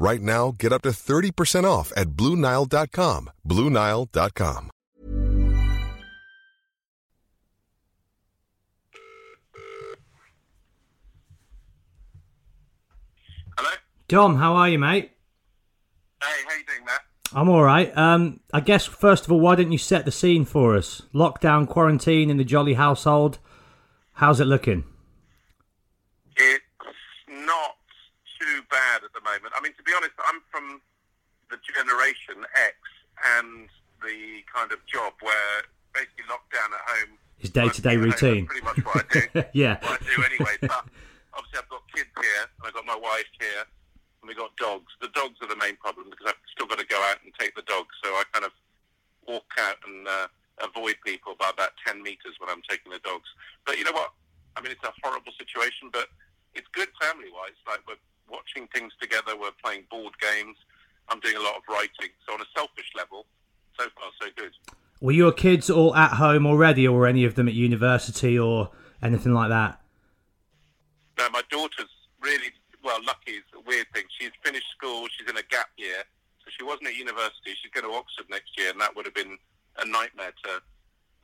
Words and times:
Right 0.00 0.22
now, 0.22 0.54
get 0.56 0.72
up 0.72 0.82
to 0.82 0.90
30% 0.90 1.64
off 1.64 1.92
at 1.96 2.10
BlueNile.com. 2.10 3.30
BlueNile.com. 3.44 4.70
Hello? 13.56 13.70
Dom, 14.06 14.36
how 14.36 14.54
are 14.54 14.68
you, 14.68 14.78
mate? 14.78 15.10
Hey, 16.22 16.28
how 16.46 16.56
you 16.56 16.64
doing, 16.64 16.84
Matt? 16.84 17.00
I'm 17.32 17.48
all 17.48 17.64
right. 17.64 17.94
Um, 17.98 18.38
I 18.52 18.60
guess 18.60 18.86
first 18.86 19.24
of 19.24 19.32
all, 19.32 19.40
why 19.40 19.56
don't 19.56 19.72
you 19.72 19.78
set 19.78 20.04
the 20.04 20.12
scene 20.12 20.44
for 20.44 20.76
us? 20.76 21.02
Lockdown, 21.12 21.68
quarantine 21.68 22.30
in 22.30 22.36
the 22.36 22.44
Joly 22.44 22.74
household. 22.74 23.40
How's 24.12 24.38
it 24.38 24.44
looking? 24.44 24.84
It's 26.36 26.62
not 27.28 27.74
too 28.40 28.62
bad 28.70 29.02
at 29.02 29.12
the 29.12 29.20
moment. 29.20 29.52
I 29.56 29.60
mean, 29.60 29.67
to 29.78 29.82
be 29.86 29.92
honest, 29.94 30.12
I'm 30.26 30.42
from 30.50 30.82
the 31.48 31.56
generation 31.62 32.44
X 32.58 32.76
and 33.38 33.70
the 34.02 34.42
kind 34.52 34.70
of 34.74 34.84
job 34.86 35.14
where 35.22 35.64
basically 35.94 36.26
lockdown 36.28 36.74
at 36.74 36.84
home 36.84 37.18
His 37.38 37.50
at 37.56 37.62
home 37.62 37.70
is 37.70 37.80
routine. 37.82 38.46
Pretty 38.46 38.66
much 38.66 38.84
what 38.84 39.06
I 39.06 39.22
do. 39.32 39.44
Yeah. 39.54 39.78
What 39.82 40.02
I 40.02 40.04
do 40.04 40.22
anyway. 40.22 40.54
But 40.68 40.84
obviously, 41.46 41.58
I've 41.62 41.70
got 41.70 41.82
kids 41.94 42.10
here, 42.18 42.44
and 42.50 42.62
I've 42.66 42.74
got 42.74 42.84
my 42.84 42.98
wife 42.98 43.30
here, 43.38 43.62
and 43.62 44.26
we've 44.26 44.36
got 44.36 44.50
dogs. 44.58 44.90
The 45.00 45.08
dogs 45.14 45.38
are 45.42 45.46
the 45.46 45.56
main 45.56 45.76
problem 45.78 46.10
because 46.10 46.34
I've 46.34 46.42
still 46.50 46.66
got 46.66 46.82
to 46.82 46.86
go 46.86 46.98
out 47.06 47.22
and 47.22 47.30
take 47.38 47.54
the 47.54 47.62
dogs. 47.62 47.94
So 48.02 48.10
I 48.10 48.26
kind 48.34 48.44
of 48.44 48.50
walk 49.26 49.46
out 49.62 49.78
and 49.86 50.08
uh, 50.08 50.26
avoid 50.66 50.96
people 51.06 51.38
by 51.38 51.50
about 51.54 51.78
ten 51.86 52.02
meters 52.02 52.34
when 52.42 52.50
I'm 52.50 52.62
taking 52.68 52.90
the 52.90 52.98
dogs. 53.06 53.30
But 53.64 53.78
you 53.78 53.84
know 53.84 53.94
what? 53.94 54.10
I 54.56 54.60
mean, 54.60 54.72
it's 54.74 54.82
a 54.82 54.92
horrible 55.06 55.30
situation, 55.38 55.90
but 55.92 56.10
it's 56.54 56.66
good 56.74 56.90
family-wise. 56.98 57.54
Like 57.66 57.86
we're 57.86 58.02
watching 58.30 58.68
things 58.74 58.92
together, 59.00 59.32
we're 59.38 59.50
playing 59.62 59.84
board 59.90 60.14
games. 60.20 60.56
I'm 61.08 61.20
doing 61.20 61.36
a 61.36 61.40
lot 61.40 61.56
of 61.56 61.62
writing. 61.68 62.12
So 62.26 62.34
on 62.34 62.40
a 62.40 62.46
selfish 62.54 62.90
level, 62.96 63.26
so 63.78 63.86
far 63.96 64.10
so 64.20 64.28
good. 64.36 64.52
Were 65.00 65.12
your 65.12 65.32
kids 65.32 65.70
all 65.70 65.94
at 65.94 66.12
home 66.12 66.46
already, 66.46 66.86
or 66.86 66.98
were 66.98 67.06
any 67.06 67.24
of 67.24 67.34
them 67.34 67.48
at 67.48 67.54
university 67.54 68.38
or 68.38 68.70
anything 69.02 69.32
like 69.32 69.48
that? 69.48 69.80
No, 71.18 71.30
my 71.30 71.42
daughter's 71.50 71.90
really 72.20 72.52
well. 72.82 72.98
Lucky 73.04 73.32
is 73.32 73.44
a 73.56 73.60
weird 73.60 73.86
thing. 73.94 74.04
She's 74.18 74.32
finished 74.44 74.66
school. 74.76 75.06
She's 75.16 75.28
in 75.28 75.36
a 75.36 75.42
gap 75.50 75.70
year, 75.76 76.02
so 76.44 76.50
she 76.56 76.64
wasn't 76.64 76.88
at 76.88 76.96
university. 76.96 77.54
She's 77.62 77.70
going 77.72 77.90
to 77.90 77.96
Oxford 77.96 78.26
next 78.28 78.58
year, 78.58 78.70
and 78.70 78.80
that 78.80 78.94
would 78.94 79.06
have 79.06 79.14
been 79.14 79.38
a 79.78 79.86
nightmare 79.86 80.32
to 80.44 80.60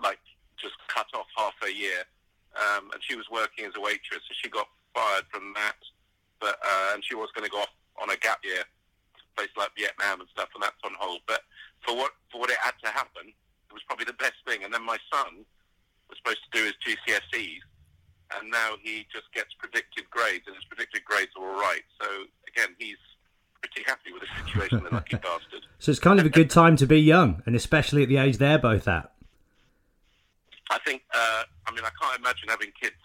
like 0.02 0.18
just 0.56 0.74
cut 0.88 1.06
off 1.14 1.26
half 1.36 1.54
a 1.66 1.72
year. 1.72 2.06
Um, 2.54 2.90
and 2.92 3.02
she 3.02 3.16
was 3.16 3.26
working 3.30 3.64
as 3.64 3.72
a 3.76 3.80
waitress, 3.80 4.22
so 4.28 4.34
she 4.40 4.48
got 4.48 4.68
fired 4.94 5.24
from 5.30 5.52
that. 5.56 5.76
But 6.44 6.60
uh, 6.60 6.92
and 6.92 7.00
she 7.00 7.16
was 7.16 7.32
going 7.32 7.48
to 7.48 7.50
go 7.50 7.64
off 7.64 7.72
on 7.96 8.12
a 8.12 8.16
gap 8.20 8.44
year, 8.44 8.60
to 8.60 9.20
a 9.24 9.32
place 9.32 9.48
like 9.56 9.72
Vietnam 9.80 10.20
and 10.20 10.28
stuff, 10.28 10.52
and 10.52 10.60
that's 10.60 10.76
on 10.84 10.92
hold. 11.00 11.24
But 11.24 11.40
for 11.80 11.96
what 11.96 12.12
for 12.28 12.36
what 12.44 12.50
it 12.52 12.60
had 12.60 12.76
to 12.84 12.92
happen, 12.92 13.32
it 13.32 13.72
was 13.72 13.80
probably 13.88 14.04
the 14.04 14.20
best 14.20 14.36
thing. 14.44 14.60
And 14.60 14.68
then 14.68 14.84
my 14.84 15.00
son 15.08 15.48
was 16.12 16.20
supposed 16.20 16.44
to 16.44 16.52
do 16.52 16.68
his 16.68 16.76
GCSEs, 16.84 17.64
and 18.36 18.52
now 18.52 18.76
he 18.84 19.08
just 19.08 19.32
gets 19.32 19.56
predicted 19.56 20.04
grades, 20.10 20.44
and 20.44 20.54
his 20.54 20.68
predicted 20.68 21.00
grades 21.08 21.32
are 21.40 21.48
all 21.48 21.56
right. 21.56 21.88
So 21.96 22.28
again, 22.44 22.76
he's 22.76 23.00
pretty 23.64 23.88
happy 23.88 24.12
with 24.12 24.20
the 24.20 24.28
situation, 24.44 24.84
the 24.84 24.92
lucky 24.92 25.16
bastard. 25.24 25.64
So 25.78 25.90
it's 25.92 26.00
kind 26.00 26.20
of 26.20 26.26
a 26.26 26.30
good 26.30 26.50
time 26.60 26.76
to 26.76 26.86
be 26.86 27.00
young, 27.00 27.42
and 27.46 27.56
especially 27.56 28.02
at 28.02 28.10
the 28.10 28.18
age 28.18 28.36
they're 28.36 28.58
both 28.58 28.86
at. 28.86 29.10
I 30.70 30.78
think, 30.84 31.02
uh, 31.14 31.44
I 31.66 31.72
mean, 31.72 31.84
I 31.84 31.90
can't 32.00 32.18
imagine 32.18 32.48
having 32.48 32.72
kids, 32.80 32.96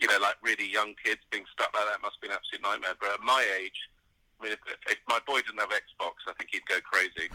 you 0.00 0.08
know, 0.08 0.18
like 0.20 0.36
really 0.42 0.70
young 0.70 0.94
kids 1.02 1.20
being 1.30 1.44
stuck 1.52 1.74
like 1.74 1.84
that 1.86 2.00
must 2.02 2.20
be 2.20 2.28
an 2.28 2.34
absolute 2.34 2.62
nightmare. 2.62 2.94
But 3.00 3.14
at 3.14 3.20
my 3.20 3.44
age, 3.60 3.88
I 4.40 4.44
mean, 4.44 4.52
if, 4.52 4.60
if 4.90 4.98
my 5.08 5.18
boy 5.26 5.40
didn't 5.40 5.58
have 5.58 5.70
Xbox, 5.70 6.14
I 6.28 6.32
think 6.38 6.50
he'd 6.52 6.66
go 6.66 6.78
crazy. 6.82 7.28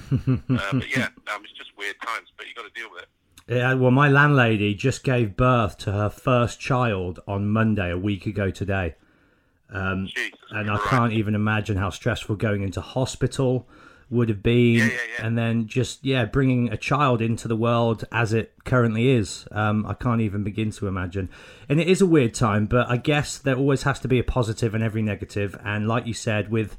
uh, 0.62 0.79
but 0.79 0.96
yeah, 0.96 1.09
um, 1.34 1.44
it's 1.44 1.53
just 1.53 1.72
weird 1.78 1.96
times, 2.02 2.29
but 2.38 2.47
you 2.47 2.53
got 2.56 2.63
to 2.63 2.79
deal 2.79 2.90
with 2.91 3.03
it. 3.03 3.09
Yeah, 3.47 3.73
well, 3.73 3.91
my 3.91 4.07
landlady 4.07 4.73
just 4.73 5.03
gave 5.03 5.35
birth 5.35 5.78
to 5.79 5.91
her 5.91 6.09
first 6.09 6.62
child 6.62 7.19
on 7.28 7.50
Monday, 7.50 7.91
a 7.91 7.97
week 7.97 8.25
ago 8.25 8.52
today. 8.52 8.96
Um, 9.69 10.07
Jesus 10.07 10.40
and 10.52 10.69
I 10.72 10.78
can't 10.88 11.13
even 11.13 11.35
imagine 11.35 11.78
how 11.78 11.90
stressful 11.90 12.35
going 12.35 12.62
into 12.62 12.79
hospital 12.79 13.68
would 14.13 14.29
have 14.29 14.41
been. 14.41 14.78
Yeah, 14.78 14.85
yeah, 14.85 14.91
yeah. 15.18 15.25
And 15.25 15.38
then 15.38 15.68
just, 15.68 16.06
yeah, 16.06 16.25
bringing 16.25 16.72
a 16.72 16.78
child 16.78 17.22
into 17.22 17.47
the 17.47 17.56
world 17.56 18.06
as 18.12 18.31
it 18.31 18.53
currently 18.63 19.09
is. 19.09 19.46
Um, 19.51 19.85
I 19.85 19.94
can't 19.94 20.22
even 20.22 20.44
begin 20.44 20.72
to 20.72 20.88
imagine. 20.88 21.29
And 21.68 21.79
it 21.81 21.88
is 21.88 22.01
a 22.01 22.06
weird 22.06 22.34
time, 22.34 22.66
but 22.66 22.90
I 22.90 22.97
guess 22.97 23.38
there 23.38 23.57
always 23.57 23.84
has 23.84 24.00
to 24.02 24.07
be 24.07 24.19
a 24.19 24.23
positive 24.23 24.73
in 24.75 24.81
every 24.81 25.02
negative. 25.02 25.59
And 25.63 25.88
like 25.88 26.07
you 26.07 26.13
said, 26.13 26.50
with 26.50 26.78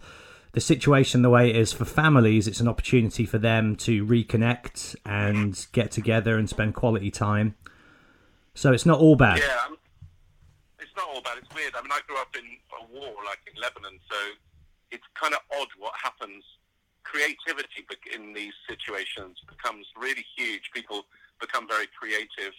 the 0.52 0.60
situation 0.60 1.22
the 1.22 1.30
way 1.30 1.50
it 1.50 1.56
is 1.56 1.72
for 1.72 1.84
families, 1.84 2.46
it's 2.46 2.60
an 2.60 2.68
opportunity 2.68 3.26
for 3.26 3.38
them 3.38 3.74
to 3.76 4.06
reconnect 4.06 4.94
and 5.04 5.66
get 5.72 5.90
together 5.90 6.38
and 6.38 6.48
spend 6.48 6.74
quality 6.74 7.10
time. 7.10 7.56
So 8.54 8.72
it's 8.72 8.86
not 8.86 9.00
all 9.00 9.16
bad. 9.16 9.38
Yeah, 9.38 9.58
um, 9.66 9.76
it's 10.78 10.94
not 10.96 11.08
all 11.08 11.20
bad. 11.22 11.38
It's 11.38 11.52
weird. 11.52 11.74
I 11.74 11.82
mean, 11.82 11.90
I 11.90 11.98
grew 12.06 12.16
up 12.18 12.36
in 12.38 12.44
a 12.44 12.86
war, 12.94 13.12
like 13.26 13.40
in 13.52 13.60
Lebanon, 13.60 13.98
so 14.08 14.16
it's 14.92 15.02
kind 15.20 15.34
of 15.34 15.40
odd 15.60 15.66
what 15.78 15.92
happens. 16.00 16.44
Creativity 17.04 17.86
in 18.12 18.32
these 18.32 18.52
situations 18.68 19.38
becomes 19.48 19.86
really 19.96 20.24
huge. 20.36 20.70
People 20.74 21.06
become 21.40 21.68
very 21.68 21.86
creative, 21.98 22.52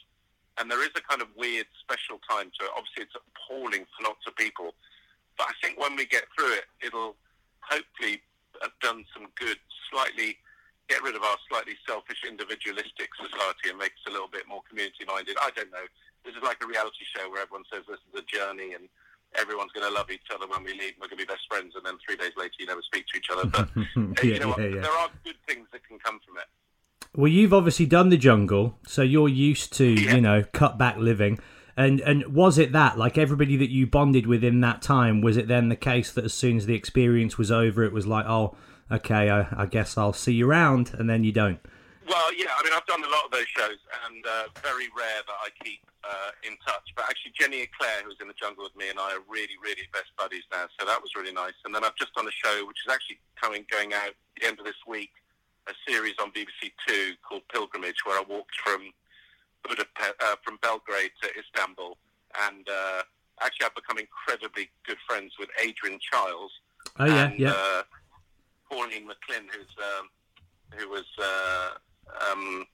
and 0.57 0.71
there 0.71 0.81
is 0.81 0.94
a 0.95 1.01
kind 1.01 1.21
of 1.21 1.27
weird, 1.36 1.65
special 1.81 2.19
time 2.30 2.51
to 2.59 2.65
it. 2.65 2.71
Obviously, 2.77 3.03
it's 3.03 3.18
appalling 3.18 3.86
for 3.97 4.07
lots 4.07 4.24
of 4.27 4.36
people, 4.38 4.74
but 5.38 5.47
I 5.50 5.53
think 5.62 5.80
when 5.80 5.95
we 5.95 6.06
get 6.06 6.25
through 6.38 6.53
it, 6.53 6.65
it'll 6.81 7.15
hopefully 7.59 8.21
have 8.62 8.71
done 8.81 9.03
some 9.13 9.27
good. 9.36 9.57
Slightly 9.92 10.38
get 10.88 11.01
rid 11.01 11.15
of 11.15 11.24
our 11.24 11.38
slightly 11.50 11.74
selfish, 11.88 12.21
individualistic 12.27 13.09
society 13.18 13.74
and 13.74 13.77
make 13.77 13.94
us 13.98 14.06
a 14.07 14.13
little 14.13 14.30
bit 14.30 14.48
more 14.48 14.62
community 14.69 15.03
minded. 15.07 15.36
I 15.41 15.50
don't 15.56 15.71
know. 15.71 15.86
This 16.24 16.36
is 16.36 16.44
like 16.44 16.62
a 16.62 16.68
reality 16.68 17.06
show 17.06 17.30
where 17.30 17.41
everyone 17.41 17.65
says 17.71 17.83
this 17.89 18.01
is 18.01 18.21
a 18.21 18.25
journey 18.25 18.74
and 18.74 18.89
everyone's 19.39 19.72
going 19.72 19.88
to 19.88 19.94
love 19.94 20.10
each 20.12 20.27
other 20.33 20.48
when 20.48 20.63
we 20.63 20.72
leave. 20.72 20.94
We're 21.00 21.07
going 21.07 21.19
to 21.19 21.25
be 21.25 21.25
best 21.25 21.45
friends, 21.50 21.74
and 21.75 21.86
then 21.86 21.95
three 22.06 22.16
days 22.16 22.31
later, 22.38 22.54
you 22.60 22.66
never 22.66 22.81
speak 22.81 23.06
to 23.07 23.18
each 23.18 23.27
other. 23.31 23.45
But 23.48 23.69
Yeah, 24.24 24.33
you 24.33 24.39
know 24.39 24.50
what? 24.50 24.60
yeah, 24.60 24.68
yeah. 24.68 24.81
There 24.81 24.92
are 24.92 25.10
good 25.24 25.38
things 25.48 25.68
that 25.72 25.86
can 25.88 26.00
come 26.00 26.19
from 26.25 26.38
it. 26.38 26.45
Well, 27.16 27.31
you've 27.31 27.54
obviously 27.54 27.86
done 27.86 28.10
the 28.10 28.18
jungle, 28.18 28.77
so 28.86 29.01
you're 29.01 29.30
used 29.30 29.74
to 29.74 29.86
you 29.86 30.22
know 30.22 30.44
cut 30.54 30.77
back 30.77 30.98
living. 30.98 31.39
And 31.77 32.00
and 32.01 32.33
was 32.33 32.57
it 32.57 32.72
that 32.72 32.98
like 32.98 33.18
everybody 33.18 33.57
that 33.57 33.69
you 33.69 33.88
bonded 33.88 34.27
with 34.27 34.44
in 34.44 34.62
that 34.62 34.81
time? 34.81 35.22
Was 35.22 35.38
it 35.38 35.48
then 35.48 35.69
the 35.69 35.75
case 35.75 36.12
that 36.12 36.25
as 36.25 36.33
soon 36.33 36.57
as 36.57 36.66
the 36.66 36.75
experience 36.75 37.38
was 37.38 37.51
over, 37.51 37.83
it 37.83 37.94
was 37.94 38.07
like, 38.07 38.25
oh, 38.25 38.56
okay, 38.92 39.30
I, 39.30 39.48
I 39.63 39.66
guess 39.66 39.98
I'll 39.98 40.13
see 40.13 40.33
you 40.33 40.50
around, 40.50 40.92
and 40.98 41.10
then 41.10 41.24
you 41.24 41.31
don't. 41.31 41.60
Well, 42.05 42.29
yeah, 42.37 42.53
I 42.53 42.61
mean, 42.61 42.73
I've 42.73 42.85
done 42.85 43.01
a 43.01 43.09
lot 43.09 43.25
of 43.25 43.31
those 43.33 43.49
shows, 43.49 43.81
and 44.05 44.21
uh, 44.25 44.53
very 44.61 44.93
rare 44.93 45.25
that 45.25 45.39
I 45.41 45.49
keep 45.65 45.81
uh, 46.05 46.37
in 46.45 46.53
touch. 46.61 46.93
But 46.95 47.09
actually, 47.09 47.33
Jenny 47.33 47.65
and 47.65 47.71
Claire, 47.73 48.05
who's 48.05 48.21
in 48.21 48.29
the 48.29 48.37
jungle 48.37 48.63
with 48.63 48.77
me, 48.77 48.93
and 48.93 48.99
I 49.01 49.17
are 49.17 49.25
really, 49.25 49.57
really 49.57 49.89
best 49.89 50.13
buddies 50.13 50.45
now. 50.53 50.69
So 50.77 50.85
that 50.85 51.01
was 51.01 51.17
really 51.17 51.33
nice. 51.33 51.57
And 51.65 51.73
then 51.73 51.83
I've 51.83 51.97
just 51.97 52.13
done 52.13 52.29
a 52.29 52.37
show, 52.37 52.61
which 52.69 52.77
is 52.85 52.93
actually 52.93 53.17
coming, 53.41 53.65
going 53.73 53.93
out 53.93 54.13
at 54.13 54.17
the 54.37 54.45
end 54.45 54.59
of 54.61 54.65
this 54.65 54.77
week, 54.85 55.09
a 55.65 55.73
series 55.89 56.13
on 56.21 56.29
BBC 56.29 56.77
Two 56.85 57.17
called 57.25 57.41
Pilgrimage, 57.49 58.05
where 58.05 58.21
I 58.21 58.23
walked 58.29 58.53
from 58.61 58.93
Budapest, 59.65 60.13
uh, 60.21 60.37
from 60.45 60.61
Belgrade 60.61 61.11
to 61.25 61.29
Istanbul, 61.33 61.97
and 62.45 62.69
uh, 62.69 63.01
actually, 63.41 63.65
I've 63.65 63.75
become 63.75 63.97
incredibly 63.97 64.69
good 64.85 65.01
friends 65.09 65.33
with 65.39 65.49
Adrian 65.57 65.97
Chiles. 65.97 66.53
Oh 66.99 67.05
yeah, 67.05 67.25
and, 67.25 67.39
yeah. 67.39 67.49
Uh, 67.57 67.81
Pauline 68.69 69.09
McLynn, 69.09 69.49
who's 69.49 69.73
um, 69.81 70.09
who 70.77 70.89
was 70.89 71.05
uh, 71.17 71.81
um, 72.31 72.65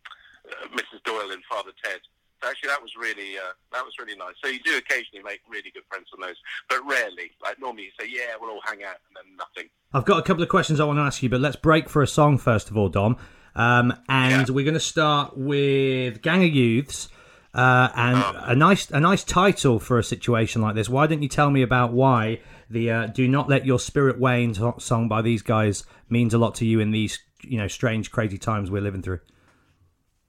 uh, 0.50 0.68
Mrs. 0.76 1.04
Doyle 1.04 1.32
in 1.32 1.40
Father 1.50 1.72
Ted. 1.84 2.00
So 2.44 2.50
actually, 2.50 2.70
that 2.70 2.82
was 2.82 2.92
really 3.00 3.38
uh, 3.38 3.54
that 3.72 3.86
was 3.86 3.94
really 4.00 4.18
nice. 4.18 4.34
So 4.44 4.50
you 4.50 4.60
do 4.66 4.76
occasionally 4.78 5.24
make 5.24 5.42
really 5.48 5.70
good 5.74 5.84
friends 5.90 6.08
on 6.14 6.22
those, 6.22 6.36
but 6.70 6.80
rarely. 6.90 7.32
Like 7.44 7.60
normally, 7.60 7.84
you 7.84 7.92
say, 8.00 8.08
"Yeah, 8.10 8.34
we'll 8.42 8.50
all 8.50 8.62
hang 8.66 8.84
out," 8.84 8.96
and 9.08 9.16
then 9.16 9.38
nothing. 9.38 9.70
I've 9.94 10.06
got 10.06 10.18
a 10.18 10.24
couple 10.24 10.42
of 10.42 10.50
questions 10.50 10.80
I 10.80 10.86
want 10.86 10.98
to 10.98 11.04
ask 11.04 11.22
you, 11.22 11.30
but 11.30 11.40
let's 11.40 11.56
break 11.56 11.88
for 11.90 12.02
a 12.02 12.08
song 12.08 12.38
first 12.40 12.70
of 12.72 12.78
all, 12.78 12.90
Dom. 12.90 13.18
Um, 13.54 13.94
and 14.10 14.48
Yeah. 14.48 14.54
we're 14.56 14.64
going 14.66 14.74
to 14.74 14.80
start 14.80 15.38
with 15.38 16.22
Gang 16.24 16.44
of 16.44 16.50
Youths, 16.52 17.10
uh, 17.54 17.90
and 17.96 18.18
Oh. 18.18 18.44
a 18.46 18.56
nice 18.56 18.90
a 18.90 19.00
nice 19.00 19.24
title 19.24 19.80
for 19.80 20.00
a 20.00 20.04
situation 20.04 20.64
like 20.64 20.74
this. 20.74 20.90
Why 20.90 21.06
don't 21.06 21.22
you 21.22 21.30
tell 21.30 21.52
me 21.52 21.62
about 21.62 21.92
why 21.94 22.40
the 22.72 22.90
uh, 22.90 23.06
"Do 23.08 23.28
Not 23.28 23.50
Let 23.50 23.68
Your 23.68 23.78
Spirit 23.80 24.20
Wane" 24.20 24.56
song 24.80 25.08
by 25.08 25.22
these 25.22 25.44
guys 25.44 25.84
means 26.10 26.34
a 26.34 26.40
lot 26.40 26.56
to 26.56 26.66
you 26.66 26.80
in 26.80 26.90
these 26.90 27.20
you 27.44 27.58
know 27.58 27.68
strange, 27.68 28.12
crazy 28.12 28.38
times 28.38 28.72
we're 28.72 28.82
living 28.82 29.02
through? 29.02 29.20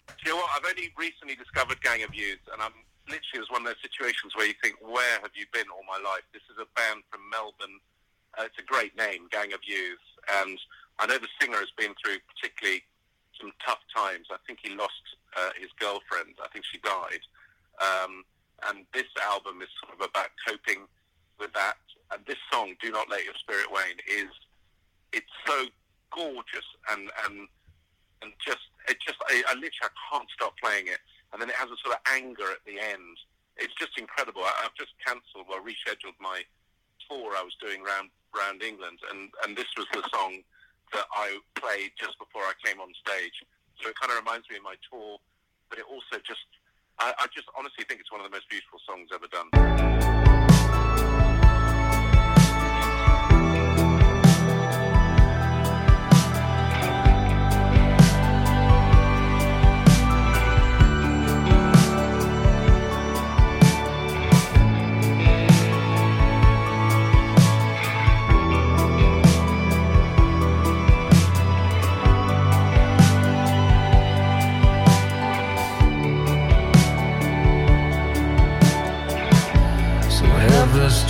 Do 0.09 0.15
you 0.25 0.31
know 0.33 0.37
what? 0.37 0.51
I've 0.57 0.69
only 0.69 0.93
recently 0.97 1.35
discovered 1.35 1.81
Gang 1.83 2.03
of 2.03 2.15
Youths, 2.15 2.47
and 2.53 2.63
I'm 2.63 2.75
literally 3.09 3.35
it 3.35 3.41
was 3.41 3.51
one 3.51 3.63
of 3.63 3.67
those 3.67 3.83
situations 3.83 4.35
where 4.37 4.47
you 4.47 4.55
think, 4.63 4.77
"Where 4.81 5.21
have 5.21 5.33
you 5.35 5.47
been 5.53 5.69
all 5.71 5.85
my 5.85 5.99
life?" 5.99 6.23
This 6.33 6.43
is 6.51 6.59
a 6.59 6.67
band 6.79 7.03
from 7.11 7.29
Melbourne. 7.31 7.81
Uh, 8.39 8.45
it's 8.45 8.59
a 8.59 8.63
great 8.63 8.97
name, 8.97 9.29
Gang 9.31 9.53
of 9.53 9.61
Youths, 9.65 10.09
and 10.41 10.59
I 10.99 11.07
know 11.07 11.19
the 11.19 11.29
singer 11.41 11.59
has 11.59 11.71
been 11.77 11.95
through 12.03 12.19
particularly 12.35 12.83
some 13.41 13.53
tough 13.65 13.81
times. 13.95 14.29
I 14.31 14.39
think 14.47 14.61
he 14.63 14.75
lost 14.75 15.03
uh, 15.37 15.51
his 15.59 15.71
girlfriend. 15.79 16.37
I 16.43 16.49
think 16.49 16.65
she 16.65 16.79
died, 16.79 17.23
um, 17.81 18.25
and 18.69 18.87
this 18.93 19.09
album 19.23 19.61
is 19.63 19.69
sort 19.81 19.99
of 19.99 20.09
about 20.09 20.31
coping 20.47 20.87
with 21.39 21.53
that. 21.55 21.79
And 22.11 22.25
this 22.27 22.39
song, 22.53 22.77
"Do 22.81 22.91
Not 22.91 23.09
Let 23.09 23.25
Your 23.25 23.35
Spirit 23.35 23.71
Wane," 23.71 24.01
is 24.07 24.31
it's 25.13 25.33
so 25.47 25.67
gorgeous 26.15 26.69
and 26.93 27.11
and 27.27 27.49
and 28.23 28.33
just 28.45 28.63
it 28.89 28.97
just 29.01 29.19
I, 29.29 29.43
I 29.49 29.55
literally 29.55 29.91
I 29.91 29.93
can't 30.13 30.29
stop 30.31 30.55
playing 30.63 30.87
it. 30.87 31.01
And 31.33 31.41
then 31.41 31.49
it 31.49 31.57
has 31.57 31.73
a 31.73 31.79
sort 31.81 31.97
of 31.97 32.01
anger 32.13 32.53
at 32.53 32.61
the 32.69 32.77
end. 32.77 33.17
It's 33.57 33.73
just 33.81 33.97
incredible. 33.97 34.45
I, 34.45 34.53
I've 34.69 34.77
just 34.77 34.93
cancelled 35.01 35.49
or 35.49 35.65
rescheduled 35.65 36.17
my 36.21 36.45
tour 37.09 37.33
I 37.37 37.43
was 37.43 37.57
doing 37.61 37.83
round 37.83 38.11
round 38.37 38.63
England, 38.63 39.01
and 39.11 39.33
and 39.45 39.57
this 39.57 39.69
was 39.77 39.87
the 39.93 40.05
song 40.13 40.41
that 40.93 41.09
I 41.13 41.41
played 41.57 41.93
just 41.97 42.19
before 42.19 42.43
I 42.43 42.53
came 42.65 42.81
on 42.81 42.93
stage. 43.01 43.37
So 43.81 43.89
it 43.89 43.97
kind 43.99 44.13
of 44.13 44.19
reminds 44.21 44.49
me 44.51 44.57
of 44.57 44.63
my 44.63 44.77
tour, 44.91 45.19
but 45.71 45.79
it 45.79 45.87
also 45.89 46.21
just 46.25 46.47
I, 46.99 47.13
I 47.19 47.27
just 47.35 47.49
honestly 47.57 47.85
think 47.89 48.01
it's 48.01 48.13
one 48.13 48.21
of 48.21 48.29
the 48.29 48.35
most 48.35 48.49
beautiful 48.49 48.79
songs 48.87 49.09
ever 49.13 49.29
done. 49.29 50.32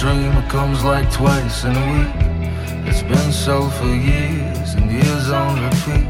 Dream, 0.03 0.33
it 0.33 0.51
comes 0.51 0.83
like 0.83 1.09
twice 1.13 1.63
in 1.63 1.77
a 1.77 1.87
week. 1.95 2.17
It's 2.89 3.05
been 3.05 3.31
so 3.31 3.69
for 3.71 3.87
years 3.87 4.75
and 4.75 4.91
years 4.91 5.31
on 5.31 5.63
repeat. 5.63 6.09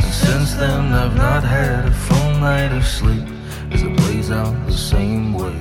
And 0.00 0.02
since 0.02 0.54
then, 0.54 0.94
I've 0.94 1.14
not 1.14 1.44
had 1.44 1.84
a 1.84 1.92
full 1.92 2.30
night 2.40 2.72
of 2.72 2.86
sleep 2.86 3.28
as 3.72 3.82
it 3.82 3.94
plays 3.98 4.30
out 4.30 4.54
the 4.64 4.72
same 4.72 5.34
way. 5.34 5.60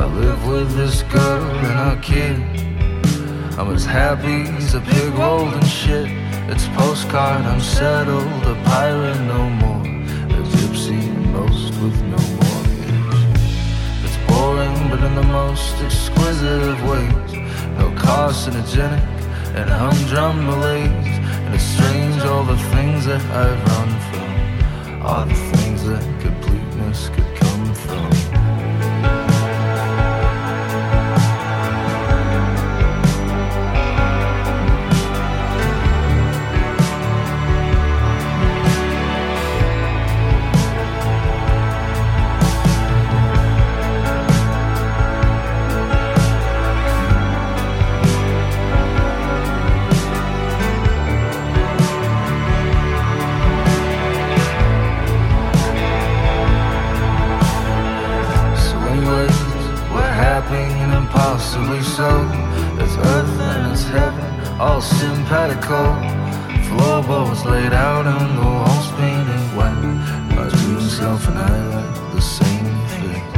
I 0.00 0.04
live 0.20 0.46
with 0.46 0.76
this 0.76 1.02
girl 1.04 1.42
and 1.68 1.78
our 1.86 1.96
kid. 2.02 2.36
I'm 3.58 3.74
as 3.74 3.86
happy 3.86 4.42
as 4.58 4.74
a 4.74 4.80
pig 4.82 5.14
rolled 5.14 5.54
in 5.54 5.64
shit. 5.64 6.08
It's 6.52 6.68
postcard, 6.76 7.46
unsettled, 7.46 8.42
a 8.42 8.62
pirate 8.64 9.20
no 9.22 9.48
more. 9.48 9.81
In 15.12 15.16
the 15.16 15.32
most 15.32 15.74
exquisite 15.82 16.62
of 16.62 16.82
ways. 16.88 17.32
No 17.78 17.90
carcinogenic 18.00 19.04
and 19.54 19.68
humdrum 19.68 20.46
malaise. 20.46 21.18
And 21.44 21.54
it's 21.54 21.64
strange 21.64 22.22
all 22.22 22.44
the 22.44 22.56
things 22.74 23.04
that 23.04 23.20
I've 23.42 23.62
run 23.72 23.90
from. 24.08 25.02
Are 25.02 25.26
the 25.26 25.34
things 25.56 25.86
that 25.86 26.02
completeness 26.22 27.10
could 27.10 27.31
impossibly 61.32 61.80
so. 61.80 62.10
It's 62.78 62.96
earth 62.98 63.40
and 63.40 63.72
it's 63.72 63.84
heaven, 63.84 64.60
all 64.60 64.82
simpatico. 64.82 65.82
Floorboards 66.68 67.46
laid 67.46 67.72
out 67.72 68.06
and 68.06 68.38
the 68.38 68.44
walls 68.44 68.88
painted 69.00 69.44
white. 69.56 69.80
My 70.36 70.48
dream 70.50 70.80
self 70.80 71.26
and 71.28 71.38
I 71.38 71.56
like 71.74 72.12
the 72.12 72.20
same 72.20 72.76
things. 72.92 73.32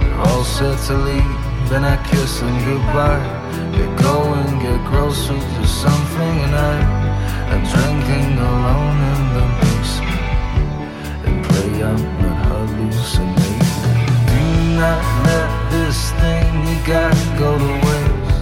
We're 0.00 0.16
all 0.24 0.42
set 0.42 0.78
to 0.86 0.94
leave, 0.94 1.68
then 1.68 1.84
I 1.84 1.96
kiss 2.08 2.40
them 2.40 2.56
goodbye. 2.64 3.20
Get 3.76 3.90
going, 4.00 4.58
get 4.60 4.80
groceries 4.86 5.58
or 5.58 5.66
something, 5.66 6.34
and 6.46 6.54
I 6.54 6.76
am 7.52 7.62
drinking 7.72 8.38
alone 8.38 8.98
in 9.12 9.20
the 9.36 9.44
basement 9.60 10.24
and 11.26 11.44
pray 11.44 11.82
I'm 11.82 12.02
not 12.22 12.38
hallucinating. 12.46 13.58
Do 14.30 14.40
not 14.80 15.24
let 15.26 15.57
this 15.88 16.12
thing 16.20 16.44
you 16.68 16.76
gotta 16.86 17.28
go 17.38 17.50
to 17.56 17.72
waste. 17.86 18.40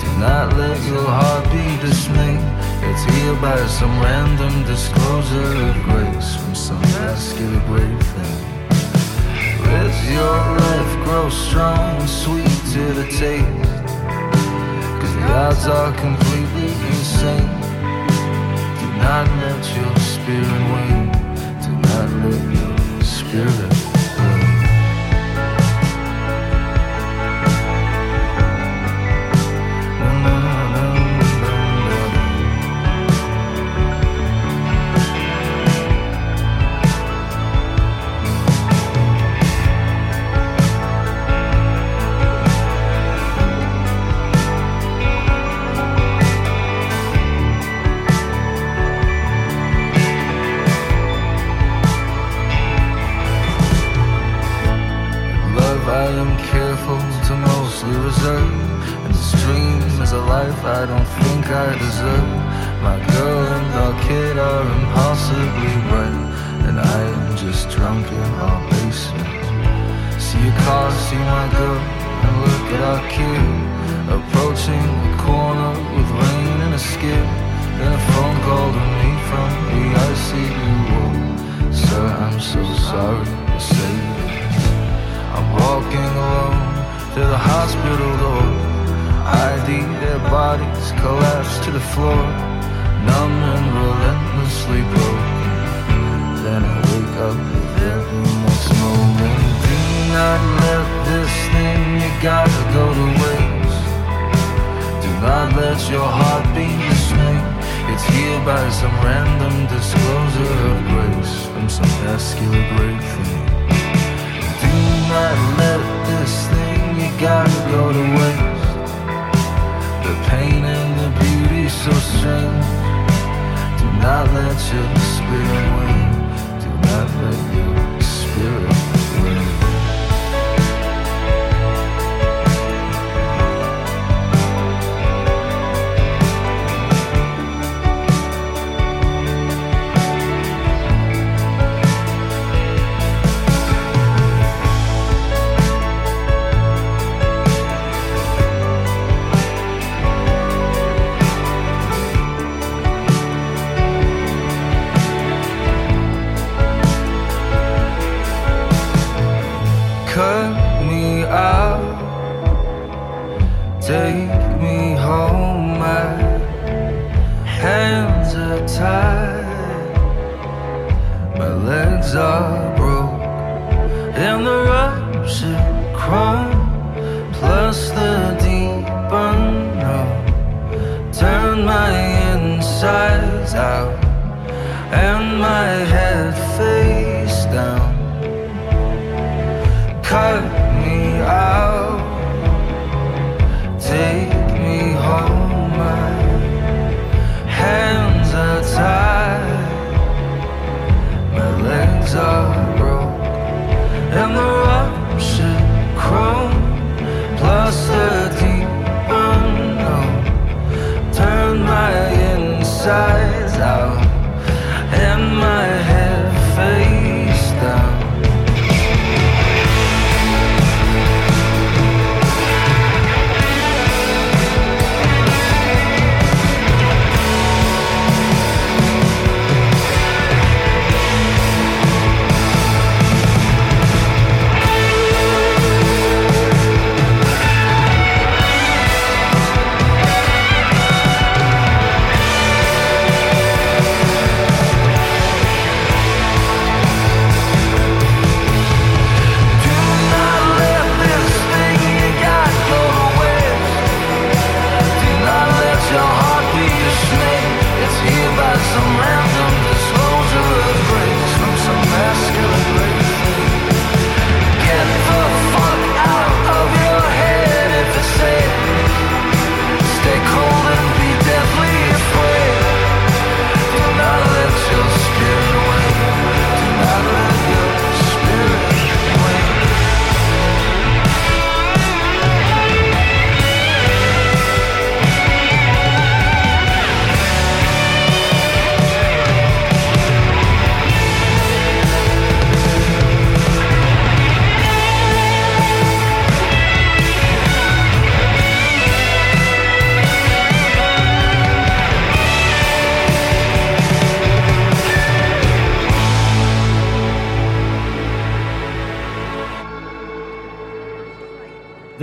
Do 0.00 0.08
not 0.22 0.56
let 0.56 0.78
your 0.86 1.08
heart 1.18 1.44
be 1.50 1.66
dismayed. 1.84 2.46
It's 2.88 3.02
healed 3.10 3.40
by 3.40 3.58
some 3.66 3.94
random 4.00 4.54
disclosure 4.62 5.52
of 5.66 5.74
grace 5.82 6.36
from 6.36 6.54
some 6.54 6.82
vascular 6.94 7.62
great 7.70 8.00
thing. 8.14 8.38
Let 9.74 9.92
your 10.16 10.36
life 10.62 10.92
grow 11.04 11.28
strong 11.28 11.98
and 12.00 12.08
sweet 12.08 12.58
to 12.74 12.82
the 12.98 13.06
taste. 13.22 13.82
Cause 15.00 15.14
the 15.18 15.24
odds 15.42 15.66
are 15.66 15.92
completely 16.06 16.70
insane. 16.92 17.52
Do 18.80 18.86
not 19.06 19.26
let 19.42 19.62
your 19.76 19.94
spirit 20.12 20.62
wane. 20.70 21.10
Do 21.66 21.72
not 21.88 22.08
let 22.24 22.42
your 22.58 23.02
spirit 23.02 23.71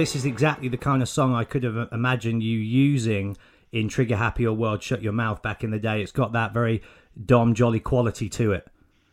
This 0.09 0.15
is 0.15 0.25
exactly 0.25 0.69
the 0.69 0.77
kind 0.77 1.03
of 1.03 1.07
song 1.07 1.35
I 1.35 1.43
could 1.43 1.61
have 1.61 1.87
imagined 1.91 2.41
you 2.41 2.57
using 2.57 3.37
in 3.71 3.89
Trigger 3.89 4.15
Happy 4.15 4.43
or 4.43 4.55
World 4.55 4.81
Shut 4.81 5.03
Your 5.03 5.13
Mouth 5.13 5.43
back 5.43 5.63
in 5.63 5.69
the 5.69 5.77
day. 5.77 6.01
It's 6.01 6.11
got 6.11 6.33
that 6.33 6.51
very 6.51 6.81
Dom 7.27 7.53
Joly 7.53 7.79
quality 7.79 8.27
to 8.29 8.53
it. 8.53 8.67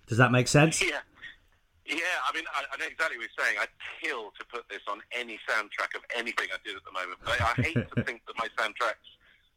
Does 0.06 0.16
that 0.16 0.32
make 0.32 0.48
sense? 0.48 0.80
Yeah. 0.80 1.00
Yeah, 1.84 1.98
I 2.26 2.34
mean, 2.34 2.44
I, 2.50 2.64
I 2.72 2.78
know 2.78 2.86
exactly 2.86 3.18
what 3.18 3.28
you're 3.28 3.44
saying. 3.44 3.58
I'd 3.60 3.68
kill 4.02 4.32
to 4.38 4.44
put 4.50 4.66
this 4.70 4.80
on 4.88 5.02
any 5.14 5.38
soundtrack 5.46 5.94
of 5.94 6.02
anything 6.16 6.48
I 6.50 6.56
did 6.64 6.76
at 6.76 6.82
the 6.86 6.92
moment. 6.92 7.18
But 7.22 7.42
I 7.42 7.60
hate 7.60 7.94
to 7.94 8.02
think 8.02 8.22
that 8.26 8.38
my 8.38 8.48
soundtracks 8.56 9.04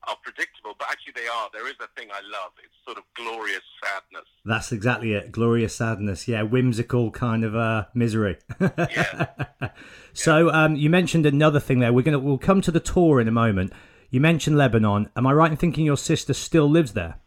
are 0.09 0.17
predictable, 0.21 0.75
but 0.77 0.89
actually 0.91 1.13
they 1.15 1.27
are. 1.27 1.49
There 1.53 1.69
is 1.69 1.75
a 1.79 1.87
thing 1.97 2.09
I 2.11 2.19
love. 2.19 2.51
It's 2.61 2.75
sort 2.83 2.97
of 2.97 3.05
glorious 3.15 3.63
sadness. 3.81 4.27
That's 4.43 4.73
exactly 4.73 5.13
it. 5.13 5.31
Glorious 5.31 5.73
sadness. 5.73 6.27
Yeah, 6.27 6.41
whimsical 6.41 7.11
kind 7.11 7.45
of 7.45 7.55
uh, 7.55 7.85
misery. 7.93 8.39
Yeah. 8.59 9.27
so 10.13 10.51
um, 10.51 10.75
you 10.75 10.89
mentioned 10.89 11.25
another 11.25 11.59
thing 11.59 11.79
there. 11.79 11.93
We're 11.93 12.03
gonna 12.03 12.19
we'll 12.19 12.37
come 12.37 12.61
to 12.61 12.71
the 12.71 12.79
tour 12.79 13.19
in 13.19 13.27
a 13.27 13.31
moment. 13.31 13.73
You 14.09 14.19
mentioned 14.19 14.57
Lebanon. 14.57 15.09
Am 15.15 15.27
I 15.27 15.33
right 15.33 15.51
in 15.51 15.57
thinking 15.57 15.85
your 15.85 15.97
sister 15.97 16.33
still 16.33 16.69
lives 16.69 16.93
there? 16.93 17.19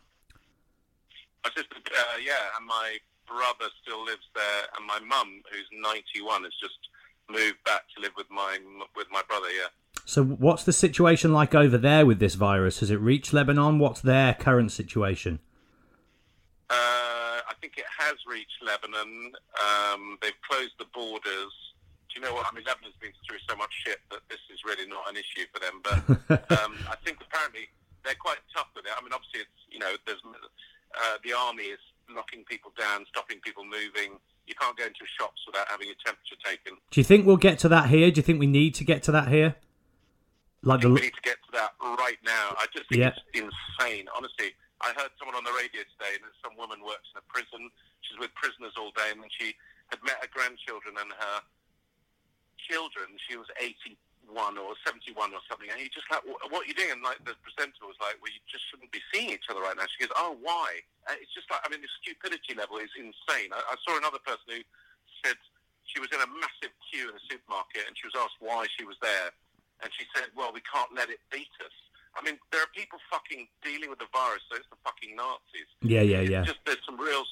My 1.45 1.51
sister, 1.55 1.77
uh, 1.77 2.19
yeah, 2.25 2.35
and 2.59 2.67
my 2.67 2.97
brother 3.27 3.71
still 3.83 4.05
lives 4.05 4.27
there, 4.35 4.63
and 4.77 4.87
my 4.87 4.99
mum, 5.01 5.43
who's 5.51 5.67
91, 5.73 6.45
has 6.45 6.53
just 6.61 6.79
moved 7.31 7.63
back 7.65 7.83
to 7.95 8.03
live 8.03 8.13
with 8.17 8.31
my 8.31 8.59
with 8.97 9.07
my 9.11 9.23
brother. 9.29 9.49
Yeah. 9.51 9.69
So, 10.05 10.25
what's 10.25 10.65
the 10.65 10.73
situation 10.73 11.33
like 11.33 11.55
over 11.55 11.79
there 11.79 12.05
with 12.05 12.19
this 12.19 12.35
virus? 12.35 12.81
Has 12.81 12.91
it 12.91 12.97
reached 12.97 13.33
Lebanon? 13.33 13.79
What's 13.79 14.01
their 14.01 14.35
current 14.35 14.73
situation? 14.73 15.39
Uh, 16.69 17.39
I 17.49 17.55
think 17.61 17.75
it 17.79 17.85
has 17.99 18.15
reached 18.27 18.63
Lebanon. 18.65 19.33
Um, 19.61 20.19
they've 20.21 20.33
closed 20.49 20.73
the 20.79 20.87
borders. 20.93 21.53
Do 22.13 22.21
you 22.21 22.27
know 22.29 22.35
what? 22.37 22.45
I 22.45 22.53
mean, 22.53 22.65
Lebanon's 22.69 22.95
been 23.01 23.17
through 23.25 23.41
so 23.49 23.57
much 23.57 23.73
shit 23.73 23.99
that 24.13 24.21
this 24.29 24.41
is 24.53 24.61
really 24.69 24.85
not 24.85 25.09
an 25.09 25.17
issue 25.17 25.49
for 25.49 25.59
them. 25.65 25.81
But 25.81 25.97
um, 26.61 26.77
I 26.93 26.97
think 27.01 27.19
apparently 27.25 27.73
they're 28.05 28.21
quite 28.21 28.39
tough 28.53 28.69
with 28.77 28.85
it. 28.85 28.93
I 28.93 29.01
mean, 29.01 29.17
obviously, 29.17 29.49
it's 29.49 29.59
you 29.73 29.81
know, 29.81 29.97
there's 30.05 30.21
uh, 30.21 31.17
the 31.25 31.33
army 31.33 31.73
is 31.73 31.81
knocking 32.13 32.45
people 32.45 32.71
down, 32.79 33.07
stopping 33.09 33.41
people 33.41 33.65
moving. 33.65 34.21
You 34.45 34.53
can't 34.61 34.77
go 34.77 34.85
into 34.85 35.09
shops 35.19 35.41
without 35.49 35.69
having 35.73 35.87
your 35.89 35.97
temperature 36.05 36.37
taken. 36.45 36.77
Do 36.93 37.01
you 37.01 37.05
think 37.07 37.25
we'll 37.25 37.41
get 37.41 37.59
to 37.65 37.69
that 37.73 37.89
here? 37.89 38.11
Do 38.13 38.19
you 38.21 38.27
think 38.27 38.41
we 38.41 38.51
need 38.51 38.75
to 38.77 38.85
get 38.85 39.03
to 39.09 39.13
that 39.17 39.29
here? 39.29 39.57
Like 40.63 40.83
think 40.83 40.95
we 40.95 41.09
need 41.11 41.17
to 41.17 41.27
get 41.27 41.41
to 41.49 41.53
that 41.59 41.73
right 41.81 42.21
now. 42.23 42.55
I 42.61 42.67
just 42.75 42.87
think 42.93 43.01
Yeah. 43.01 43.15
it's 43.17 43.25
insane. 43.35 44.07
Honestly, 44.15 44.53
I 44.83 44.93
heard 44.95 45.11
someone 45.19 45.35
on 45.35 45.43
the 45.47 45.55
radio 45.59 45.83
today, 45.97 46.19
and 46.21 46.27
some 46.45 46.55
woman 46.59 46.83
works 46.85 47.07
in 47.15 47.19
a 47.19 47.27
prison. 47.33 47.71
She's 48.03 48.19
with 48.19 48.35
prisoners 48.35 48.75
all 48.77 48.91
day, 48.95 49.11
and 49.11 49.23
then 49.23 49.31
she 49.33 49.55
had 49.91 50.03
met 50.05 50.19
her 50.21 50.31
grandchildren 50.31 50.99
and 51.01 51.11
her 51.11 51.37
children. 52.73 53.13
She 53.29 53.37
was 53.37 53.47
81 53.61 54.57
or 54.57 54.73
71 54.89 55.37
or 55.37 55.45
something, 55.45 55.69
and 55.69 55.77
you 55.77 55.93
just 55.93 56.09
like, 56.09 56.25
what 56.25 56.65
are 56.65 56.69
you 56.69 56.73
doing? 56.73 56.97
And 56.97 57.05
like 57.05 57.21
the 57.29 57.37
presenter 57.45 57.85
was 57.85 58.01
like, 58.01 58.17
well, 58.25 58.33
you 58.33 58.41
just 58.49 58.65
shouldn't 58.73 58.89
be 58.89 59.05
seeing 59.13 59.37
each 59.37 59.53
other 59.53 59.61
right 59.61 59.77
now. 59.77 59.85
She 59.93 60.09
goes, 60.09 60.15
oh, 60.17 60.41
why? 60.41 60.81
Uh, 61.05 61.21
it's 61.21 61.37
just 61.37 61.53
like, 61.53 61.61
I 61.61 61.69
mean, 61.69 61.85
the 61.85 61.93
stupidity 62.01 62.57
level 62.57 62.81
is 62.81 62.91
insane. 62.97 63.53
I, 63.53 63.61
I 63.61 63.77
saw 63.85 64.01
another 64.01 64.23
person 64.25 64.49
who 64.49 64.61
said 65.21 65.37
she 65.85 66.01
was 66.01 66.09
in 66.17 66.25
a 66.25 66.31
massive 66.41 66.73
queue 66.89 67.13
in 67.13 67.15
a 67.15 67.25
supermarket, 67.29 67.85
and 67.85 67.93
she 67.93 68.09
was 68.09 68.17
asked 68.17 68.41
why 68.41 68.65
she 68.73 68.89
was 68.89 68.97
there, 69.05 69.29
and 69.85 69.93
she 69.93 70.09
said, 70.17 70.33
well, 70.33 70.55
we 70.57 70.65
can't 70.65 70.89
let 70.97 71.13
it 71.13 71.21
beat 71.29 71.53
us. 71.61 71.77
I 72.17 72.21
mean, 72.21 72.37
there 72.53 72.61
are 72.61 72.73
people 72.77 73.01
fucking 73.09 73.49
dealing 73.65 73.89
with 73.89 73.99
the 73.99 74.09
virus, 74.13 74.45
so 74.49 74.57
it's 74.61 74.69
the 74.69 74.77
fucking 74.85 75.17
Nazis. 75.17 75.69
yeah, 75.81 76.05
yeah, 76.05 76.21
yeah. 76.21 76.45
Just 76.45 76.61
there's 76.69 76.85
some 76.85 77.01
real. 77.01 77.25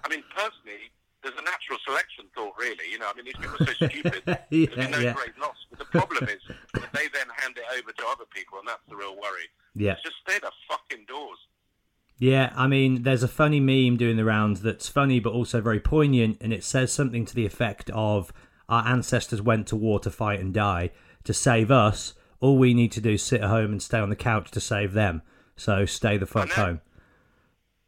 I 0.00 0.08
mean, 0.08 0.24
personally, 0.32 0.88
there's 1.24 1.34
a 1.36 1.42
natural 1.42 1.78
selection 1.84 2.26
thought, 2.34 2.52
really. 2.58 2.84
You 2.92 2.98
know, 3.00 3.10
I 3.10 3.14
mean, 3.16 3.24
these 3.24 3.34
people 3.34 3.56
are 3.58 3.74
so 3.74 3.86
stupid. 3.88 4.22
Yeah, 4.50 4.66
There's 4.76 4.90
no 4.90 4.98
yeah. 4.98 5.12
great 5.14 5.36
loss. 5.40 5.56
But 5.70 5.78
the 5.80 5.84
problem 5.86 6.24
is 6.28 6.38
that 6.74 6.92
they 6.92 7.08
then 7.12 7.26
hand 7.38 7.56
it 7.56 7.64
over 7.76 7.90
to 7.90 8.04
other 8.06 8.24
people, 8.32 8.58
and 8.60 8.68
that's 8.68 8.84
the 8.88 8.94
real 8.94 9.16
worry. 9.16 9.48
Yeah. 9.74 9.96
Just 10.04 10.16
stay 10.28 10.38
the 10.38 10.52
fuck 10.68 10.82
indoors. 10.92 11.38
Yeah, 12.18 12.52
I 12.54 12.68
mean, 12.68 13.02
there's 13.02 13.24
a 13.24 13.28
funny 13.28 13.58
meme 13.58 13.96
doing 13.96 14.16
the 14.16 14.24
rounds 14.24 14.62
that's 14.62 14.86
funny 14.88 15.18
but 15.18 15.32
also 15.32 15.60
very 15.60 15.80
poignant, 15.80 16.38
and 16.40 16.52
it 16.52 16.62
says 16.62 16.92
something 16.92 17.24
to 17.24 17.34
the 17.34 17.44
effect 17.46 17.90
of 17.92 18.32
Our 18.68 18.86
ancestors 18.86 19.42
went 19.42 19.66
to 19.68 19.76
war 19.76 19.98
to 20.00 20.10
fight 20.10 20.40
and 20.40 20.54
die. 20.54 20.90
To 21.24 21.34
save 21.34 21.70
us, 21.70 22.14
all 22.40 22.56
we 22.56 22.72
need 22.74 22.92
to 22.92 23.00
do 23.00 23.10
is 23.10 23.22
sit 23.22 23.40
at 23.40 23.48
home 23.50 23.72
and 23.72 23.82
stay 23.82 23.98
on 23.98 24.10
the 24.10 24.16
couch 24.16 24.50
to 24.52 24.60
save 24.60 24.92
them. 24.92 25.22
So 25.56 25.86
stay 25.86 26.16
the 26.18 26.26
fuck 26.26 26.56
I 26.58 26.62
home. 26.62 26.80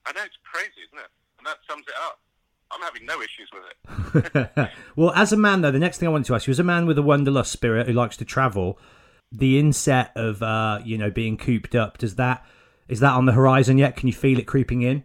I 0.06 0.12
know 0.12 0.22
it's 0.24 0.36
crazy, 0.44 0.82
isn't 0.86 0.98
it? 0.98 1.10
And 1.38 1.46
that 1.46 1.58
sums 1.68 1.84
it 1.88 1.94
up. 2.02 2.20
I'm 2.76 2.82
having 2.82 3.06
no 3.06 3.20
issues 3.22 3.48
with 3.52 4.54
it. 4.54 4.70
well, 4.96 5.12
as 5.12 5.32
a 5.32 5.36
man, 5.36 5.62
though, 5.62 5.70
the 5.70 5.78
next 5.78 5.98
thing 5.98 6.08
I 6.08 6.12
wanted 6.12 6.26
to 6.26 6.34
ask 6.34 6.46
you, 6.46 6.50
as 6.50 6.58
a 6.58 6.64
man 6.64 6.86
with 6.86 6.98
a 6.98 7.02
wanderlust 7.02 7.50
spirit 7.50 7.86
who 7.86 7.92
likes 7.94 8.16
to 8.18 8.24
travel, 8.24 8.78
the 9.32 9.58
inset 9.58 10.12
of 10.14 10.42
uh, 10.42 10.80
you 10.84 10.98
know 10.98 11.10
being 11.10 11.36
cooped 11.36 11.74
up 11.74 11.98
does 11.98 12.14
that 12.16 12.44
is 12.88 13.00
that 13.00 13.12
on 13.12 13.26
the 13.26 13.32
horizon 13.32 13.78
yet? 13.78 13.96
Can 13.96 14.06
you 14.06 14.12
feel 14.14 14.38
it 14.38 14.46
creeping 14.46 14.82
in? 14.82 15.02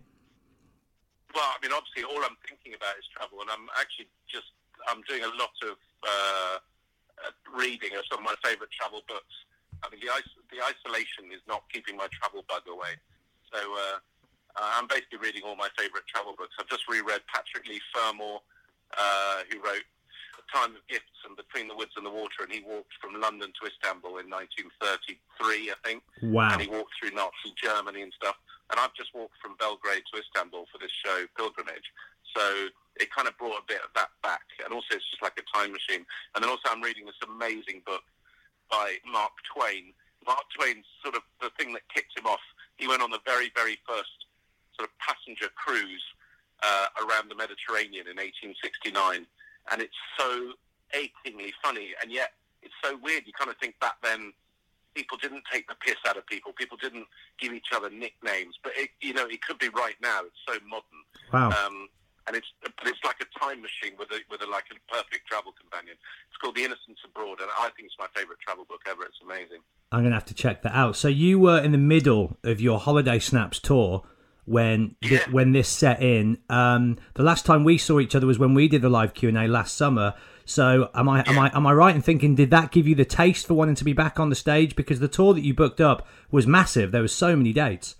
Well, 1.34 1.47
I 1.47 1.57
mean, 1.63 1.71
obviously, 1.71 2.03
all 2.03 2.21
I'm 2.23 2.38
thinking 2.47 2.73
about 2.75 2.93
is 2.99 3.05
travel, 3.15 3.39
and 3.41 3.49
I'm 3.49 3.65
actually 3.79 4.07
just 4.29 4.51
I'm 4.88 5.01
doing 5.07 5.23
a 5.23 5.31
lot 5.39 5.55
of 5.63 5.77
uh, 6.03 6.57
uh, 7.25 7.31
reading 7.57 7.95
of 7.97 8.03
some 8.12 8.19
of 8.19 8.25
my 8.25 8.36
favourite 8.43 8.69
travel 8.71 9.01
books. 9.07 9.34
I 9.81 9.89
mean, 9.89 10.01
the, 10.03 10.12
is- 10.13 10.38
the 10.51 10.60
isolation 10.62 11.31
is 11.34 11.41
not 11.47 11.63
keeping 11.73 11.95
my 11.97 12.07
travel 12.12 12.43
bug 12.47 12.67
away. 12.69 12.99
So 13.49 13.57
uh, 13.57 13.97
uh, 14.55 14.71
I'm 14.77 14.87
basically 14.87 15.19
reading 15.19 15.43
all 15.45 15.55
my 15.55 15.69
favourite 15.77 16.05
travel 16.07 16.33
books. 16.37 16.55
I've 16.59 16.67
just 16.69 16.87
reread 16.89 17.21
Patrick 17.33 17.67
Leigh 17.67 17.81
Fermor, 17.93 18.39
uh, 18.97 19.39
who 19.49 19.59
wrote 19.63 19.85
The 20.35 20.43
Time 20.51 20.75
of 20.75 20.83
Gifts 20.87 21.19
and 21.27 21.35
Between 21.37 21.67
the 21.67 21.75
Woods 21.75 21.93
and 21.95 22.05
the 22.05 22.11
Water, 22.11 22.43
and 22.43 22.51
he 22.51 22.61
walked 22.65 22.93
from 22.99 23.19
London 23.19 23.51
to 23.55 23.61
Istanbul 23.67 24.17
in 24.19 24.27
1933, 24.29 25.71
I 25.71 25.75
think 25.83 26.03
Wow. 26.23 26.51
and 26.53 26.61
he 26.61 26.67
walked 26.67 26.93
through 26.99 27.11
Nazi 27.11 27.53
Germany 27.55 28.01
and 28.01 28.13
stuff. 28.13 28.35
And 28.71 28.79
I've 28.79 28.93
just 28.95 29.13
walked 29.13 29.35
from 29.41 29.55
Belgrade 29.59 30.03
to 30.13 30.19
Istanbul 30.19 30.65
for 30.71 30.77
this 30.79 30.91
show, 30.91 31.25
Pilgrimage. 31.35 31.91
So 32.35 32.71
it 32.95 33.11
kind 33.11 33.27
of 33.27 33.37
brought 33.37 33.59
a 33.59 33.67
bit 33.67 33.81
of 33.83 33.91
that 33.95 34.11
back. 34.23 34.47
And 34.63 34.73
also, 34.73 34.95
it's 34.95 35.09
just 35.11 35.21
like 35.21 35.35
a 35.39 35.43
time 35.57 35.71
machine. 35.73 36.05
And 36.35 36.39
then 36.43 36.49
also, 36.49 36.71
I'm 36.71 36.81
reading 36.81 37.05
this 37.05 37.19
amazing 37.27 37.81
book 37.85 38.03
by 38.69 38.95
Mark 39.03 39.31
Twain. 39.51 39.91
Mark 40.25 40.43
Twain's 40.55 40.85
sort 41.03 41.15
of 41.15 41.23
the 41.41 41.51
thing 41.59 41.73
that 41.73 41.81
kicked 41.93 42.17
him 42.17 42.25
off. 42.25 42.39
He 42.77 42.87
went 42.87 43.01
on 43.01 43.11
the 43.11 43.19
very, 43.25 43.51
very 43.55 43.77
first 43.87 44.23
sort 44.77 44.89
of 44.89 44.93
passenger 44.99 45.49
cruise 45.55 46.03
uh, 46.63 46.88
around 47.03 47.29
the 47.29 47.36
Mediterranean 47.36 48.07
in 48.07 48.17
1869. 48.17 49.25
And 49.71 49.81
it's 49.81 49.97
so 50.17 50.53
achingly 50.93 51.53
funny. 51.63 51.93
And 52.01 52.12
yet, 52.12 52.34
it's 52.62 52.73
so 52.84 52.97
weird. 53.01 53.23
You 53.25 53.34
kind 53.34 53.49
of 53.49 53.57
think 53.57 53.79
back 53.79 53.95
then, 54.03 54.34
people 54.93 55.17
didn't 55.17 55.43
take 55.51 55.67
the 55.67 55.75
piss 55.75 55.97
out 56.07 56.17
of 56.17 56.25
people. 56.27 56.53
People 56.53 56.77
didn't 56.81 57.07
give 57.39 57.53
each 57.53 57.73
other 57.73 57.89
nicknames. 57.89 58.55
But 58.63 58.73
it, 58.75 58.89
you 59.01 59.13
know, 59.13 59.25
it 59.25 59.41
could 59.41 59.60
be 59.60 59.69
right 59.69 59.95
now. 60.01 60.21
It's 60.25 60.41
so 60.47 60.57
modern. 60.67 61.01
Wow. 61.31 61.49
Um, 61.49 61.89
and 62.27 62.36
it's 62.36 62.47
but 62.62 62.88
it's 62.88 62.99
like 63.03 63.17
a 63.19 63.39
time 63.39 63.62
machine 63.62 63.93
with 63.97 64.10
a 64.12 64.19
with 64.29 64.41
a 64.41 64.49
like 64.49 64.65
a 64.71 64.93
perfect 64.93 65.27
travel 65.27 65.51
companion. 65.60 65.95
It's 66.29 66.38
called 66.38 66.55
The 66.55 66.63
Innocents 66.63 67.01
Abroad, 67.03 67.39
and 67.41 67.49
I 67.57 67.69
think 67.75 67.88
it's 67.88 67.95
my 67.99 68.07
favourite 68.13 68.39
travel 68.39 68.65
book 68.65 68.81
ever. 68.88 69.03
It's 69.03 69.17
amazing. 69.23 69.60
I'm 69.91 70.03
gonna 70.03 70.15
have 70.15 70.25
to 70.25 70.34
check 70.34 70.62
that 70.62 70.75
out. 70.75 70.95
So 70.95 71.07
you 71.07 71.39
were 71.39 71.60
in 71.60 71.71
the 71.71 71.77
middle 71.77 72.38
of 72.43 72.62
your 72.62 72.79
holiday 72.79 73.19
snaps 73.19 73.60
tour 73.60 74.03
when 74.45 74.95
Yeah. 75.01 75.30
when 75.30 75.51
this 75.51 75.69
set 75.69 76.01
in. 76.01 76.38
Um, 76.49 76.97
the 77.13 77.23
last 77.23 77.45
time 77.45 77.63
we 77.63 77.77
saw 77.77 77.99
each 77.99 78.15
other 78.15 78.27
was 78.27 78.39
when 78.39 78.54
we 78.54 78.67
did 78.67 78.82
the 78.82 78.89
live 78.89 79.13
Q 79.13 79.30
and 79.30 79.38
A 79.38 79.47
last 79.47 79.75
summer. 79.77 80.13
So 80.45 80.89
am 80.95 81.08
I 81.08 81.23
am 81.27 81.38
I 81.39 81.51
am 81.54 81.65
I 81.67 81.73
right 81.73 81.95
in 81.95 82.01
thinking 82.01 82.36
did 82.36 82.49
that 82.51 82.71
give 82.71 82.88
you 82.88 82.95
the 82.95 83.06
taste 83.06 83.47
for 83.47 83.54
wanting 83.54 83.75
to 83.75 83.84
be 83.84 83.93
back 83.93 84.19
on 84.19 84.30
the 84.30 84.36
stage 84.36 84.75
because 84.75 84.99
the 84.99 85.08
tour 85.08 85.34
that 85.34 85.41
you 85.41 85.54
booked 85.54 85.80
up 85.80 86.08
was 86.32 86.47
massive. 86.47 86.91
There 86.91 87.01
was 87.01 87.13
so 87.13 87.36
many 87.36 87.54
dates. 87.54 87.95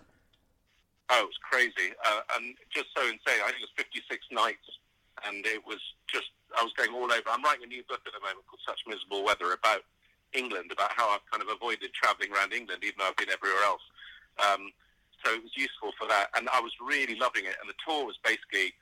Oh, 1.10 1.20
it 1.20 1.28
was 1.28 1.40
crazy, 1.44 1.92
uh, 2.06 2.22
and 2.38 2.56
just 2.74 2.88
so 2.96 3.04
insane. 3.04 3.44
I 3.44 3.52
think 3.52 3.60
it 3.62 3.68
was 3.68 3.76
56 3.78 4.26
nights, 4.32 4.64
and 5.28 5.46
it 5.46 5.66
was 5.68 5.80
just 6.08 6.32
I 6.58 6.64
was 6.64 6.74
going 6.74 6.92
all 6.92 7.06
over. 7.12 7.30
I'm 7.30 7.44
writing 7.44 7.64
a 7.64 7.68
new 7.68 7.84
book 7.88 8.02
at 8.08 8.12
the 8.14 8.20
moment 8.20 8.48
called 8.48 8.62
Such 8.68 8.80
Miserable 8.88 9.24
Weather 9.24 9.54
about 9.54 9.84
England, 10.34 10.72
about 10.72 10.92
how 10.96 11.10
I've 11.12 11.24
kind 11.30 11.44
of 11.44 11.50
avoided 11.50 11.94
travelling 11.94 12.32
around 12.34 12.54
England, 12.54 12.84
even 12.84 12.96
though 13.00 13.08
I've 13.12 13.18
been 13.20 13.30
everywhere 13.32 13.64
else. 13.64 13.84
Um, 14.40 14.72
so 15.24 15.34
it 15.34 15.44
was 15.44 15.52
useful 15.56 15.92
for 15.98 16.08
that, 16.08 16.30
and 16.36 16.50
I 16.54 16.60
was 16.60 16.72
really 16.82 17.16
loving 17.16 17.46
it. 17.46 17.56
And 17.62 17.70
the 17.70 17.78
tour 17.86 18.06
was 18.06 18.18
basically 18.24 18.74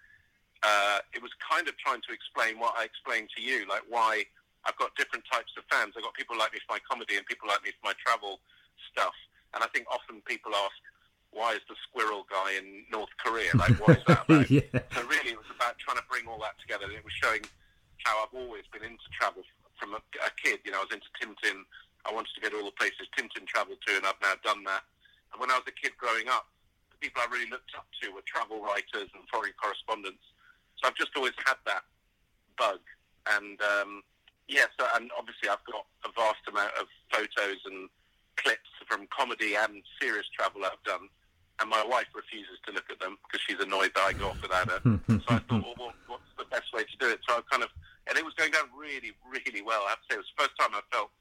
uh, 0.64 1.00
it 1.14 1.22
was 1.22 1.32
kind 1.40 1.68
of 1.68 1.78
trying 1.78 2.02
to 2.04 2.12
explain 2.12 2.60
what 2.60 2.76
I 2.76 2.84
explained 2.84 3.30
to 3.38 3.42
you, 3.42 3.64
like 3.70 3.84
why 3.88 4.26
I've 4.66 4.76
got 4.76 4.96
different 4.96 5.24
types 5.32 5.56
of 5.56 5.64
fans. 5.72 5.96
I've 5.96 6.04
got 6.04 6.14
people 6.14 6.36
like 6.36 6.52
me 6.52 6.60
for 6.68 6.76
my 6.76 6.84
comedy 6.84 7.16
and 7.16 7.26
people 7.26 7.48
like 7.48 7.64
me 7.64 7.72
for 7.80 7.92
my 7.92 7.96
travel 8.04 8.44
stuff. 8.92 9.16
And 9.56 9.64
I 9.64 9.68
think 9.72 9.88
often 9.88 10.22
people 10.28 10.52
ask, 10.52 10.76
why 11.32 11.54
is 11.54 11.64
the 11.70 11.78
squirrel 11.88 12.26
guy 12.28 12.58
in 12.58 12.84
North 12.92 13.14
Korea? 13.24 13.54
Like, 13.56 13.78
what 13.80 13.98
is 13.98 14.04
that 14.10 14.26
about? 14.28 14.50
Yeah. 14.50 14.68
So 14.92 15.06
really, 15.08 15.38
it 15.38 15.40
was 15.40 15.50
about 15.54 15.80
trying 15.80 15.98
to 15.98 16.08
bring 16.10 16.28
all 16.28 16.42
that 16.44 16.60
together. 16.60 16.92
It 16.92 17.06
was 17.06 17.14
showing 17.14 17.46
how 18.04 18.20
I've 18.26 18.36
always 18.36 18.68
been 18.74 18.84
into 18.84 19.08
travel 19.16 19.44
from 19.80 19.96
a, 19.96 20.02
a 20.26 20.32
kid. 20.42 20.60
You 20.66 20.76
know, 20.76 20.84
I 20.84 20.86
was 20.90 20.94
into 20.94 21.12
Tintin. 21.22 21.64
I 22.04 22.12
wanted 22.12 22.34
to 22.36 22.42
go 22.42 22.50
to 22.52 22.58
all 22.60 22.68
the 22.68 22.80
places 22.80 23.08
Tintin 23.16 23.46
travelled 23.48 23.80
to, 23.88 23.92
and 23.96 24.06
I've 24.06 24.20
now 24.22 24.36
done 24.44 24.64
that. 24.66 24.84
And 25.32 25.40
when 25.40 25.52
I 25.52 25.58
was 25.58 25.68
a 25.68 25.76
kid 25.76 25.94
growing 25.98 26.28
up, 26.28 26.48
the 26.92 26.98
people 26.98 27.22
I 27.22 27.28
really 27.32 27.50
looked 27.50 27.72
up 27.78 27.88
to 28.02 28.12
were 28.12 28.26
travel 28.26 28.62
writers 28.62 29.10
and 29.14 29.24
foreign 29.32 29.54
correspondents. 29.62 30.24
So 30.78 30.88
I've 30.88 30.96
just 30.96 31.12
always 31.16 31.36
had 31.46 31.60
that 31.66 31.84
bug. 32.58 32.80
And 33.28 33.60
um, 33.62 34.04
yes, 34.48 34.70
and 34.96 35.12
obviously 35.18 35.50
I've 35.50 35.64
got 35.70 35.86
a 36.04 36.12
vast 36.16 36.44
amount 36.48 36.74
of 36.80 36.88
photos 37.12 37.62
and 37.66 37.90
clips 38.36 38.72
from 38.88 39.08
comedy 39.12 39.56
and 39.56 39.84
serious 40.02 40.26
travel 40.36 40.66
I've 40.66 40.82
done. 40.84 41.08
And 41.60 41.70
my 41.70 41.84
wife 41.84 42.08
refuses 42.16 42.56
to 42.66 42.72
look 42.72 42.88
at 42.88 43.00
them 43.04 43.20
because 43.28 43.44
she's 43.44 43.60
annoyed 43.60 43.92
that 43.96 44.04
I 44.08 44.14
go 44.16 44.32
off 44.32 44.42
without 44.42 44.72
her. 44.72 44.80
so 45.12 45.28
I 45.28 45.44
thought, 45.44 45.64
well, 45.64 45.76
what, 45.76 45.96
what's 46.08 46.32
the 46.40 46.48
best 46.48 46.72
way 46.72 46.88
to 46.88 46.98
do 47.00 47.12
it? 47.12 47.20
So 47.28 47.36
I 47.36 47.44
kind 47.52 47.64
of, 47.64 47.70
and 48.08 48.16
it 48.16 48.24
was 48.24 48.34
going 48.40 48.56
down 48.56 48.72
really, 48.72 49.12
really 49.28 49.62
well. 49.62 49.84
I 49.86 50.00
have 50.00 50.02
to 50.08 50.08
say, 50.08 50.16
it 50.16 50.24
was 50.24 50.32
the 50.32 50.48
first 50.48 50.56
time 50.56 50.72
I 50.72 50.82
felt, 50.88 51.12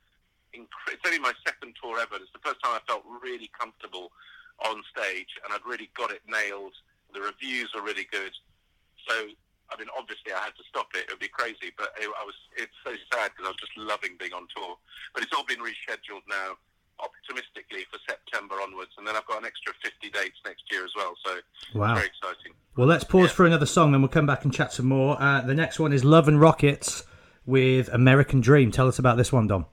incre- 0.55 0.95
it's 0.95 1.03
only 1.03 1.19
my 1.19 1.35
second 1.43 1.75
tour 1.83 1.99
ever. 1.99 2.23
It's 2.23 2.31
the 2.31 2.45
first 2.47 2.63
time 2.63 2.79
I 2.79 2.83
felt 2.87 3.03
really 3.29 3.51
comfortable 3.53 4.09
on 4.65 4.81
stage 4.91 5.29
and 5.45 5.53
I'd 5.53 5.65
really 5.69 5.91
got 5.97 6.11
it 6.11 6.23
nailed. 6.27 6.73
The 7.13 7.21
reviews 7.21 7.71
were 7.75 7.83
really 7.85 8.09
good. 8.11 8.33
So, 9.07 9.15
I 9.71 9.77
mean, 9.79 9.89
obviously 9.97 10.33
I 10.33 10.41
had 10.49 10.57
to 10.57 10.65
stop 10.69 10.89
it. 10.97 11.05
It 11.09 11.11
would 11.13 11.21
be 11.23 11.29
crazy, 11.33 11.71
but 11.77 11.93
it, 12.01 12.09
I 12.09 12.25
was, 12.25 12.35
it's 12.57 12.75
so 12.85 12.93
sad 13.13 13.31
because 13.37 13.47
I 13.47 13.53
was 13.55 13.61
just 13.61 13.77
loving 13.77 14.17
being 14.19 14.33
on 14.33 14.49
tour. 14.55 14.77
But 15.15 15.23
it's 15.23 15.33
all 15.37 15.45
been 15.45 15.61
rescheduled 15.61 16.25
now 16.29 16.57
optimistically 16.99 17.87
for 17.93 17.99
September 18.09 18.57
onwards, 18.61 18.91
and 18.99 19.07
then 19.07 19.15
I've 19.15 19.27
got 19.27 19.39
an 19.39 19.47
extra 19.47 19.73
50 19.85 20.11
dates 20.11 20.37
next 20.45 20.65
year 20.73 20.85
as 20.85 20.91
well. 20.97 21.15
So 21.25 21.39
Wow. 21.79 21.95
very 21.95 22.09
exciting. 22.09 22.53
Well, 22.77 22.89
let's 22.89 23.05
pause 23.05 23.31
Yeah. 23.31 23.35
for 23.39 23.47
another 23.47 23.67
song, 23.67 23.95
and 23.95 24.03
we'll 24.03 24.09
come 24.11 24.27
back 24.27 24.45
and 24.45 24.53
chat 24.53 24.73
some 24.73 24.87
more. 24.87 25.21
Uh, 25.21 25.41
the 25.43 25.55
next 25.55 25.79
one 25.79 25.93
is 25.93 26.05
Love 26.05 26.27
and 26.29 26.41
Rockets 26.41 27.05
with 27.47 27.89
American 27.93 28.41
Dream. 28.41 28.71
Tell 28.73 28.89
us 28.89 28.99
about 28.99 29.17
this 29.17 29.33
one, 29.33 29.47
Dom. 29.47 29.67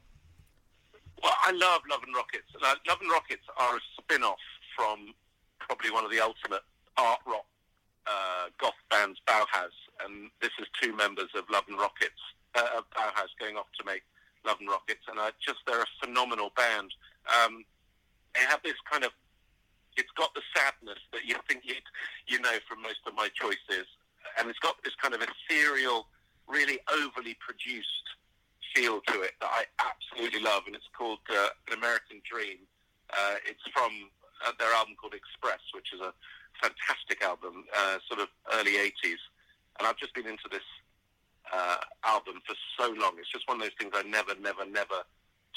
I 1.45 1.51
love 1.51 1.81
Love 1.87 2.01
and 2.01 2.15
Rockets. 2.15 2.49
Love 2.59 2.97
and 3.01 3.11
Rockets 3.11 3.45
are 3.57 3.77
a 3.77 3.79
spin-off 4.01 4.41
from 4.75 5.13
probably 5.59 5.91
one 5.91 6.03
of 6.03 6.09
the 6.09 6.19
ultimate 6.19 6.65
art 6.97 7.19
rock 7.27 7.45
uh, 8.07 8.49
goth 8.57 8.81
bands, 8.89 9.21
Bauhaus, 9.27 9.77
and 10.03 10.29
this 10.41 10.49
is 10.59 10.65
two 10.81 10.95
members 10.95 11.29
of 11.35 11.45
Love 11.51 11.65
and 11.69 11.77
Rockets, 11.77 12.17
uh, 12.55 12.81
of 12.81 12.89
Bauhaus 12.89 13.29
going 13.39 13.57
off 13.57 13.69
to 13.77 13.85
make 13.85 14.01
Love 14.43 14.57
and 14.59 14.69
Rockets, 14.69 15.05
and 15.07 15.19
uh, 15.19 15.29
just 15.39 15.59
they're 15.67 15.81
a 15.81 15.93
phenomenal 16.03 16.49
band. 16.57 16.89
Um, 17.29 17.63
they 18.33 18.41
have 18.41 18.61
this 18.63 18.77
kind 18.89 19.03
of, 19.03 19.11
it's 19.97 20.11
got 20.17 20.33
the 20.33 20.41
sadness 20.49 20.99
that 21.13 21.25
you 21.25 21.35
think 21.47 21.61
you 21.63 21.75
you 22.27 22.39
know 22.41 22.57
from 22.67 22.81
most 22.81 23.05
of 23.05 23.13
my 23.13 23.29
choices, 23.33 23.85
and 24.39 24.49
it's 24.49 24.59
got 24.59 24.81
this 24.83 24.95
kind 24.99 25.13
of 25.13 25.21
ethereal, 25.21 26.07
really 26.47 26.79
overly 26.89 27.37
produced 27.37 28.05
feel 28.75 28.99
to 29.07 29.21
it 29.21 29.31
that 29.39 29.49
I 29.49 29.63
absolutely 29.79 30.41
love, 30.41 30.63
and 30.67 30.75
it's 30.75 30.89
called 30.95 31.19
uh, 31.31 31.49
An 31.71 31.77
American 31.79 32.21
Dream. 32.29 32.57
Uh, 33.09 33.35
it's 33.47 33.63
from 33.73 34.11
uh, 34.45 34.51
their 34.59 34.71
album 34.73 34.95
called 34.99 35.13
Express, 35.15 35.63
which 35.73 35.95
is 35.95 36.01
a 36.01 36.11
fantastic 36.61 37.23
album, 37.23 37.63
uh, 37.75 37.97
sort 38.07 38.19
of 38.19 38.27
early 38.53 38.73
80s. 38.73 39.23
And 39.79 39.87
I've 39.87 39.97
just 39.97 40.13
been 40.13 40.27
into 40.27 40.47
this 40.51 40.67
uh, 41.53 41.77
album 42.03 42.41
for 42.45 42.55
so 42.77 42.91
long. 42.99 43.15
It's 43.17 43.31
just 43.31 43.47
one 43.47 43.57
of 43.57 43.63
those 43.63 43.75
things 43.79 43.91
I 43.95 44.03
never, 44.03 44.35
never, 44.39 44.65
never 44.65 45.07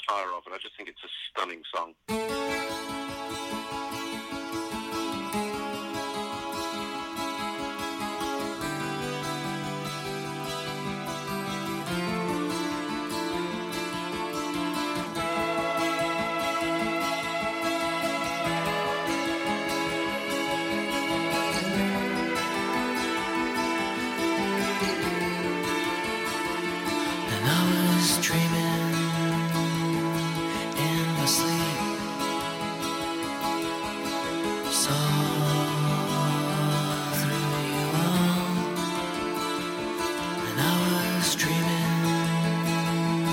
tire 0.07 0.31
of, 0.31 0.43
and 0.45 0.55
I 0.55 0.57
just 0.57 0.75
think 0.77 0.87
it's 0.89 1.03
a 1.03 1.11
stunning 1.29 1.61
song. 1.75 2.78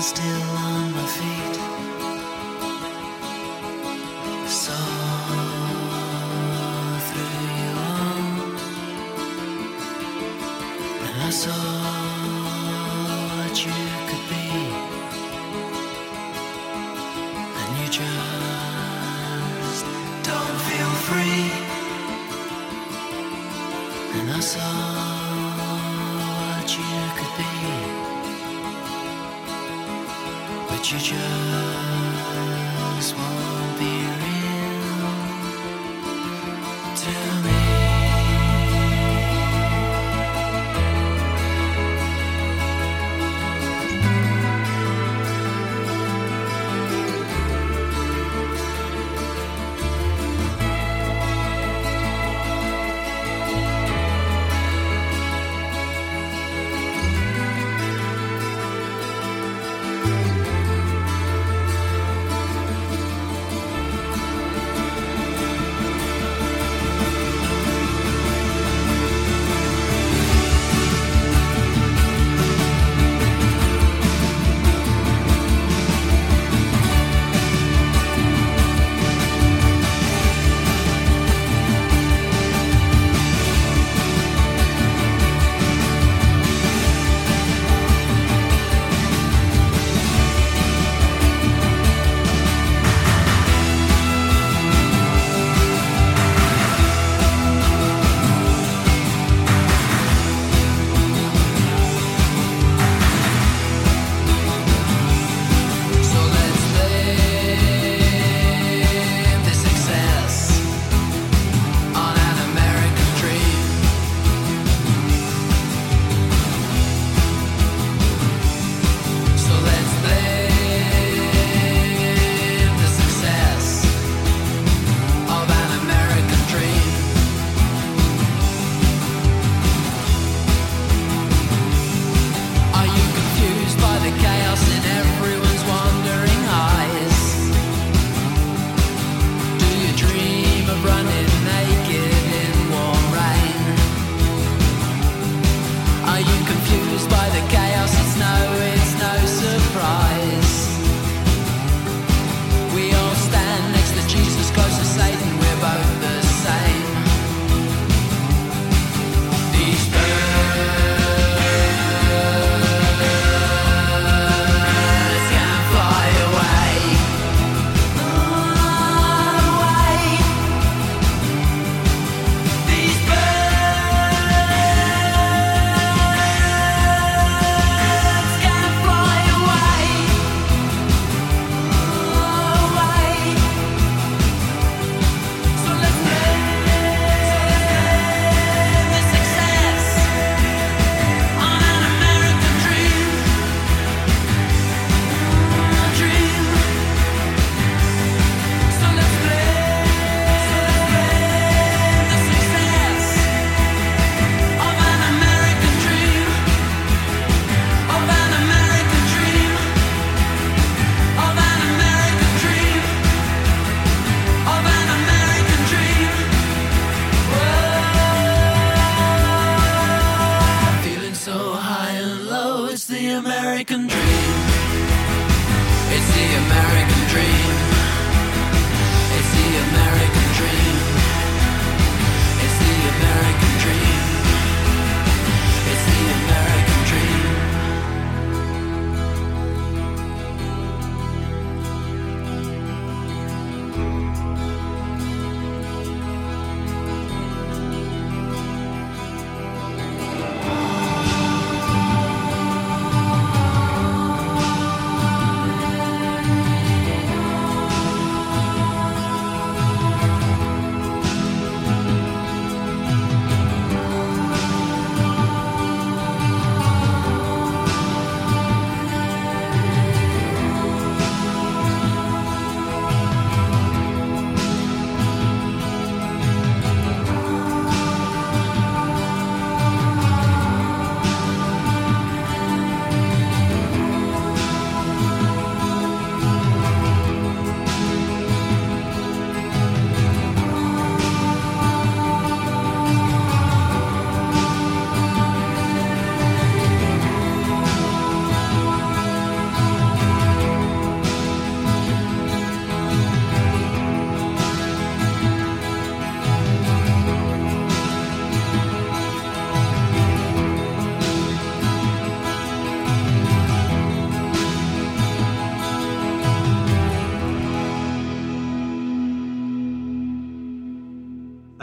Still 0.01 0.57
on 0.57 0.91
my 0.91 1.05
feet. 1.07 1.46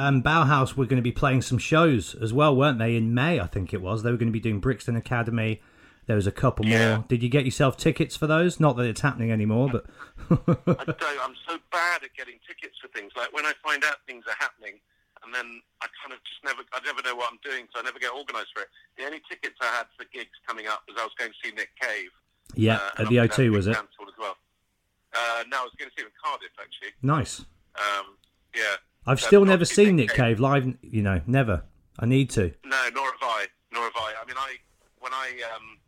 Um, 0.07 0.23
Bauhaus 0.23 0.75
were 0.77 0.87
going 0.87 0.97
to 0.97 1.03
be 1.03 1.13
playing 1.13 1.43
some 1.43 1.59
shows 1.59 2.15
as 2.15 2.33
well, 2.33 2.55
weren't 2.55 2.79
they? 2.79 2.97
In 2.97 3.15
May, 3.15 3.41
I 3.41 3.47
think 3.47 3.73
it 3.75 3.81
was. 3.83 4.03
They 4.03 4.11
were 4.11 4.17
going 4.17 4.29
to 4.29 4.33
be 4.33 4.41
doing 4.41 4.61
Brixton 4.61 4.97
Academy. 4.97 5.61
There 6.07 6.17
was 6.17 6.27
a 6.27 6.33
couple 6.33 6.67
Yeah. 6.67 6.97
more. 6.97 7.05
Did 7.09 7.23
you 7.23 7.29
get 7.29 7.45
yourself 7.45 7.77
tickets 7.77 8.15
for 8.17 8.27
those? 8.27 8.61
Not 8.61 8.77
that 8.77 8.85
it's 8.85 9.01
happening 9.01 9.33
anymore, 9.33 9.71
but 9.73 9.87
I 10.31 10.85
don't. 10.85 11.03
I'm 11.23 11.35
so 11.49 11.57
bad 11.73 12.03
at 12.05 12.15
getting 12.17 12.39
tickets 12.47 12.77
for 12.81 12.89
things. 12.89 13.13
Like 13.17 13.33
when 13.33 13.47
I 13.47 13.53
find 13.65 13.83
out 13.85 13.97
things 14.07 14.25
are 14.29 14.37
happening, 14.39 14.75
and 15.25 15.35
then 15.35 15.63
I 15.81 15.87
kind 16.03 16.13
of 16.13 16.19
just 16.29 16.45
never. 16.45 16.61
I 16.75 16.81
never 16.85 17.01
know 17.03 17.17
what 17.17 17.33
I'm 17.33 17.39
doing, 17.43 17.67
so 17.73 17.81
I 17.81 17.85
never 17.85 17.99
get 17.99 18.13
organised 18.13 18.53
for 18.55 18.63
it. 18.63 18.69
The 18.99 19.05
only 19.07 19.23
tickets 19.31 19.57
I 19.63 19.67
had 19.67 19.87
for 19.97 20.05
gigs 20.13 20.37
coming 20.47 20.67
up 20.67 20.83
was 20.87 20.97
I 21.01 21.05
was 21.05 21.15
going 21.19 21.31
to 21.33 21.37
see 21.43 21.55
Nick 21.55 21.71
Cave. 21.81 22.11
yeah, 22.55 22.77
uh, 22.99 23.03
at 23.03 23.09
the 23.09 23.17
O2 23.17 23.51
was 23.53 23.67
it? 23.67 23.77
Well. 24.19 24.37
Uh, 25.15 25.45
no, 25.49 25.61
I 25.61 25.63
was 25.63 25.73
going 25.79 25.89
to 25.89 25.95
see 25.97 26.03
him 26.03 26.11
in 26.13 26.19
Cardiff 26.23 26.51
actually. 26.61 26.93
Nice. 27.01 27.47
Um, 27.77 28.19
yeah. 28.55 28.77
I've 29.07 29.21
So 29.21 29.27
still 29.27 29.45
never 29.45 29.65
seen 29.65 29.97
Nick 29.97 30.11
Cave 30.11 30.41
live. 30.41 30.67
You 30.83 31.03
know, 31.03 31.21
never. 31.27 31.65
I 31.99 32.07
need 32.07 32.31
to. 32.31 32.53
No, 32.65 32.83
nor 32.95 33.07
have 33.07 33.23
I. 33.23 33.47
Nor 33.73 33.85
have 33.85 33.97
I. 33.97 34.15
I 34.21 34.27
mean, 34.27 34.37
I 34.39 34.57
when 34.99 35.13
I, 35.13 35.29
um, 35.55 35.79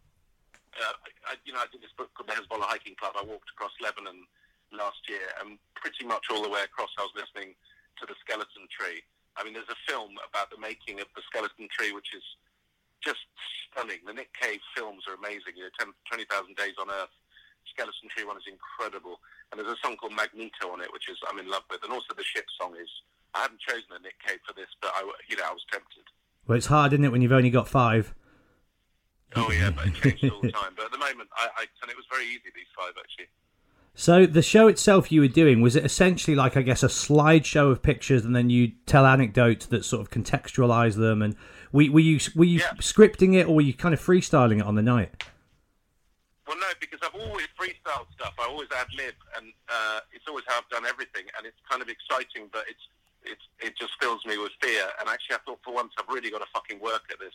uh, 0.77 0.93
I 1.33 1.35
you 1.45 1.53
know, 1.53 1.61
I 1.61 1.67
did 1.73 1.81
this 1.81 1.93
book 1.97 2.13
called 2.15 2.29
the 2.29 2.37
Hezbollah 2.37 2.69
Hiking 2.69 2.95
Club. 3.01 3.17
I 3.17 3.25
walked 3.25 3.49
across 3.51 3.73
Lebanon 3.81 4.29
last 4.73 5.09
year, 5.09 5.25
and 5.41 5.59
pretty 5.75 6.05
much 6.05 6.29
all 6.31 6.43
the 6.43 6.51
way 6.51 6.61
across, 6.63 6.91
I 6.99 7.03
was 7.03 7.17
listening 7.17 7.57
to 7.99 8.05
the 8.05 8.15
Skeleton 8.21 8.69
Tree. 8.69 9.01
I 9.37 9.45
mean, 9.45 9.53
there's 9.53 9.73
a 9.73 9.81
film 9.89 10.17
about 10.21 10.53
the 10.53 10.61
making 10.61 11.01
of 11.01 11.09
the 11.17 11.23
Skeleton 11.33 11.69
Tree, 11.73 11.93
which 11.93 12.13
is 12.13 12.25
just 13.05 13.25
stunning. 13.69 14.01
The 14.05 14.13
Nick 14.13 14.33
Cave 14.37 14.61
films 14.77 15.05
are 15.09 15.17
amazing. 15.17 15.57
You 15.57 15.69
know, 15.69 15.75
10 15.81 15.93
20,000 16.09 16.57
Days 16.57 16.77
on 16.81 16.89
Earth. 16.93 17.13
Skeleton 17.73 18.09
Tree 18.11 18.25
one 18.25 18.37
is 18.37 18.47
incredible, 18.49 19.21
and 19.51 19.59
there's 19.59 19.73
a 19.73 19.81
song 19.83 19.97
called 19.97 20.13
Magneto 20.13 20.71
on 20.73 20.81
it, 20.81 20.93
which 20.93 21.09
is 21.09 21.19
I'm 21.29 21.39
in 21.39 21.49
love 21.49 21.63
with, 21.71 21.83
and 21.83 21.93
also 21.93 22.15
the 22.17 22.25
ship 22.25 22.47
song 22.61 22.75
is. 22.81 22.89
I 23.35 23.43
haven't 23.43 23.61
chosen 23.61 23.85
a 23.93 23.99
Nick 24.01 24.15
Cave 24.27 24.39
for 24.47 24.55
this, 24.55 24.69
but 24.81 24.93
I, 24.95 25.03
you 25.29 25.37
know, 25.37 25.43
I 25.45 25.53
was 25.53 25.61
tempted. 25.71 26.05
Well, 26.47 26.57
it's 26.57 26.67
hard, 26.67 26.95
isn't 26.95 27.05
it, 27.05 27.13
when 27.13 27.21
you've 27.21 27.33
only 27.33 27.51
got 27.51 27.69
five? 27.69 28.15
Oh 29.35 29.51
yeah, 29.51 29.71
but 29.71 29.89
it 29.89 29.95
changes 29.95 30.31
all 30.31 30.41
the 30.41 30.53
time. 30.53 30.73
But 30.75 30.87
at 30.87 30.93
the 30.93 30.99
moment, 30.99 31.29
I, 31.37 31.49
I 31.59 31.67
and 31.83 31.91
it 31.91 31.97
was 31.97 32.07
very 32.11 32.25
easy 32.25 32.45
these 32.55 32.65
five 32.79 32.95
actually. 32.99 33.27
So 33.95 34.25
the 34.27 34.43
show 34.43 34.69
itself 34.69 35.11
you 35.11 35.21
were 35.21 35.29
doing 35.29 35.61
was 35.61 35.75
it 35.77 35.85
essentially 35.85 36.35
like 36.35 36.57
I 36.57 36.63
guess 36.63 36.83
a 36.83 36.87
slideshow 36.87 37.71
of 37.71 37.83
pictures, 37.83 38.25
and 38.25 38.35
then 38.35 38.49
you 38.49 38.73
tell 38.87 39.05
anecdotes 39.05 39.67
that 39.67 39.85
sort 39.85 40.01
of 40.01 40.11
contextualize 40.11 40.95
them. 40.95 41.21
And 41.21 41.35
were, 41.73 41.91
were 41.91 42.01
you 42.01 42.21
were 42.35 42.45
you 42.45 42.61
Yeah. 42.61 42.73
scripting 42.79 43.35
it, 43.35 43.49
or 43.49 43.57
were 43.57 43.63
you 43.63 43.75
kind 43.75 43.93
of 43.93 44.01
freestyling 44.01 44.61
it 44.61 44.65
on 44.65 44.77
the 44.77 44.83
night? 44.83 45.25
Well, 46.47 46.57
no, 46.59 46.71
because 46.79 47.01
I've 47.03 47.15
always 47.19 47.47
freestyled 47.59 48.07
stuff. 48.15 48.35
I 48.39 48.47
always 48.47 48.69
ad 48.71 48.87
lib, 48.97 49.15
and 49.37 49.51
uh, 49.69 50.01
it's 50.15 50.25
always 50.29 50.45
how 50.47 50.63
I've 50.63 50.71
done 50.71 50.87
everything. 50.87 51.27
And 51.37 51.43
it's 51.47 51.59
kind 51.69 51.83
of 51.83 51.89
exciting, 51.91 52.49
but 52.53 52.65
it's 52.71 52.87
it's 53.27 53.43
it 53.59 53.75
just 53.75 53.99
fills 54.01 54.23
me 54.25 54.39
with 54.39 54.53
fear. 54.63 54.87
And 55.01 55.09
actually, 55.11 55.37
I 55.37 55.43
thought 55.43 55.59
for 55.67 55.75
once 55.75 55.91
I've 55.99 56.07
really 56.09 56.31
got 56.31 56.39
to 56.39 56.51
fucking 56.55 56.79
work 56.79 57.03
at 57.11 57.19
this. 57.19 57.35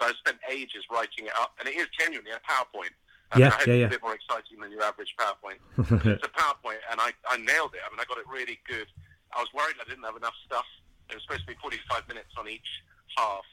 So 0.00 0.06
I 0.06 0.12
spent 0.18 0.38
ages 0.50 0.82
writing 0.90 1.26
it 1.30 1.36
up, 1.38 1.54
and 1.58 1.68
it 1.68 1.78
is 1.78 1.86
genuinely 1.98 2.34
a 2.34 2.42
PowerPoint. 2.42 2.94
I 3.30 3.38
Yeah, 3.38 3.46
I 3.46 3.50
hope 3.62 3.66
yeah, 3.66 3.72
it's 3.74 3.80
yeah. 3.80 3.86
a 3.86 3.94
bit 3.94 4.02
more 4.02 4.14
exciting 4.14 4.58
than 4.58 4.70
your 4.70 4.82
average 4.82 5.14
PowerPoint. 5.18 5.62
it's 5.78 6.24
a 6.26 6.32
PowerPoint, 6.34 6.82
and 6.90 6.98
I, 6.98 7.12
I 7.28 7.36
nailed 7.38 7.74
it. 7.74 7.82
I 7.86 7.90
mean, 7.90 8.00
I 8.00 8.06
got 8.08 8.18
it 8.18 8.26
really 8.26 8.58
good. 8.66 8.86
I 9.34 9.38
was 9.38 9.50
worried 9.54 9.76
I 9.78 9.86
didn't 9.88 10.04
have 10.04 10.16
enough 10.16 10.34
stuff. 10.46 10.66
It 11.10 11.14
was 11.14 11.22
supposed 11.22 11.46
to 11.46 11.54
be 11.54 11.58
45 11.60 12.08
minutes 12.08 12.34
on 12.38 12.48
each 12.48 12.82
half, 13.16 13.44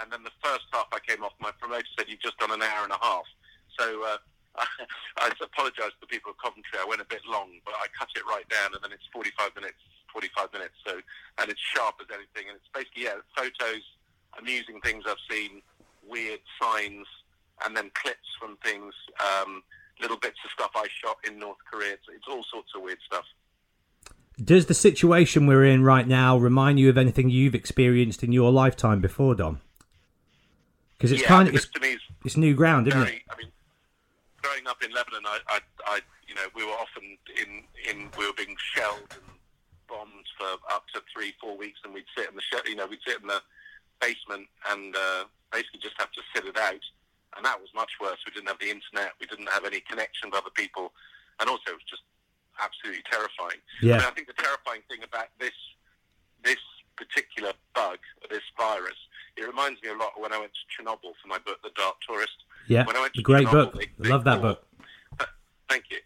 and 0.00 0.12
then 0.12 0.22
the 0.24 0.32
first 0.42 0.64
half 0.72 0.86
I 0.92 1.00
came 1.04 1.24
off. 1.24 1.32
My 1.40 1.50
promoter 1.60 1.84
said 1.98 2.06
you've 2.08 2.22
just 2.22 2.38
done 2.38 2.52
an 2.52 2.62
hour 2.62 2.84
and 2.84 2.92
a 2.92 3.00
half. 3.00 3.26
So 3.78 4.04
uh, 4.04 4.18
I 5.18 5.30
apologise 5.40 5.94
to 5.94 6.00
the 6.00 6.10
people 6.10 6.32
of 6.32 6.38
Coventry. 6.38 6.78
I 6.78 6.86
went 6.88 7.00
a 7.00 7.08
bit 7.08 7.22
long, 7.26 7.58
but 7.64 7.74
I 7.74 7.86
cut 7.98 8.08
it 8.16 8.22
right 8.26 8.46
down, 8.48 8.74
and 8.74 8.82
then 8.82 8.92
it's 8.92 9.06
45 9.12 9.54
minutes. 9.54 9.78
45 10.12 10.52
minutes. 10.52 10.74
So, 10.86 11.00
and 11.38 11.50
it's 11.50 11.60
sharp 11.60 11.96
as 12.00 12.08
anything, 12.10 12.50
and 12.50 12.56
it's 12.56 12.70
basically 12.74 13.04
yeah, 13.04 13.20
photos, 13.36 13.84
amusing 14.38 14.80
things 14.80 15.04
I've 15.06 15.22
seen, 15.30 15.62
weird 16.06 16.40
signs, 16.60 17.06
and 17.64 17.76
then 17.76 17.90
clips 17.94 18.28
from 18.40 18.56
things, 18.64 18.94
um, 19.20 19.62
little 20.00 20.16
bits 20.16 20.38
of 20.44 20.50
stuff 20.50 20.70
I 20.74 20.86
shot 21.04 21.18
in 21.26 21.38
North 21.38 21.58
Korea. 21.70 21.94
It's, 21.94 22.06
it's 22.14 22.26
all 22.28 22.44
sorts 22.50 22.70
of 22.74 22.82
weird 22.82 22.98
stuff. 23.06 23.24
Does 24.42 24.66
the 24.66 24.74
situation 24.74 25.46
we're 25.46 25.64
in 25.64 25.82
right 25.82 26.06
now 26.06 26.36
remind 26.36 26.78
you 26.78 26.88
of 26.88 26.96
anything 26.96 27.28
you've 27.28 27.56
experienced 27.56 28.22
in 28.22 28.30
your 28.30 28.52
lifetime 28.52 29.00
before, 29.00 29.34
Dom? 29.34 29.60
Because 30.96 31.10
it's 31.10 31.22
yeah, 31.22 31.28
kind 31.28 31.48
of 31.48 31.54
it's, 31.54 31.68
it's 32.24 32.36
new 32.36 32.54
ground, 32.54 32.86
isn't 32.88 33.00
very. 33.00 33.16
it? 33.16 33.22
I 33.30 33.36
mean, 33.36 33.52
growing 34.48 34.66
up 34.66 34.82
in 34.82 34.90
Lebanon, 34.92 35.24
I, 35.26 35.38
I, 35.48 35.58
I, 35.86 36.00
you 36.26 36.34
know, 36.34 36.48
we 36.56 36.64
were 36.64 36.72
often 36.72 37.20
in, 37.36 37.68
in, 37.84 38.08
we 38.16 38.26
were 38.26 38.32
being 38.32 38.56
shelled 38.56 39.12
and 39.12 39.28
bombed 39.88 40.24
for 40.40 40.56
up 40.72 40.88
to 40.94 41.02
three, 41.12 41.34
four 41.40 41.56
weeks, 41.56 41.80
and 41.84 41.92
we'd 41.92 42.08
sit 42.16 42.28
in 42.28 42.34
the, 42.34 42.40
sh- 42.40 42.68
you 42.68 42.76
know, 42.76 42.86
we'd 42.86 43.04
sit 43.06 43.20
in 43.20 43.28
the 43.28 43.40
basement 44.00 44.48
and 44.70 44.96
uh, 44.96 45.24
basically 45.52 45.80
just 45.80 45.96
have 45.98 46.12
to 46.12 46.22
sit 46.34 46.46
it 46.46 46.56
out. 46.56 46.80
And 47.36 47.44
that 47.44 47.60
was 47.60 47.68
much 47.74 47.92
worse. 48.00 48.16
We 48.24 48.32
didn't 48.32 48.48
have 48.48 48.58
the 48.60 48.72
internet. 48.72 49.12
We 49.20 49.28
didn't 49.28 49.52
have 49.52 49.68
any 49.68 49.80
connection 49.84 50.32
with 50.32 50.40
other 50.40 50.54
people, 50.56 50.92
and 51.40 51.48
also 51.48 51.76
it 51.76 51.80
was 51.84 51.88
just 51.88 52.04
absolutely 52.56 53.04
terrifying. 53.04 53.60
Yeah. 53.84 53.94
I, 53.94 53.98
mean, 54.00 54.08
I 54.08 54.12
think 54.16 54.26
the 54.32 54.40
terrifying 54.40 54.80
thing 54.88 55.04
about 55.04 55.28
this 55.38 55.56
this 56.40 56.62
particular 56.96 57.52
bug, 57.74 57.98
this 58.30 58.46
virus, 58.56 58.96
it 59.36 59.44
reminds 59.44 59.82
me 59.82 59.90
a 59.90 59.98
lot 59.98 60.16
of 60.16 60.22
when 60.22 60.32
I 60.32 60.38
went 60.38 60.54
to 60.54 60.64
Chernobyl 60.70 61.12
for 61.20 61.28
my 61.28 61.38
book, 61.38 61.58
The 61.62 61.74
Dark 61.76 62.00
Tourist. 62.06 62.47
Yeah, 62.68 62.84
When 62.86 62.96
I 62.96 63.00
went 63.00 63.14
to 63.14 63.22
great 63.22 63.46
Chernobyl, 63.46 63.72
book. 63.72 63.74
they- 63.74 63.90
they 63.98 64.08
Love 64.10 64.24
that 64.24 64.40
call- 64.40 64.54
book. 64.54 64.64
Thank 65.68 65.84
you. 65.90 65.98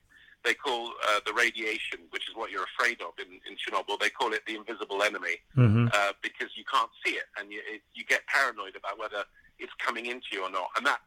They 0.44 0.55
call 0.55 0.88
uh, 1.09 1.20
the 1.25 1.33
radiation, 1.33 2.01
which 2.11 2.29
is 2.29 2.35
what 2.35 2.51
you're 2.51 2.64
afraid 2.64 3.01
of 3.01 3.12
in, 3.18 3.38
in 3.48 3.57
Chernobyl, 3.57 3.98
they 4.01 4.11
call 4.11 4.33
it 4.33 4.42
the 4.46 4.57
invisible 4.57 5.03
enemy 5.05 5.37
hmm 5.55 5.87
uh, 5.92 6.12
because 6.20 6.51
you 6.57 6.64
can't 6.72 6.90
see 7.05 7.12
it 7.12 7.27
and 7.38 7.53
you, 7.53 7.61
it, 7.70 7.81
you 7.94 8.05
get 8.05 8.27
paranoid 8.27 8.75
about 8.75 8.98
whether 8.98 9.25
it's 9.61 9.72
coming 9.79 10.07
into 10.07 10.27
you 10.33 10.42
or 10.42 10.51
not. 10.51 10.66
And 10.77 10.85
that 10.87 11.01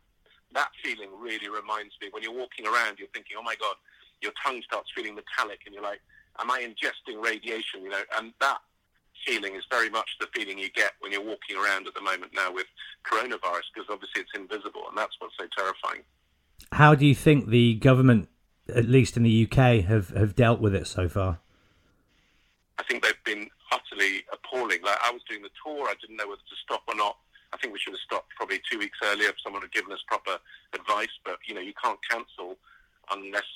that 0.54 0.70
feeling 0.82 1.10
really 1.20 1.50
reminds 1.50 1.94
me 2.02 2.08
when 2.12 2.24
you're 2.24 2.32
walking 2.38 2.66
around, 2.66 2.98
you're 2.98 3.10
thinking, 3.14 3.36
oh 3.38 3.44
my 3.44 3.56
God, 3.60 3.76
your 4.22 4.32
tongue 4.42 4.62
starts 4.64 4.90
feeling 4.96 5.16
metallic 5.16 5.62
and 5.66 5.74
you're 5.76 5.84
like, 5.84 6.00
am 6.40 6.50
I 6.50 6.62
ingesting 6.62 7.22
radiation? 7.22 7.84
You 7.84 7.90
know, 7.90 8.04
and 8.18 8.32
that 8.40 8.60
feeling 9.26 9.56
is 9.56 9.64
very 9.70 9.90
much 9.90 10.10
the 10.20 10.28
feeling 10.34 10.58
you 10.58 10.70
get 10.70 10.94
when 11.00 11.12
you're 11.12 11.24
walking 11.24 11.58
around 11.58 11.88
at 11.88 11.94
the 11.94 12.02
moment 12.02 12.32
now 12.34 12.52
with 12.52 12.68
coronavirus 13.06 13.68
because 13.74 13.90
obviously 13.90 14.22
it's 14.22 14.32
invisible 14.36 14.84
and 14.88 14.98
that's 14.98 15.16
what's 15.20 15.36
so 15.40 15.46
terrifying. 15.58 16.04
How 16.72 16.96
do 16.96 17.06
you 17.06 17.16
think 17.16 17.50
the 17.50 17.76
government, 17.76 18.30
at 18.74 18.86
least 18.86 19.18
in 19.18 19.24
the 19.24 19.48
UK, 19.50 19.84
have, 19.86 20.10
have 20.10 20.36
dealt 20.36 20.60
with 20.60 20.74
it 20.74 20.88
so 20.88 21.08
far? 21.10 21.40
I 22.78 22.84
think 22.84 23.04
they've 23.04 23.24
been 23.24 23.50
utterly 23.72 24.24
appalling. 24.32 24.82
Like 24.84 24.98
I 25.04 25.12
was 25.12 25.22
doing 25.30 25.42
the 25.42 25.50
tour, 25.64 25.88
I 25.88 25.94
didn't 26.02 26.18
know 26.18 26.28
whether 26.28 26.42
to 26.42 26.56
stop 26.64 26.84
or 26.88 26.96
not. 26.96 27.18
I 27.54 27.58
think 27.58 27.74
we 27.74 27.80
should 27.80 27.94
have 27.94 28.04
stopped 28.04 28.36
probably 28.36 28.60
two 28.70 28.80
weeks 28.80 28.98
earlier 29.04 29.30
if 29.30 29.36
someone 29.42 29.62
had 29.62 29.72
given 29.72 29.92
us 29.94 30.04
proper 30.08 30.38
advice. 30.74 31.14
But 31.24 31.40
you 31.48 31.56
know, 31.56 31.62
you 31.62 31.74
can't 31.82 32.00
cancel 32.10 32.58
unless 33.12 33.48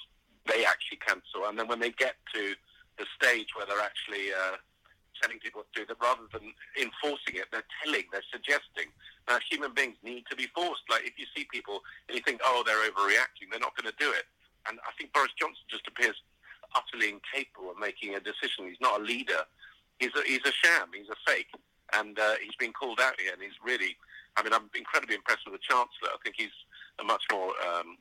they 0.47 0.63
actually 0.65 0.99
cancel. 1.05 1.47
And 1.47 1.57
then 1.59 1.67
when 1.67 1.79
they 1.79 1.91
get 1.91 2.15
to 2.33 2.55
the 2.97 3.05
stage 3.19 3.47
where 3.55 3.65
they're 3.65 3.83
actually 3.83 4.31
uh, 4.31 4.57
telling 5.21 5.39
people 5.39 5.63
to 5.63 5.73
do, 5.73 5.85
that 5.85 5.97
rather 6.01 6.27
than 6.31 6.53
enforcing 6.79 7.35
it, 7.35 7.47
they're 7.51 7.67
telling, 7.83 8.03
they're 8.11 8.25
suggesting. 8.31 8.91
Now, 9.27 9.37
human 9.49 9.73
beings 9.73 9.97
need 10.03 10.25
to 10.29 10.35
be 10.35 10.47
forced. 10.55 10.83
Like 10.89 11.05
if 11.05 11.13
you 11.17 11.25
see 11.35 11.45
people 11.51 11.81
and 12.07 12.17
you 12.17 12.23
think, 12.23 12.41
oh, 12.43 12.63
they're 12.65 12.83
overreacting, 12.89 13.51
they're 13.51 13.59
not 13.59 13.75
going 13.75 13.91
to 13.91 13.99
do 13.99 14.11
it. 14.11 14.25
And 14.67 14.79
I 14.83 14.91
think 14.97 15.13
Boris 15.13 15.31
Johnson 15.39 15.63
just 15.69 15.87
appears 15.87 16.15
utterly 16.75 17.09
incapable 17.09 17.71
of 17.71 17.79
making 17.79 18.15
a 18.15 18.19
decision. 18.19 18.67
He's 18.67 18.81
not 18.81 19.01
a 19.01 19.03
leader. 19.03 19.43
He's 19.99 20.13
a, 20.15 20.21
he's 20.25 20.45
a 20.45 20.51
sham. 20.51 20.93
He's 20.93 21.09
a 21.09 21.19
fake. 21.25 21.49
And 21.93 22.19
uh, 22.19 22.35
he's 22.43 22.55
been 22.59 22.73
called 22.73 22.99
out 22.99 23.19
here. 23.19 23.33
And 23.33 23.41
he's 23.41 23.57
really, 23.63 23.97
I 24.37 24.43
mean, 24.43 24.53
I'm 24.53 24.69
incredibly 24.75 25.15
impressed 25.15 25.45
with 25.45 25.57
the 25.57 25.65
Chancellor. 25.65 26.13
I 26.13 26.19
think 26.23 26.35
he's 26.37 26.53
a 26.99 27.03
much 27.03 27.23
more 27.31 27.53
um, 27.65 27.97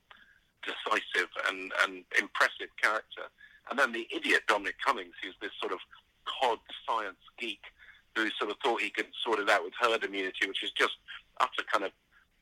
decisive 0.62 1.30
and, 1.48 1.72
and 1.84 2.04
impressive 2.18 2.68
character. 2.80 3.30
And 3.70 3.78
then 3.78 3.92
the 3.92 4.08
idiot 4.14 4.42
Dominic 4.48 4.76
Cummings, 4.84 5.14
who's 5.22 5.36
this 5.40 5.52
sort 5.60 5.72
of 5.72 5.78
cod 6.40 6.58
science 6.88 7.18
geek 7.38 7.60
who 8.16 8.28
sort 8.38 8.50
of 8.50 8.56
thought 8.64 8.80
he 8.80 8.90
could 8.90 9.06
sort 9.24 9.38
it 9.38 9.48
out 9.48 9.62
with 9.64 9.72
herd 9.80 10.02
immunity, 10.04 10.46
which 10.48 10.62
is 10.62 10.70
just 10.72 10.94
utter 11.40 11.62
kind 11.72 11.84
of 11.84 11.92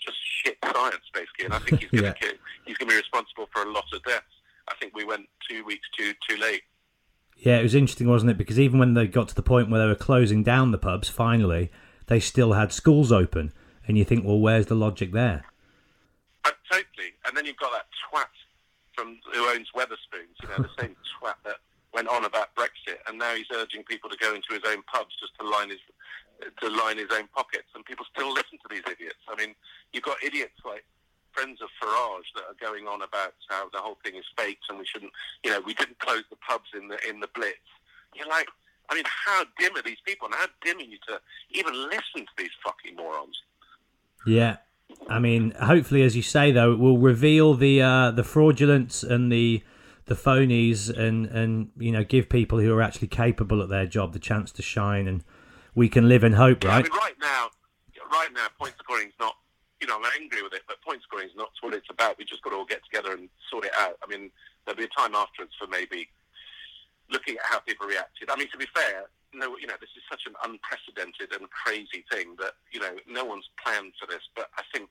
just 0.00 0.16
shit 0.42 0.56
science, 0.64 1.04
basically. 1.12 1.44
And 1.46 1.54
I 1.54 1.58
think 1.58 1.80
he's 1.82 1.90
going 2.00 2.04
Yeah. 2.04 2.12
to 2.12 2.34
he's 2.64 2.76
going 2.78 2.88
to 2.88 2.94
be 2.94 2.96
responsible 2.96 3.48
for 3.52 3.62
a 3.62 3.70
lot 3.70 3.84
of 3.92 4.02
deaths. 4.04 4.24
I 4.68 4.74
think 4.80 4.94
we 4.96 5.04
went 5.04 5.26
two 5.48 5.64
weeks 5.64 5.86
too 5.96 6.12
too 6.28 6.36
late. 6.40 6.62
Yeah, 7.38 7.58
it 7.58 7.62
was 7.62 7.74
interesting, 7.74 8.08
wasn't 8.08 8.30
it? 8.30 8.38
Because 8.38 8.58
even 8.58 8.78
when 8.78 8.94
they 8.94 9.06
got 9.06 9.28
to 9.28 9.34
the 9.34 9.42
point 9.42 9.68
where 9.70 9.80
they 9.80 9.86
were 9.86 9.94
closing 9.94 10.42
down 10.42 10.70
the 10.70 10.78
pubs, 10.78 11.08
finally, 11.10 11.70
they 12.06 12.18
still 12.18 12.54
had 12.54 12.72
schools 12.72 13.12
open. 13.12 13.52
And 13.86 13.98
you 13.98 14.04
think, 14.04 14.24
well, 14.24 14.38
where's 14.40 14.66
the 14.66 14.74
logic 14.74 15.12
there? 15.12 15.44
Uh, 16.44 16.50
totally. 16.72 17.12
And 17.26 17.36
then 17.36 17.44
you've 17.44 17.58
got 17.58 17.72
that 17.72 17.86
twat 18.10 18.24
from 18.94 19.18
who 19.34 19.46
owns 19.50 19.68
Wetherspoons, 19.76 20.34
you 20.42 20.48
know, 20.48 20.56
the 20.56 20.70
same 20.82 20.96
twat 21.20 21.34
that 21.44 21.56
went 21.96 22.08
on 22.08 22.26
about 22.26 22.54
Brexit, 22.54 23.00
and 23.08 23.18
now 23.18 23.34
he's 23.34 23.48
urging 23.54 23.82
people 23.84 24.10
to 24.10 24.18
go 24.18 24.34
into 24.34 24.52
his 24.52 24.62
own 24.68 24.82
pubs 24.82 25.16
just 25.18 25.32
to 25.40 25.48
line 25.48 25.70
his 25.70 25.80
to 26.60 26.68
line 26.68 26.98
his 26.98 27.08
own 27.10 27.26
pockets, 27.34 27.72
and 27.74 27.82
people 27.86 28.04
still 28.12 28.28
listen 28.28 28.60
to 28.60 28.68
these 28.68 28.84
idiots. 28.84 29.24
I 29.26 29.34
mean, 29.40 29.54
you've 29.94 30.04
got 30.04 30.22
idiots 30.22 30.60
like 30.66 30.84
friends 31.32 31.62
of 31.62 31.68
Farage 31.80 32.28
that 32.36 32.44
are 32.44 32.60
going 32.60 32.86
on 32.86 33.00
about 33.00 33.32
how 33.48 33.70
the 33.72 33.78
whole 33.78 33.96
thing 34.04 34.16
is 34.16 34.24
faked 34.38 34.64
and 34.68 34.78
we 34.78 34.84
shouldn't, 34.86 35.12
you 35.44 35.50
know, 35.50 35.60
we 35.64 35.72
didn't 35.74 35.98
close 35.98 36.24
the 36.28 36.36
pubs 36.36 36.68
in 36.78 36.88
the 36.88 36.98
in 37.08 37.20
the 37.20 37.28
Blitz. 37.34 37.56
You're 38.14 38.28
like, 38.28 38.48
I 38.90 38.94
mean, 38.94 39.04
how 39.06 39.44
dim 39.58 39.74
are 39.76 39.82
these 39.82 40.02
people, 40.04 40.26
and 40.26 40.34
how 40.34 40.46
dim 40.62 40.76
are 40.76 40.82
you 40.82 40.98
to 41.08 41.18
even 41.52 41.72
listen 41.88 42.28
to 42.28 42.34
these 42.36 42.50
fucking 42.62 42.96
morons? 42.96 43.40
Yeah. 44.26 44.58
I 45.08 45.18
mean, 45.18 45.52
hopefully, 45.52 46.02
as 46.02 46.14
you 46.14 46.22
say, 46.22 46.52
though, 46.52 46.72
it 46.72 46.78
will 46.78 46.98
reveal 46.98 47.54
the 47.54 47.80
uh, 47.80 48.10
the 48.10 48.24
fraudulence 48.24 49.02
and 49.02 49.32
the 49.32 49.62
the 50.06 50.14
phonies, 50.14 50.88
and 50.88 51.26
and 51.26 51.70
you 51.76 51.92
know, 51.92 52.04
give 52.04 52.28
people 52.28 52.58
who 52.58 52.72
are 52.74 52.82
actually 52.82 53.08
capable 53.08 53.62
at 53.62 53.68
their 53.68 53.86
job 53.86 54.12
the 54.12 54.18
chance 54.18 54.50
to 54.52 54.62
shine, 54.62 55.06
and 55.06 55.24
we 55.74 55.88
can 55.88 56.08
live 56.08 56.24
in 56.24 56.32
hope, 56.32 56.64
I 56.64 56.68
right? 56.68 56.84
mean, 56.84 56.92
right 56.92 57.18
now, 57.20 57.50
right 58.10 58.32
now, 58.32 58.46
point 58.58 58.74
scoring 58.78 59.08
is 59.08 59.14
not. 59.20 59.34
You 59.80 59.86
know, 59.86 59.98
I'm 60.00 60.10
angry 60.18 60.42
with 60.42 60.54
it, 60.54 60.62
but 60.66 60.80
point 60.80 61.02
scoring 61.02 61.28
is 61.28 61.36
not 61.36 61.50
what 61.60 61.74
it's 61.74 61.90
about. 61.90 62.16
We 62.16 62.24
just 62.24 62.40
got 62.40 62.50
to 62.50 62.56
all 62.56 62.64
get 62.64 62.80
together 62.82 63.12
and 63.12 63.28
sort 63.50 63.66
it 63.66 63.72
out. 63.78 63.98
I 64.02 64.08
mean, 64.08 64.30
there'll 64.64 64.78
be 64.78 64.84
a 64.84 64.98
time 64.98 65.14
afterwards 65.14 65.52
for 65.60 65.66
maybe 65.68 66.08
looking 67.10 67.36
at 67.36 67.44
how 67.44 67.58
people 67.60 67.86
reacted. 67.86 68.30
I 68.30 68.36
mean, 68.36 68.48
to 68.52 68.56
be 68.56 68.66
fair, 68.74 69.04
no, 69.34 69.56
you 69.60 69.66
know, 69.66 69.76
this 69.80 69.90
is 69.94 70.02
such 70.10 70.22
an 70.26 70.34
unprecedented 70.44 71.38
and 71.38 71.50
crazy 71.50 72.04
thing 72.10 72.36
that 72.40 72.54
you 72.72 72.80
know 72.80 72.96
no 73.06 73.24
one's 73.24 73.48
planned 73.62 73.92
for 74.00 74.06
this. 74.06 74.22
But 74.34 74.48
I 74.56 74.62
think, 74.72 74.88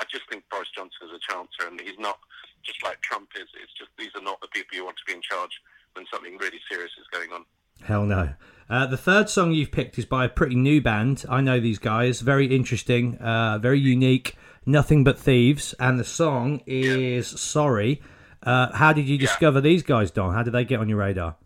I 0.00 0.04
just 0.10 0.24
think 0.30 0.42
Boris 0.50 0.68
Johnson 0.74 0.98
is 1.04 1.10
a 1.12 1.32
chancer, 1.32 1.68
and 1.68 1.78
he's 1.80 1.98
not 1.98 2.18
just 2.64 2.82
like 2.82 3.00
Trump 3.02 3.28
is. 3.36 3.46
It's 3.62 3.72
just 3.78 3.90
these 3.98 4.10
are 4.16 4.22
not 4.22 4.40
the 4.40 4.48
people 4.48 4.76
you 4.76 4.84
want 4.84 4.96
to 4.96 5.04
be 5.06 5.12
in 5.12 5.20
charge 5.22 5.50
when 5.92 6.06
something 6.12 6.36
really 6.38 6.60
serious 6.70 6.90
is 6.98 7.06
going 7.12 7.30
on. 7.32 7.44
Hell 7.82 8.04
no. 8.04 8.34
Uh, 8.68 8.86
the 8.86 8.96
third 8.96 9.28
song 9.28 9.52
you've 9.52 9.72
picked 9.72 9.98
is 9.98 10.04
by 10.06 10.24
a 10.24 10.28
pretty 10.28 10.54
new 10.54 10.80
band. 10.80 11.24
I 11.28 11.40
know 11.40 11.60
these 11.60 11.78
guys. 11.78 12.20
Very 12.20 12.46
interesting, 12.46 13.16
uh, 13.18 13.58
very 13.58 13.78
unique. 13.80 14.36
Nothing 14.66 15.04
but 15.04 15.18
thieves, 15.18 15.74
and 15.80 15.98
the 15.98 16.04
song 16.04 16.62
is 16.66 17.26
"Sorry." 17.28 18.02
Uh, 18.42 18.72
how 18.72 18.92
did 18.94 19.06
you 19.06 19.16
Yeah. 19.16 19.26
discover 19.26 19.60
these 19.60 19.82
guys, 19.82 20.10
Dom? 20.10 20.32
How 20.32 20.42
did 20.42 20.52
they 20.52 20.64
get 20.64 20.80
on 20.80 20.88
your 20.88 20.98
radar? 20.98 21.36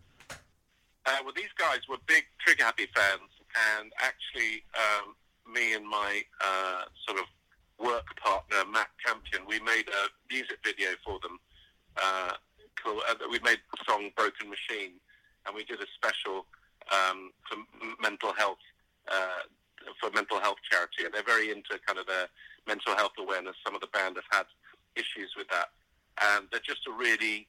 Uh, 1.05 1.17
well, 1.23 1.33
these 1.35 1.51
guys 1.57 1.79
were 1.89 1.97
big 2.07 2.25
Trigger 2.39 2.63
Happy 2.63 2.87
fans, 2.95 3.29
and 3.79 3.91
actually, 3.99 4.63
um, 4.75 5.15
me 5.51 5.73
and 5.73 5.85
my 5.87 6.23
uh, 6.43 6.83
sort 7.07 7.19
of 7.19 7.25
work 7.79 8.05
partner 8.21 8.63
Matt 8.71 8.89
Campion, 9.05 9.43
we 9.47 9.59
made 9.59 9.87
a 9.89 10.09
music 10.31 10.59
video 10.63 10.89
for 11.03 11.19
them. 11.21 11.39
Uh, 11.97 12.33
uh, 12.85 13.15
we 13.31 13.39
made 13.39 13.59
the 13.71 13.83
song 13.87 14.11
"Broken 14.15 14.49
Machine," 14.49 14.99
and 15.45 15.55
we 15.55 15.63
did 15.63 15.81
a 15.81 15.89
special 15.95 16.45
um, 16.91 17.31
for 17.49 17.57
mental 18.01 18.33
health 18.33 18.61
uh, 19.11 19.45
for 19.99 20.09
mental 20.11 20.39
health 20.39 20.57
charity, 20.69 21.05
and 21.05 21.13
they're 21.13 21.23
very 21.23 21.49
into 21.49 21.79
kind 21.85 21.99
of 21.99 22.05
their 22.05 22.27
mental 22.67 22.95
health 22.95 23.13
awareness. 23.19 23.55
Some 23.65 23.75
of 23.75 23.81
the 23.81 23.87
band 23.87 24.17
have 24.17 24.29
had 24.29 24.45
issues 24.95 25.33
with 25.37 25.47
that, 25.49 25.69
and 26.21 26.47
they're 26.51 26.63
just 26.63 26.87
a 26.87 26.91
really 26.91 27.47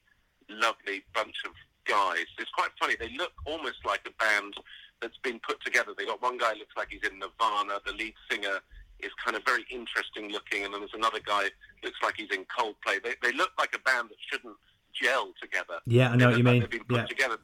lovely 0.49 1.03
bunch 1.13 1.35
of 1.45 1.51
guys. 1.85 2.25
It's 2.37 2.51
quite 2.51 2.71
funny. 2.79 2.95
They 2.99 3.15
look 3.17 3.33
almost 3.45 3.85
like 3.85 4.01
a 4.07 4.23
band 4.23 4.55
that's 5.01 5.17
been 5.23 5.39
put 5.47 5.63
together. 5.63 5.93
They 5.97 6.05
got 6.05 6.21
one 6.21 6.37
guy 6.37 6.53
looks 6.53 6.75
like 6.75 6.89
he's 6.89 7.07
in 7.09 7.19
Nirvana. 7.19 7.79
The 7.85 7.93
lead 7.93 8.13
singer 8.29 8.59
is 8.99 9.11
kind 9.23 9.35
of 9.37 9.43
very 9.45 9.65
interesting 9.69 10.31
looking, 10.31 10.63
and 10.65 10.73
then 10.73 10.81
there's 10.81 10.93
another 10.93 11.19
guy 11.25 11.49
looks 11.83 11.97
like 12.03 12.15
he's 12.17 12.31
in 12.31 12.45
Coldplay. 12.45 13.01
They 13.03 13.15
they 13.21 13.31
look 13.37 13.51
like 13.57 13.73
a 13.75 13.79
band 13.79 14.09
that 14.09 14.17
shouldn't 14.29 14.55
gel 14.93 15.33
together. 15.41 15.79
Yeah, 15.85 16.09
I 16.11 16.15
know 16.15 16.29
what 16.29 16.37
you 16.37 16.43
like 16.43 16.51
mean. 16.53 16.61
They've 16.61 16.69
been 16.71 16.83
put 16.85 16.97
Yeah. 16.97 17.05
together. 17.05 17.37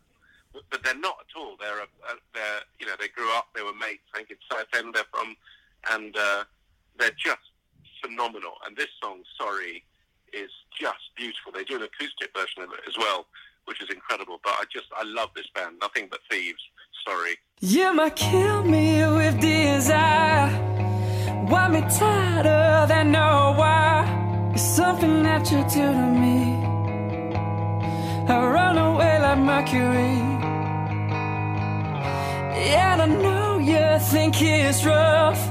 But- 0.54 0.64
But 0.70 0.84
they're 0.84 0.94
not 1.10 1.18
at 1.20 1.36
all. 1.36 1.58
They're, 1.60 1.80
a, 1.80 1.84
a, 2.12 2.14
they're, 2.36 2.62
you 2.80 2.86
know, 2.86 2.94
they 3.00 3.08
grew 3.08 3.32
up. 3.34 3.48
They 3.56 3.64
were 3.64 3.74
mates. 3.74 4.04
I 4.14 4.18
think 4.18 4.30
it's 4.30 4.44
Southend 4.52 4.94
they're 4.94 5.04
from, 5.12 5.36
and 5.92 6.16
uh, 6.16 6.44
they're 7.00 7.18
just 7.18 7.42
phenomenal. 8.04 8.54
And 8.66 8.76
this 8.78 8.90
song, 9.02 9.24
"Sorry," 9.38 9.84
is 10.32 10.52
just 10.80 11.04
beautiful. 11.16 11.52
They 11.52 11.64
do 11.64 11.76
an 11.78 11.84
acoustic 11.84 12.30
version 12.38 12.62
of 12.64 12.72
it 12.72 12.82
as 12.88 12.96
well, 12.98 13.26
which 13.66 13.82
is 13.82 13.90
incredible. 13.90 14.40
But 14.44 14.54
I 14.60 14.66
just, 14.72 14.86
I 14.96 15.04
love 15.04 15.30
this 15.36 15.48
band. 15.56 15.78
Nothing 15.82 16.08
but 16.10 16.20
thieves. 16.30 16.62
Sorry. 17.08 17.38
You 17.60 17.92
might 17.94 18.16
kill 18.16 18.64
me 18.64 19.02
with 19.08 19.40
desire. 19.42 20.50
Want 21.54 21.72
me 21.74 21.82
tighter 21.82 22.86
than 22.88 23.12
no 23.12 23.54
why? 23.56 24.08
It's 24.54 24.64
something 24.64 25.22
that 25.22 25.52
you 25.52 25.60
do 25.76 25.86
to 25.94 26.08
me. 26.22 26.40
I 28.28 28.38
run 28.58 28.76
away 28.80 29.20
like 29.22 29.38
Mercury. 29.38 30.18
And 32.82 33.02
I 33.04 33.06
know 33.06 33.60
you 33.60 33.86
think 34.12 34.42
it's 34.42 34.84
rough 34.84 35.42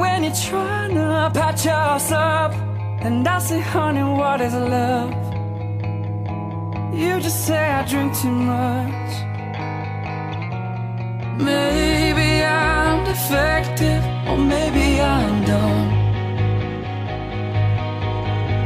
when 0.00 0.22
you're 0.24 0.40
trying 0.50 0.92
to 1.00 1.30
patch 1.32 1.66
us 1.66 2.12
up. 2.12 2.52
And 3.00 3.26
I 3.26 3.38
say, 3.38 3.60
honey, 3.60 4.02
what 4.02 4.42
is 4.42 4.52
love? 4.52 5.14
You 6.92 7.12
just 7.20 7.46
say 7.46 7.64
I 7.78 7.86
drink 7.86 8.14
too 8.18 8.36
much. 8.52 9.12
Maybe 11.38 12.44
I'm 12.44 12.69
defective, 13.10 14.04
or 14.28 14.38
maybe 14.38 15.00
I'm 15.00 15.44
dumb. 15.44 15.88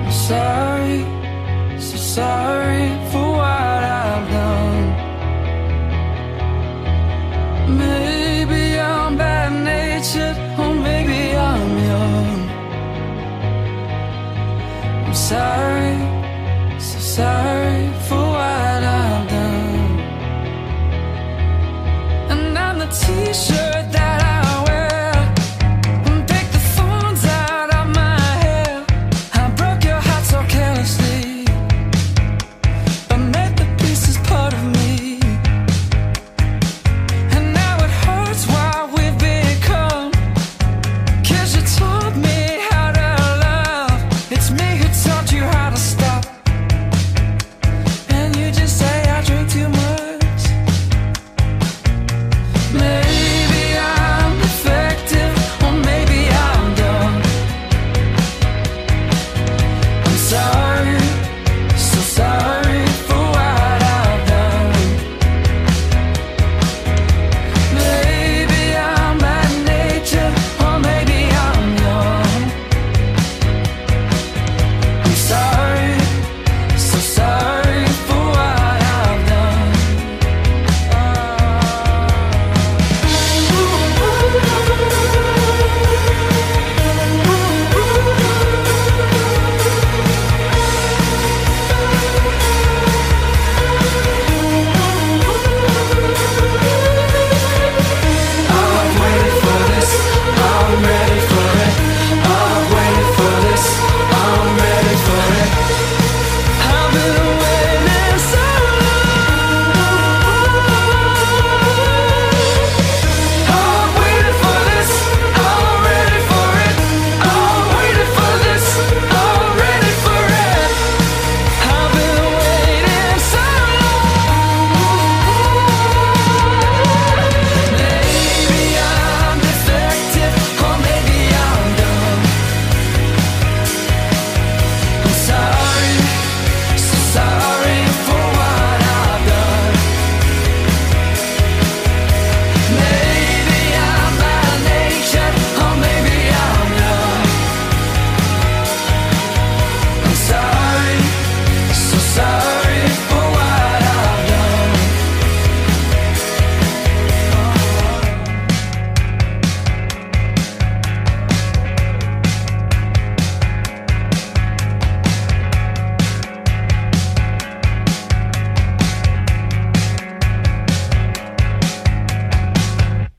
I'm 0.05 0.13
sorry, 0.13 0.99
so 1.87 1.97
sorry 1.97 2.87
for 3.11 3.27
what 3.41 3.81
I've 4.03 4.27
done. 4.39 4.89
Maybe 7.85 8.63
I'm 8.79 9.17
bad 9.17 9.53
natured, 9.69 10.37
or 10.61 10.75
maybe 10.89 11.21
I'm 11.51 11.71
young. 11.91 12.39
I'm 15.07 15.17
sorry, 15.33 15.97
so 16.89 16.99
sorry 17.19 17.83
for 18.07 18.23
what 18.37 18.81
I've 19.01 19.27
done. 19.37 19.95
And 22.33 22.59
I'm 22.59 22.77
the 22.83 22.89
t-shirt 23.01 23.87
that 23.97 24.14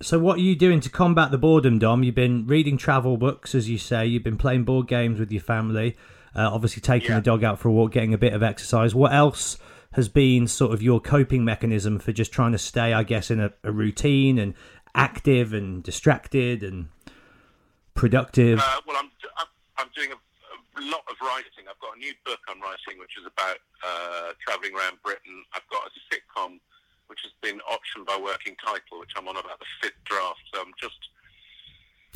So, 0.05 0.19
what 0.19 0.37
are 0.37 0.41
you 0.41 0.55
doing 0.55 0.81
to 0.81 0.89
combat 0.91 1.31
the 1.31 1.37
boredom, 1.39 1.79
Dom? 1.79 2.03
You've 2.03 2.13
been 2.13 2.45
reading 2.45 2.77
travel 2.77 3.17
books, 3.17 3.55
as 3.55 3.67
you 3.71 3.79
say. 3.79 4.05
You've 4.05 4.21
been 4.21 4.37
playing 4.37 4.63
board 4.63 4.87
games 4.87 5.19
with 5.19 5.31
your 5.31 5.41
family. 5.41 5.97
Uh, 6.35 6.47
obviously, 6.53 6.79
taking 6.79 7.09
Yeah. 7.09 7.15
the 7.15 7.21
dog 7.23 7.43
out 7.43 7.57
for 7.57 7.69
a 7.69 7.71
walk, 7.71 7.93
getting 7.93 8.13
a 8.13 8.17
bit 8.19 8.33
of 8.33 8.43
exercise. 8.43 8.93
What 8.93 9.13
else 9.13 9.57
has 9.93 10.07
been 10.07 10.45
sort 10.45 10.73
of 10.73 10.83
your 10.83 10.99
coping 10.99 11.43
mechanism 11.43 11.97
for 11.97 12.11
just 12.11 12.31
trying 12.31 12.51
to 12.51 12.59
stay, 12.59 12.93
I 12.93 13.01
guess, 13.01 13.31
in 13.31 13.39
a, 13.39 13.51
a 13.63 13.71
routine 13.71 14.37
and 14.37 14.53
active 14.93 15.53
and 15.53 15.81
distracted 15.81 16.61
and 16.61 16.89
productive? 17.95 18.59
Uh, 18.59 18.81
well, 18.85 18.97
I'm, 18.97 19.09
I'm 19.39 19.47
I'm 19.79 19.87
doing 19.95 20.11
a, 20.11 20.81
a 20.81 20.83
lot 20.85 21.01
of 21.09 21.15
writing. 21.19 21.65
I've 21.67 21.79
got 21.79 21.95
a 21.95 21.97
new 21.97 22.13
book 22.23 22.41
I'm 22.47 22.61
writing, 22.61 22.99
which 22.99 23.17
is 23.17 23.25
about 23.25 23.57
uh, 23.83 24.33
traveling 24.45 24.75
around 24.75 25.01
Britain. 25.01 25.43
I've 25.55 25.67
got 25.71 25.81
a 25.81 25.91
sitcom, 26.13 26.59
which 27.07 27.19
has 27.23 27.31
been 27.41 27.59
optioned 27.69 28.05
by 28.05 28.19
Working 28.21 28.55
Title, 28.63 28.99
which 28.99 29.11
I'm 29.17 29.27
on 29.27 29.37
about 29.37 29.59
the 29.59 29.65
fifth 29.81 30.03
draft. 30.05 30.41
So 30.53 30.61
I'm 30.61 30.73
just 30.79 30.97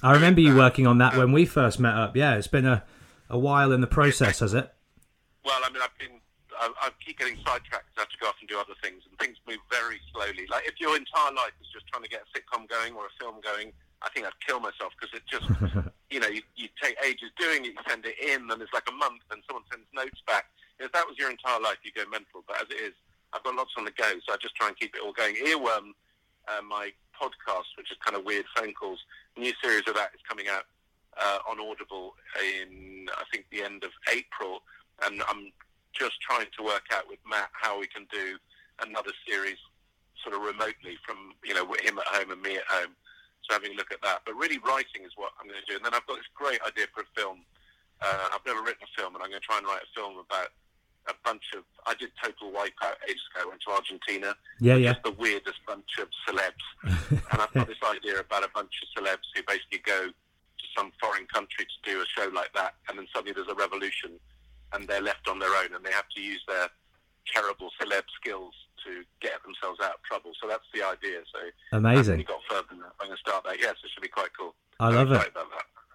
I 0.02 0.14
remember 0.14 0.42
you 0.42 0.56
working 0.56 0.88
on 0.88 0.98
that 1.00 1.18
when 1.18 1.32
we 1.32 1.46
first 1.46 1.80
met 1.80 1.94
up. 1.94 2.16
Yeah, 2.16 2.36
it's 2.36 2.48
been 2.48 2.66
a, 2.66 2.84
a 3.30 3.38
while 3.38 3.72
in 3.72 3.82
the 3.82 3.88
process, 3.88 4.40
has 4.40 4.54
it? 4.54 4.72
Well, 5.44 5.60
I 5.64 5.70
mean, 5.72 5.82
I've 5.84 5.98
been, 6.00 6.20
I, 6.58 6.72
I 6.82 6.90
keep 7.06 7.20
getting 7.20 7.36
sidetracked. 7.46 7.92
I 7.98 8.02
have 8.02 8.10
to 8.10 8.18
go 8.20 8.28
off 8.28 8.36
and 8.40 8.48
do 8.48 8.58
other 8.60 8.76
things, 8.82 9.04
and 9.10 9.18
things 9.20 9.38
move 9.48 9.60
very 9.70 10.00
slowly. 10.14 10.48
Like 10.50 10.68
if 10.68 10.80
your 10.80 10.96
entire 10.96 11.34
life 11.34 11.56
is 11.60 11.68
just 11.74 11.88
trying 11.88 12.04
to 12.04 12.10
get 12.10 12.24
a 12.24 12.30
sitcom 12.32 12.70
going 12.70 12.96
or 12.96 13.08
a 13.08 13.14
film 13.20 13.44
going, 13.44 13.74
I 14.02 14.10
think 14.16 14.26
I'd 14.26 14.40
kill 14.46 14.60
myself 14.60 14.96
because 14.96 15.12
it 15.12 15.24
just, 15.28 15.48
you 16.10 16.20
know, 16.20 16.32
you, 16.32 16.42
you 16.56 16.70
take 16.82 16.96
ages 17.04 17.32
doing 17.38 17.66
it, 17.66 17.76
you 17.76 17.84
send 17.88 18.06
it 18.06 18.16
in, 18.24 18.48
and 18.48 18.62
it's 18.62 18.72
like 18.72 18.88
a 18.88 18.96
month, 18.96 19.28
and 19.32 19.44
someone 19.48 19.68
sends 19.68 19.88
notes 19.92 20.24
back. 20.28 20.48
If 20.80 20.94
that 20.94 21.04
was 21.04 21.20
your 21.20 21.30
entire 21.30 21.60
life, 21.60 21.84
you 21.84 21.92
go 21.92 22.08
mental. 22.08 22.48
But 22.48 22.64
as 22.64 22.72
it 22.72 22.80
is, 22.80 22.96
I've 23.34 23.44
got 23.44 23.56
lots 23.56 23.72
on 23.78 23.86
the 23.86 23.92
go, 23.92 24.10
so 24.26 24.34
I 24.34 24.38
just 24.42 24.56
try 24.56 24.68
and 24.68 24.78
keep 24.78 24.96
it 24.96 25.02
all 25.04 25.14
going. 25.14 25.36
Earworm, 25.36 25.94
uh, 26.48 26.62
my 26.68 26.92
podcast, 27.14 27.78
which 27.78 27.92
is 27.92 27.98
kind 28.04 28.18
of 28.18 28.26
weird 28.26 28.46
phone 28.56 28.74
calls, 28.74 29.00
new 29.38 29.54
series 29.64 29.88
of 29.88 29.96
that 29.96 30.12
is 30.14 30.22
coming 30.28 30.48
out 30.50 30.64
uh, 31.18 31.40
on 31.50 31.60
Audible 31.60 32.14
in 32.40 33.08
I 33.18 33.24
think 33.32 33.46
the 33.52 33.64
end 33.64 33.84
of 33.84 33.92
April, 34.12 34.62
and 35.06 35.22
I'm 35.28 35.52
just 35.94 36.22
trying 36.22 36.48
to 36.58 36.64
work 36.64 36.86
out 36.94 37.08
with 37.08 37.20
Matt 37.28 37.50
how 37.54 37.80
we 37.80 37.88
can 37.88 38.06
do 38.12 38.38
another 38.86 39.12
series 39.28 39.58
sort 40.24 40.36
of 40.36 40.42
remotely 40.42 40.98
from 41.06 41.34
you 41.44 41.54
know 41.54 41.66
him 41.84 42.00
at 42.00 42.08
home 42.08 42.32
and 42.32 42.42
me 42.42 42.58
at 42.58 42.68
home. 42.68 42.96
So 43.48 43.56
having 43.56 43.74
a 43.74 43.78
look 43.80 43.92
at 43.92 44.02
that, 44.04 44.22
but 44.26 44.36
really 44.36 44.60
writing 44.60 45.08
is 45.08 45.16
what 45.16 45.32
I'm 45.40 45.48
going 45.48 45.60
to 45.60 45.66
do. 45.66 45.78
And 45.80 45.86
then 45.86 45.96
I've 45.96 46.06
got 46.06 46.20
this 46.20 46.30
great 46.36 46.60
idea 46.62 46.86
for 46.94 47.02
a 47.02 47.10
film. 47.16 47.42
Uh, 48.02 48.36
I've 48.36 48.46
never 48.46 48.62
written 48.62 48.84
a 48.84 48.92
film, 49.00 49.16
and 49.16 49.24
I'm 49.24 49.32
going 49.32 49.42
to 49.42 49.48
try 49.48 49.58
and 49.58 49.66
write 49.66 49.84
a 49.84 49.92
film 49.96 50.20
about 50.20 50.54
a 51.08 51.14
bunch 51.24 51.44
of. 51.56 51.64
I 51.86 51.94
did 51.96 52.10
Total 52.22 52.52
Wipeout 52.52 52.98
ages 53.08 53.22
ago. 53.34 53.46
I 53.46 53.50
went 53.50 53.62
to 53.68 53.72
Argentina. 53.72 54.36
Yeah, 54.60 54.76
yeah. 54.76 54.94
Just 54.94 55.04
the 55.04 55.12
weirdest 55.12 55.60
bunch 55.68 55.98
of 56.00 56.08
celebs, 56.28 56.66
and 57.32 57.42
I've 57.42 57.54
got 57.54 57.68
this 57.68 57.82
idea 57.84 58.20
about 58.20 58.44
a 58.44 58.50
bunch 58.54 58.74
of 58.84 59.04
celebs 59.04 59.26
who 59.36 59.42
basically 59.48 59.80
go 59.86 60.08
to 60.08 60.66
some 60.78 60.92
foreign 61.02 61.26
country 61.28 61.66
to 61.66 61.92
do 61.92 62.02
a 62.02 62.06
show 62.06 62.30
like 62.34 62.54
that, 62.54 62.76
and 62.88 62.98
then 62.98 63.08
suddenly 63.14 63.34
there's 63.34 63.48
a 63.50 63.56
revolution, 63.56 64.20
and 64.74 64.88
they're 64.88 65.02
left 65.02 65.28
on 65.28 65.40
their 65.40 65.54
own, 65.64 65.74
and 65.74 65.84
they 65.84 65.92
have 65.92 66.10
to 66.16 66.22
use 66.22 66.44
their 66.48 66.68
terrible 67.26 67.70
celeb 67.82 68.04
skills 68.20 68.54
to 68.86 69.04
get 69.20 69.44
themselves 69.44 69.80
out 69.84 69.96
of 69.96 70.02
trouble. 70.04 70.32
So 70.42 70.48
that's 70.48 70.66
the 70.74 70.84
idea. 70.84 71.20
So 71.32 71.40
Amazing. 71.78 72.20
I 72.20 72.24
got 72.24 72.40
further 72.50 72.68
than 72.70 72.80
that. 72.80 72.94
I'm 73.00 73.08
going 73.08 73.18
to 73.18 73.22
start 73.22 73.44
that. 73.44 73.58
Yes, 73.60 73.76
it 73.84 73.90
should 73.94 74.02
be 74.02 74.08
quite 74.08 74.30
cool. 74.38 74.56
I 74.80 74.90
love 74.90 75.12
it. 75.12 75.34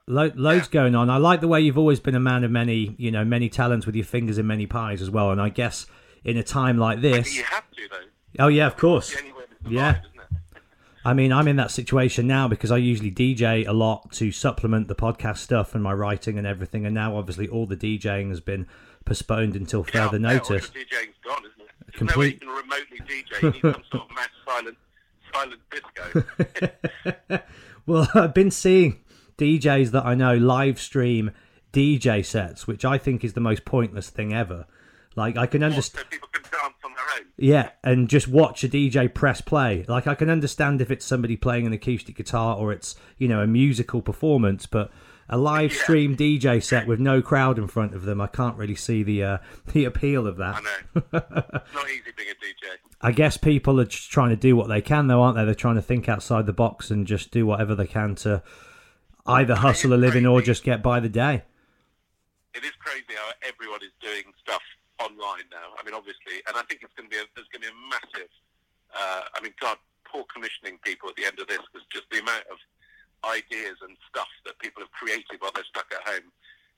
Excited 0.07 0.33
About 0.33 0.37
that. 0.37 0.43
Lo- 0.43 0.51
loads 0.55 0.69
going 0.69 0.95
on. 0.95 1.11
I 1.11 1.17
like 1.17 1.41
the 1.41 1.49
way 1.49 1.61
you've 1.61 1.79
always 1.79 2.01
been 2.01 2.15
a 2.15 2.21
man 2.21 2.45
of 2.45 2.51
many, 2.51 2.95
you 2.99 3.11
know, 3.11 3.25
many 3.25 3.49
talents 3.49 3.87
with 3.87 3.95
your 3.95 4.05
fingers 4.05 4.39
in 4.39 4.47
many 4.47 4.67
pies 4.67 5.03
as 5.03 5.11
well. 5.11 5.31
And 5.31 5.41
I 5.41 5.49
guess 5.49 5.87
in 6.25 6.37
a 6.37 6.43
time 6.43 6.79
like 6.79 7.01
this, 7.01 7.35
you 7.37 7.43
have 7.45 7.71
to 7.71 7.83
though. 7.91 8.45
oh 8.45 8.49
yeah, 8.49 8.67
of 8.67 8.77
course. 8.77 9.11
The 9.13 9.19
only 9.21 9.33
way 9.33 9.43
to 9.43 9.49
survive, 9.65 9.73
Yeah. 9.73 10.01
I 11.07 11.13
mean, 11.13 11.33
I'm 11.35 11.49
in 11.49 11.57
that 11.57 11.71
situation 11.71 12.27
now 12.27 12.49
because 12.49 12.71
I 12.71 12.79
usually 12.79 13.11
DJ 13.11 13.69
a 13.69 13.73
lot 13.75 14.11
to 14.13 14.33
supplement 14.33 14.89
the 14.89 14.95
podcast 14.95 15.37
stuff 15.37 15.75
and 15.75 15.83
my 15.85 15.93
writing 15.93 16.39
and 16.39 16.47
everything. 16.47 16.87
And 16.87 16.95
now, 16.95 17.19
obviously, 17.19 17.47
all 17.47 17.67
the 17.67 17.77
DJing 17.77 18.31
has 18.31 18.41
been 18.41 18.67
postponed 19.05 19.55
until 19.55 19.85
further 19.85 20.17
Yeah, 20.17 20.33
notice. 20.33 20.71
Yeah, 20.75 20.81
DJing's 20.83 21.17
gone, 21.23 21.43
isn't 21.45 21.61
it? 21.61 21.69
There's 21.87 22.01
no 22.01 22.07
Complete- 22.07 22.41
can 22.41 22.49
remotely 22.49 23.01
DJ. 23.07 23.43
You 23.43 23.51
need 23.51 23.61
some 23.61 23.83
sort 23.93 24.11
of 24.11 24.17
mass 24.17 24.31
silent, 24.47 24.79
silent 25.35 25.61
disco. 25.71 27.41
Well, 27.87 28.09
I've 28.15 28.33
been 28.33 28.51
seeing 28.51 29.04
DJs 29.39 29.91
that 29.93 30.05
I 30.05 30.15
know 30.15 30.37
live 30.37 30.79
stream 30.81 31.31
DJ 31.73 32.25
sets, 32.25 32.67
which 32.67 32.85
I 32.85 32.99
think 32.99 33.25
is 33.25 33.33
the 33.33 33.41
most 33.41 33.65
pointless 33.65 34.11
thing 34.11 34.33
ever. 34.33 34.67
Like, 35.17 35.37
I 35.37 35.47
can 35.47 35.63
understand. 35.63 36.05
so 36.07 36.11
people 36.11 36.29
can 36.33 36.43
dance 36.43 36.75
on 36.85 36.93
their 36.95 37.05
own. 37.21 37.27
Yeah, 37.37 37.71
and 37.83 38.09
just 38.09 38.27
watch 38.29 38.65
a 38.65 38.69
DJ 38.69 39.13
press 39.13 39.41
play. 39.41 39.85
Like 39.89 40.07
I 40.07 40.15
can 40.15 40.29
understand 40.31 40.81
if 40.81 40.91
it's 40.91 41.05
somebody 41.05 41.37
playing 41.37 41.67
an 41.67 41.73
acoustic 41.73 42.17
guitar 42.17 42.57
or 42.57 42.73
it's 42.73 42.95
you 43.19 43.29
know 43.29 43.41
a 43.41 43.47
musical 43.47 44.03
performance, 44.03 44.67
but 44.67 44.91
a 45.29 45.39
live 45.39 45.73
Yeah. 45.73 45.83
stream 45.83 46.17
DJ 46.17 46.63
set 46.63 46.87
with 46.87 47.01
no 47.01 47.23
crowd 47.23 47.59
in 47.59 47.67
front 47.69 47.95
of 47.95 48.05
them, 48.05 48.21
I 48.21 48.27
can't 48.27 48.57
really 48.57 48.75
see 48.75 49.03
the 49.03 49.23
uh, 49.25 49.39
the 49.73 49.85
appeal 49.85 50.27
of 50.27 50.37
that. 50.37 50.57
I 50.57 50.61
know. 50.61 51.03
it's 51.05 51.13
not 51.75 51.89
easy 51.91 52.13
being 52.17 52.31
a 52.31 52.35
DJ. 52.35 52.71
I 53.01 53.13
guess 53.13 53.37
people 53.37 53.81
are 53.81 53.85
just 53.85 54.11
trying 54.11 54.31
to 54.31 54.37
do 54.37 54.57
what 54.57 54.69
they 54.69 54.81
can, 54.81 55.07
though, 55.09 55.23
aren't 55.23 55.37
they? 55.37 55.45
They're 55.45 55.55
trying 55.55 55.75
to 55.77 55.83
think 55.83 56.09
outside 56.09 56.47
the 56.47 56.53
box 56.53 56.91
and 56.91 57.07
just 57.07 57.31
do 57.31 57.47
whatever 57.47 57.75
they 57.75 57.87
can 57.87 58.15
to 58.17 58.43
either 59.27 59.55
hustle 59.57 59.93
a 59.93 59.99
living 59.99 60.27
or 60.27 60.43
just 60.43 60.65
get 60.65 60.83
by 60.83 61.01
the 61.01 61.09
day. 61.09 61.43
It 62.55 62.65
is 62.65 62.73
crazy 62.79 63.17
how 63.17 63.33
everyone 63.43 63.81
is 63.83 63.93
doing 64.01 64.33
stuff 64.41 64.63
online 65.01 65.49
now. 65.51 65.75
I 65.79 65.83
mean, 65.85 65.95
obviously, 65.95 66.45
and 66.47 66.57
I 66.57 66.63
think 66.69 66.83
it's 66.83 66.95
going 66.95 67.11
to 67.11 67.13
be 67.13 67.19
a, 67.19 67.27
there's 67.35 67.49
going 67.51 67.63
to 67.63 67.69
be 67.69 67.75
a 67.75 67.81
massive. 67.91 68.31
Uh, 68.95 69.23
I 69.35 69.43
mean, 69.43 69.53
God, 69.61 69.77
poor 70.07 70.25
commissioning 70.31 70.79
people 70.85 71.09
at 71.09 71.17
the 71.17 71.27
end 71.27 71.41
of 71.41 71.49
this 71.49 71.59
because 71.67 71.87
just 71.91 72.07
the 72.13 72.21
amount 72.21 72.47
of 72.47 72.59
ideas 73.27 73.81
and 73.83 73.97
stuff 74.07 74.29
that 74.45 74.59
people 74.61 74.83
have 74.83 74.93
created 74.93 75.41
while 75.41 75.51
they're 75.55 75.67
stuck 75.67 75.91
at 75.91 76.07
home. 76.07 76.31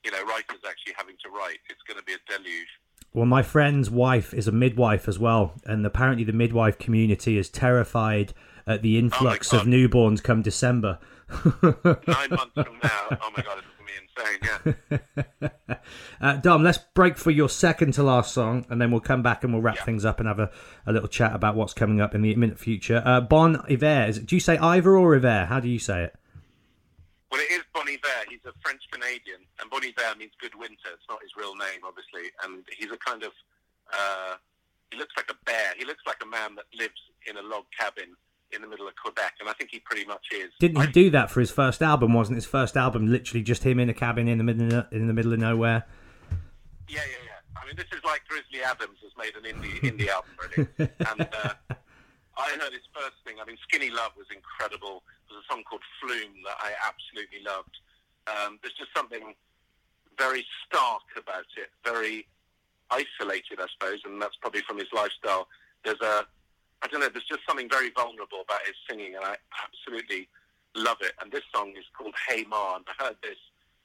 You 0.05 0.11
know, 0.11 0.23
writers 0.23 0.63
actually 0.65 0.93
having 0.97 1.15
to 1.25 1.29
write. 1.29 1.59
It's 1.69 1.81
going 1.85 1.99
to 1.99 2.05
be 2.05 2.13
a 2.13 2.21
deluge. 2.25 2.73
Well, 3.13 3.25
my 3.25 3.41
friend's 3.41 3.89
wife 3.89 4.33
is 4.33 4.47
a 4.47 4.51
midwife 4.51 5.07
as 5.07 5.17
well, 5.19 5.53
and 5.65 5.85
apparently 5.85 6.23
the 6.23 6.33
midwife 6.33 6.77
community 6.77 7.37
is 7.37 7.49
terrified 7.49 8.33
at 8.65 8.81
the 8.81 8.97
influx 8.97 9.53
of 9.53 9.61
newborns 9.63 10.21
come 10.21 10.41
December. 10.41 10.99
Nine 11.29 12.29
months 12.29 12.53
from 12.55 12.79
now, 12.83 13.17
oh 13.21 13.31
my 13.35 13.43
God, 13.43 13.59
it's 13.59 13.67
going 13.67 13.77
to 13.77 13.85
be 13.85 14.71
insane. 14.73 14.99
Yeah. 15.41 15.49
Uh, 16.19 16.35
Dom, 16.35 16.63
let's 16.63 16.79
break 16.95 17.15
for 17.17 17.29
your 17.31 17.47
second 17.47 17.93
to 17.93 18.03
last 18.03 18.33
song, 18.33 18.65
and 18.69 18.81
then 18.81 18.89
we'll 18.91 18.99
come 18.99 19.21
back 19.21 19.43
and 19.43 19.53
we'll 19.53 19.61
wrap 19.61 19.75
Yeah. 19.77 19.83
things 19.85 20.03
up 20.03 20.19
and 20.19 20.27
have 20.27 20.39
a, 20.39 20.49
a 20.85 20.91
little 20.91 21.07
chat 21.07 21.33
about 21.33 21.55
what's 21.55 21.73
coming 21.73 22.01
up 22.01 22.15
in 22.15 22.21
the 22.23 22.33
imminent 22.33 22.59
future. 22.59 23.01
Uh, 23.05 23.21
bon 23.21 23.57
Iver, 23.69 24.05
is 24.09 24.17
it, 24.17 24.25
do 24.25 24.35
you 24.35 24.39
say 24.41 24.57
Ivor 24.57 24.97
or 24.97 25.15
Iver? 25.15 25.45
How 25.45 25.59
do 25.59 25.69
you 25.69 25.77
say 25.79 26.03
it? 26.05 26.15
Well, 27.31 27.39
it 27.39 27.51
is 27.53 27.61
Bon 27.73 27.87
Iver. 27.87 28.25
He's 28.29 28.39
a 28.45 28.51
French 28.61 28.81
Canadian, 28.91 29.41
and 29.61 29.69
Bon 29.69 29.81
Iver 29.83 30.17
means 30.17 30.31
good 30.41 30.55
winter. 30.55 30.89
It's 30.93 31.05
not 31.07 31.21
his 31.21 31.31
real 31.37 31.55
name, 31.55 31.81
obviously, 31.85 32.31
and 32.43 32.65
he's 32.77 32.91
a 32.91 32.97
kind 32.97 33.23
of. 33.23 33.31
Uh, 33.93 34.35
he 34.91 34.97
looks 34.97 35.13
like 35.15 35.29
a 35.29 35.35
bear. 35.45 35.73
He 35.77 35.85
looks 35.85 36.01
like 36.07 36.17
a 36.23 36.25
man 36.27 36.55
that 36.55 36.65
lives 36.77 36.99
in 37.29 37.37
a 37.37 37.41
log 37.41 37.65
cabin 37.79 38.15
in 38.51 38.61
the 38.61 38.67
middle 38.67 38.87
of 38.87 38.95
Quebec, 38.95 39.35
and 39.39 39.49
I 39.49 39.53
think 39.53 39.71
he 39.71 39.79
pretty 39.79 40.05
much 40.05 40.25
is. 40.33 40.51
Didn't 40.59 40.81
he 40.81 40.91
do 40.91 41.09
that 41.11 41.29
for 41.29 41.39
his 41.39 41.51
first 41.51 41.81
album? 41.81 42.13
Wasn't 42.13 42.35
his 42.35 42.45
first 42.45 42.77
album 42.77 43.07
literally 43.07 43.43
just 43.43 43.63
him 43.63 43.79
in 43.79 43.89
a 43.89 43.93
cabin 43.93 44.27
in 44.27 44.37
the 44.37 44.43
middle 44.43 44.73
of, 44.73 44.85
in 44.91 45.07
the 45.07 45.13
middle 45.13 45.33
of 45.33 45.39
nowhere? 45.39 45.85
Yeah, 46.87 47.01
yeah, 47.03 47.23
yeah. 47.25 47.61
I 47.61 47.65
mean, 47.65 47.75
this 47.75 47.87
is 47.91 48.03
like 48.05 48.21
Grizzly 48.27 48.63
Adams 48.63 48.97
has 49.03 49.11
made 49.17 49.35
an 49.35 49.43
indie 49.43 49.79
indie 49.81 50.07
album, 50.13 50.31
really. 50.39 50.89
And 50.99 51.21
uh, 51.21 51.75
I 52.37 52.49
heard 52.61 52.71
his 52.71 52.87
first 52.93 53.17
thing. 53.25 53.35
I 53.41 53.45
mean, 53.45 53.57
Skinny 53.67 53.89
Love 53.89 54.11
was 54.15 54.27
incredible. 54.33 55.03
There's 55.27 55.43
a 55.43 55.53
song 55.53 55.63
called 55.63 55.81
Flume 55.99 56.43
that 56.45 56.55
I 56.59 56.71
absolutely 56.85 57.43
loved. 57.43 57.75
Um, 58.27 58.59
there's 58.61 58.75
just 58.75 58.91
something 58.95 59.33
very 60.17 60.45
stark 60.65 61.03
about 61.15 61.47
it, 61.57 61.69
very 61.83 62.27
isolated, 62.89 63.59
I 63.59 63.67
suppose, 63.73 63.99
and 64.05 64.21
that's 64.21 64.35
probably 64.41 64.61
from 64.61 64.77
his 64.77 64.87
lifestyle. 64.93 65.47
There's 65.83 66.01
a, 66.01 66.25
I 66.81 66.87
don't 66.87 67.01
know, 67.01 67.09
there's 67.09 67.25
just 67.25 67.41
something 67.47 67.69
very 67.69 67.89
vulnerable 67.89 68.41
about 68.41 68.61
his 68.65 68.75
singing, 68.89 69.15
and 69.15 69.25
I 69.25 69.35
absolutely 69.65 70.29
love 70.75 70.97
it. 71.01 71.13
And 71.21 71.31
this 71.31 71.43
song 71.53 71.73
is 71.77 71.85
called 71.97 72.13
Hey 72.27 72.45
Ma, 72.47 72.75
and 72.75 72.85
I 72.87 73.03
heard 73.03 73.17
this 73.23 73.37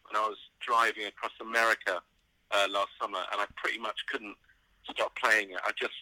when 0.05 0.21
I 0.21 0.27
was 0.29 0.37
driving 0.61 1.07
across 1.07 1.33
America 1.41 2.03
uh, 2.51 2.67
last 2.71 2.91
summer, 3.01 3.21
and 3.33 3.41
I 3.41 3.47
pretty 3.57 3.79
much 3.79 3.99
couldn't 4.11 4.37
stop 4.91 5.17
playing 5.17 5.51
it. 5.51 5.61
I 5.65 5.71
just, 5.79 5.95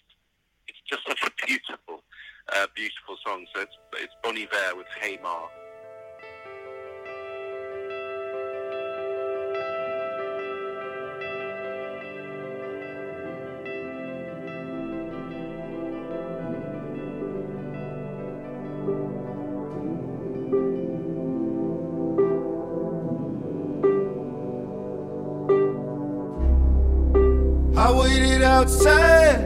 it's 0.66 0.80
just 0.88 1.07
such 1.07 1.22
a 1.22 1.47
beautiful, 1.47 2.03
uh, 2.55 2.66
beautiful 2.74 3.16
song. 3.24 3.47
So 3.55 3.62
it's, 3.62 3.76
it's 3.95 4.14
Bon 4.22 4.34
with 4.34 4.86
Hey 5.01 5.18
Ma. 5.22 5.47
Outside. 28.61 29.41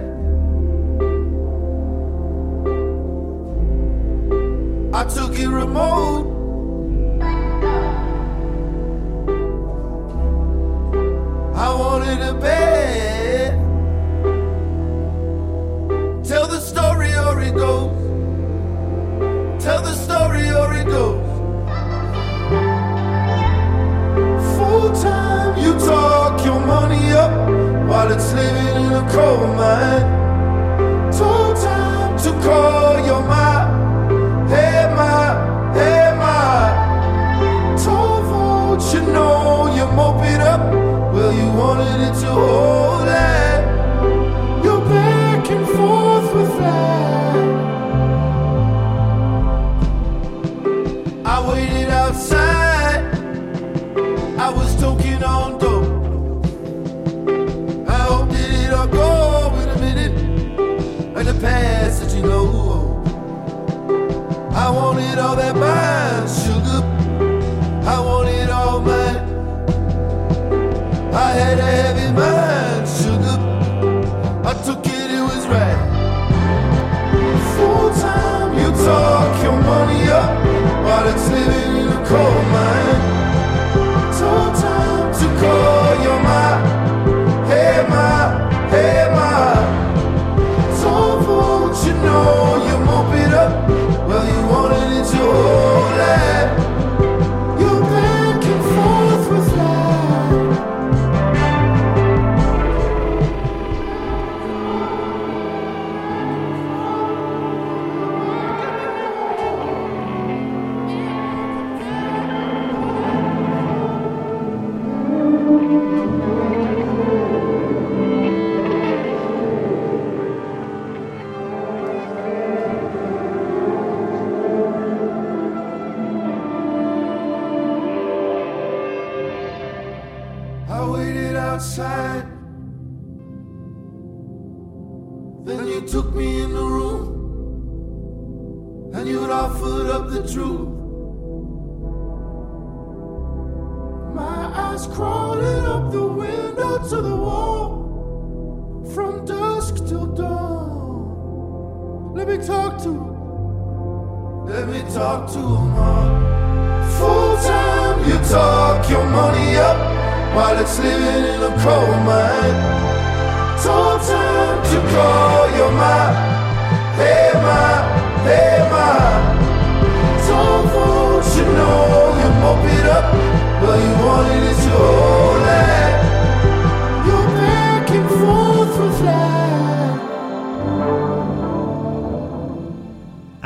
I 4.93 5.05
took 5.05 5.39
it 5.39 5.49
remote. 5.49 6.27
I 11.55 11.69
wanted 11.81 12.21
a 12.23 12.35
bed. 12.35 13.53
Tell 16.25 16.49
the 16.49 16.61
story 16.61 17.13
or 17.15 17.41
it 17.41 17.55
goes. 17.55 17.93
Tell 19.63 19.81
the 19.83 19.95
story 20.07 20.47
or 20.61 20.75
it 20.81 20.87
goes. 20.87 21.23
Full 24.57 24.91
time, 25.03 25.57
you 25.63 25.73
talk 25.75 26.45
your 26.45 26.61
money 26.61 27.13
up 27.13 27.33
while 27.89 28.11
it's 28.11 28.33
living 28.33 28.64
a 28.95 29.03
coal 29.11 29.47
mine. 29.59 30.07
Told 31.13 31.57
time 31.57 32.17
to 32.25 32.31
call 32.47 33.05
your 33.05 33.23
ma. 33.23 33.49
Hey 34.49 34.87
ma, 34.97 35.73
hey 35.75 36.17
ma. 36.21 36.37
Told 37.85 38.25
vote, 38.29 38.95
you 38.95 39.03
know 39.13 39.75
you 39.77 39.87
mope 39.99 40.25
it 40.25 40.41
up. 40.41 40.63
Well, 41.13 41.33
you 41.33 41.49
wanted 41.61 42.01
it 42.09 42.15
to 42.21 42.31
hold 42.31 42.94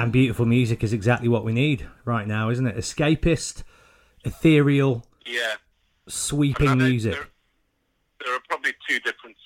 And 0.09 0.13
beautiful 0.15 0.47
music 0.47 0.83
is 0.83 0.95
exactly 0.95 1.29
what 1.29 1.45
we 1.45 1.53
need 1.53 1.87
right 2.07 2.27
now, 2.27 2.49
isn't 2.49 2.67
it? 2.67 2.75
Escapist, 2.79 3.63
ethereal, 4.25 5.05
Yeah. 5.27 5.57
sweeping 6.09 6.79
music. 6.79 7.13
There, 7.13 7.29
there 8.25 8.35
are 8.35 8.41
probably 8.49 8.73
two 8.89 9.01
different 9.01 9.37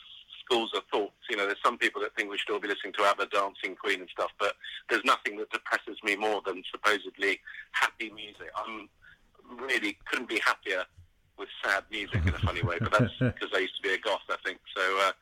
schools 0.41 0.71
of 0.77 0.85
thoughts. 0.93 1.17
You 1.29 1.37
know, 1.37 1.47
there's 1.47 1.59
some 1.65 1.79
people 1.79 2.01
that 2.03 2.15
think 2.15 2.31
we 2.31 2.39
should 2.39 2.53
all 2.53 2.61
be 2.61 2.69
listening 2.69 2.93
to 2.93 3.03
ABBA, 3.03 3.27
Dancing 3.33 3.75
Queen 3.75 4.03
and 4.03 4.09
stuff, 4.11 4.31
but 4.39 4.55
there's 4.89 5.05
nothing 5.05 5.37
that 5.39 5.51
depresses 5.51 5.99
me 6.05 6.15
more 6.15 6.41
than 6.47 6.63
supposedly 6.71 7.41
happy 7.73 8.13
music. 8.13 8.53
I'm 8.55 8.89
really 9.59 9.99
couldn't 10.05 10.29
be 10.29 10.39
happier 10.47 10.85
with 11.39 11.49
sad 11.65 11.83
music 11.91 12.25
in 12.25 12.35
a 12.35 12.39
funny 12.39 12.63
way, 12.63 12.79
but 12.79 12.93
that's 12.93 13.13
because 13.19 13.51
I 13.53 13.59
used 13.59 13.75
to 13.79 13.83
be 13.83 13.95
a 13.95 13.99
goth, 13.99 14.23
I 14.31 14.37
think. 14.47 14.61
So, 14.77 14.99
uh, 15.09 15.13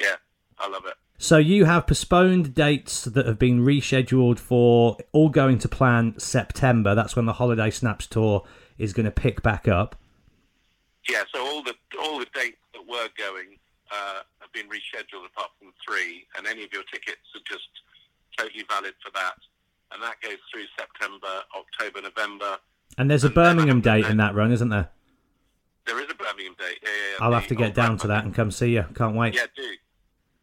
yeah, 0.00 0.16
I 0.58 0.66
love 0.68 0.86
it. 0.86 0.94
So 1.20 1.36
you 1.36 1.64
have 1.64 1.88
postponed 1.88 2.54
dates 2.54 3.04
that 3.04 3.26
have 3.26 3.40
been 3.40 3.64
rescheduled 3.64 4.38
for 4.38 4.96
all 5.10 5.28
going 5.28 5.58
to 5.58 5.68
plan 5.68 6.14
September. 6.16 6.94
That's 6.94 7.16
when 7.16 7.26
the 7.26 7.34
Holiday 7.34 7.70
Snaps 7.70 8.06
tour 8.06 8.44
is 8.78 8.92
going 8.92 9.04
to 9.04 9.10
pick 9.10 9.42
back 9.42 9.66
up. 9.66 9.96
Yeah, 11.10 11.24
so 11.34 11.44
all 11.44 11.64
the 11.64 11.74
all 12.00 12.20
the 12.20 12.26
dates 12.34 12.58
that 12.72 12.86
were 12.88 13.08
going 13.18 13.58
uh, 13.90 14.20
have 14.40 14.52
been 14.52 14.66
rescheduled 14.66 15.26
apart 15.26 15.50
from 15.58 15.72
three, 15.84 16.26
and 16.36 16.46
any 16.46 16.62
of 16.62 16.72
your 16.72 16.84
tickets 16.84 17.18
are 17.34 17.40
just 17.50 17.68
totally 18.36 18.64
valid 18.68 18.94
for 19.04 19.10
that. 19.14 19.34
And 19.92 20.00
that 20.02 20.20
goes 20.20 20.36
through 20.52 20.66
September, 20.78 21.42
October, 21.56 22.02
November. 22.02 22.58
And 22.96 23.10
there's 23.10 23.24
a 23.24 23.28
And 23.28 23.34
Birmingham 23.34 23.80
date 23.80 24.06
in 24.06 24.18
that 24.18 24.34
run, 24.34 24.52
isn't 24.52 24.68
there? 24.68 24.90
There 25.86 25.98
is 25.98 26.06
a 26.10 26.14
Birmingham 26.14 26.54
date. 26.58 26.78
Yeah, 26.82 26.90
yeah, 26.90 27.10
yeah. 27.18 27.24
I'll 27.24 27.32
have 27.32 27.48
to 27.48 27.54
get 27.56 27.74
down 27.74 27.96
to 27.98 28.06
that 28.08 28.24
and 28.24 28.34
come 28.34 28.50
see 28.50 28.74
you. 28.74 28.84
Can't 28.94 29.16
wait. 29.16 29.34
Yeah, 29.34 29.46
do. 29.56 29.62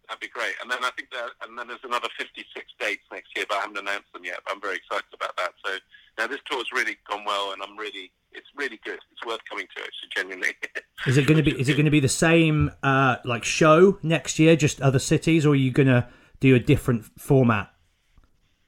That'd 0.07 0.21
be 0.21 0.27
great. 0.27 0.53
And 0.61 0.69
then 0.69 0.79
I 0.83 0.91
think 0.95 1.09
that, 1.11 1.29
and 1.47 1.57
then 1.57 1.67
there's 1.67 1.83
another 1.83 2.09
56 2.17 2.45
dates 2.79 3.01
next 3.11 3.29
year, 3.35 3.45
but 3.49 3.57
I 3.57 3.61
haven't 3.61 3.77
announced 3.79 4.13
them 4.13 4.23
yet. 4.23 4.39
But 4.45 4.53
I'm 4.55 4.61
very 4.61 4.77
excited 4.77 5.09
about 5.13 5.35
that. 5.37 5.53
So 5.65 5.77
now 6.17 6.27
this 6.27 6.39
tour's 6.49 6.69
really 6.73 6.97
gone 7.09 7.25
well, 7.25 7.53
and 7.53 7.61
I'm 7.63 7.75
really, 7.77 8.11
it's 8.31 8.47
really 8.55 8.79
good. 8.85 8.99
It's 9.11 9.25
worth 9.25 9.39
coming 9.49 9.65
to. 9.75 9.81
Actually, 9.83 10.09
genuinely. 10.15 10.53
Is 11.07 11.17
it 11.17 11.25
going 11.27 11.37
to 11.37 11.43
be? 11.43 11.59
Is 11.59 11.69
it 11.69 11.73
going 11.73 11.85
to 11.85 11.91
be 11.91 11.99
the 11.99 12.07
same 12.09 12.71
uh, 12.83 13.17
like 13.25 13.43
show 13.43 13.97
next 14.03 14.37
year, 14.39 14.55
just 14.55 14.81
other 14.81 14.99
cities, 14.99 15.45
or 15.45 15.49
are 15.49 15.55
you 15.55 15.71
going 15.71 15.87
to 15.87 16.07
do 16.39 16.53
a 16.55 16.59
different 16.59 17.05
format? 17.19 17.71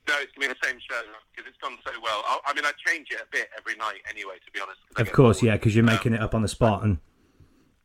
No, 0.07 0.15
it's 0.21 0.31
going 0.33 0.47
to 0.49 0.55
be 0.55 0.59
the 0.61 0.67
same 0.67 0.79
show 0.89 1.01
because 1.35 1.49
it's 1.49 1.57
gone 1.61 1.77
so 1.85 1.91
well. 2.01 2.23
I, 2.25 2.39
I 2.47 2.53
mean, 2.53 2.63
I 2.65 2.71
change 2.85 3.07
it 3.11 3.19
a 3.21 3.27
bit 3.31 3.49
every 3.57 3.75
night 3.75 3.99
anyway, 4.09 4.35
to 4.45 4.51
be 4.53 4.59
honest. 4.61 4.79
Of 4.95 5.11
course, 5.11 5.41
bored. 5.41 5.47
yeah, 5.47 5.53
because 5.57 5.75
you're 5.75 5.83
Um, 5.83 5.93
making 5.93 6.13
it 6.13 6.21
up 6.21 6.33
on 6.33 6.41
the 6.41 6.47
spot, 6.47 6.83
and 6.83 6.97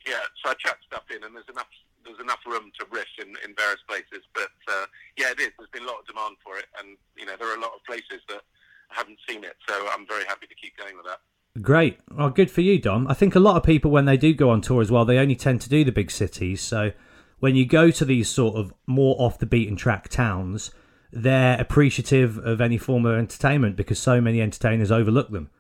Yeah, 0.07 0.21
so 0.45 0.51
I 0.51 0.55
chuck 0.55 0.79
stuff 0.87 1.03
in, 1.15 1.23
and 1.25 1.35
there's 1.35 1.49
enough 1.51 1.67
there's 2.05 2.21
enough 2.21 2.41
room 2.47 2.71
to 2.79 2.87
riff 2.91 3.09
in, 3.19 3.29
in 3.45 3.55
various 3.57 3.81
places. 3.89 4.23
But 4.35 4.53
uh, 4.69 4.87
yeah, 5.17 5.31
it 5.31 5.41
is. 5.41 5.51
There's 5.59 5.71
been 5.71 5.85
a 5.85 5.87
lot 5.87 6.01
of 6.01 6.07
demand 6.07 6.37
for 6.45 6.59
it, 6.59 6.67
and 6.79 6.97
you 7.17 7.27
know 7.27 7.35
there 7.39 7.49
are 7.49 7.57
a 7.57 7.61
lot 7.61 7.73
of 7.75 7.85
places 7.87 8.21
that 8.29 8.43
haven't 8.89 9.19
seen 9.29 9.45
it. 9.45 9.57
So 9.69 9.75
I'm 9.91 10.07
very 10.07 10.25
happy 10.25 10.47
to 10.47 10.55
keep 10.55 10.77
going 10.77 10.97
with 10.97 11.07
that. 11.07 11.21
great. 11.63 11.99
Well, 12.11 12.31
good 12.31 12.51
for 12.51 12.61
you, 12.61 12.79
Dom. 12.79 13.07
I 13.09 13.15
think 13.15 13.35
a 13.35 13.41
lot 13.41 13.57
of 13.57 13.63
people 13.63 13.91
when 13.91 14.05
they 14.05 14.17
do 14.17 14.35
go 14.35 14.51
on 14.51 14.61
tour 14.61 14.83
as 14.83 14.91
well, 14.91 15.05
they 15.05 15.19
only 15.19 15.37
tend 15.37 15.61
to 15.63 15.69
do 15.69 15.85
the 15.85 15.93
big 15.93 16.11
cities. 16.11 16.61
So 16.61 16.93
when 17.41 17.57
you 17.57 17.67
go 17.67 17.91
to 17.91 18.05
these 18.05 18.29
sort 18.29 18.57
of 18.57 18.73
more 18.87 19.17
off 19.19 19.39
the 19.39 19.47
beaten 19.47 19.77
track 19.77 20.09
towns, 20.09 20.71
they're 21.13 21.61
appreciative 21.61 22.39
of 22.39 22.61
any 22.61 22.79
form 22.79 23.05
of 23.05 23.19
entertainment 23.19 23.77
because 23.77 23.99
so 23.99 24.21
many 24.21 24.41
entertainers 24.41 24.91
overlook 24.91 25.31
them. 25.31 25.51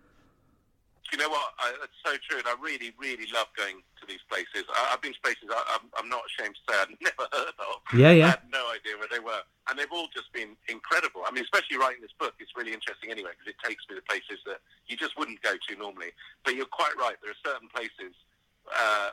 Do 1.10 1.16
you 1.16 1.24
know 1.24 1.28
what? 1.28 1.52
I, 1.58 1.72
that's 1.80 1.92
so 2.04 2.16
true, 2.28 2.38
and 2.38 2.46
I 2.46 2.54
really, 2.62 2.92
really 2.98 3.26
love 3.34 3.48
going 3.56 3.82
to 4.02 4.06
these 4.10 4.22
places. 4.28 4.66
I, 4.74 4.90
I've 4.92 5.00
been 5.00 5.14
to 5.14 5.22
places 5.22 5.46
I, 5.48 5.62
I'm, 5.78 5.86
I'm 5.96 6.08
not 6.10 6.26
ashamed 6.26 6.58
to 6.58 6.62
say 6.66 6.74
I'd 6.82 6.98
never 7.08 7.24
heard 7.30 7.56
of. 7.62 7.78
Yeah, 7.94 8.10
yeah. 8.12 8.26
I 8.26 8.30
had 8.36 8.50
no 8.50 8.66
idea 8.74 8.98
where 8.98 9.08
they 9.08 9.22
were, 9.22 9.40
and 9.70 9.78
they've 9.78 9.90
all 9.94 10.10
just 10.12 10.28
been 10.34 10.58
incredible. 10.68 11.22
I 11.24 11.30
mean, 11.30 11.46
especially 11.46 11.78
writing 11.78 12.02
this 12.02 12.12
book, 12.18 12.34
it's 12.42 12.52
really 12.58 12.74
interesting 12.74 13.14
anyway 13.14 13.30
because 13.38 13.54
it 13.54 13.58
takes 13.62 13.86
me 13.88 13.94
to 13.96 14.02
places 14.04 14.42
that 14.50 14.58
you 14.90 14.98
just 14.98 15.14
wouldn't 15.16 15.40
go 15.46 15.54
to 15.54 15.72
normally. 15.78 16.10
But 16.44 16.58
you're 16.58 16.68
quite 16.70 16.92
right. 16.98 17.16
There 17.22 17.30
are 17.30 17.42
certain 17.46 17.70
places 17.70 18.12
uh, 18.68 19.10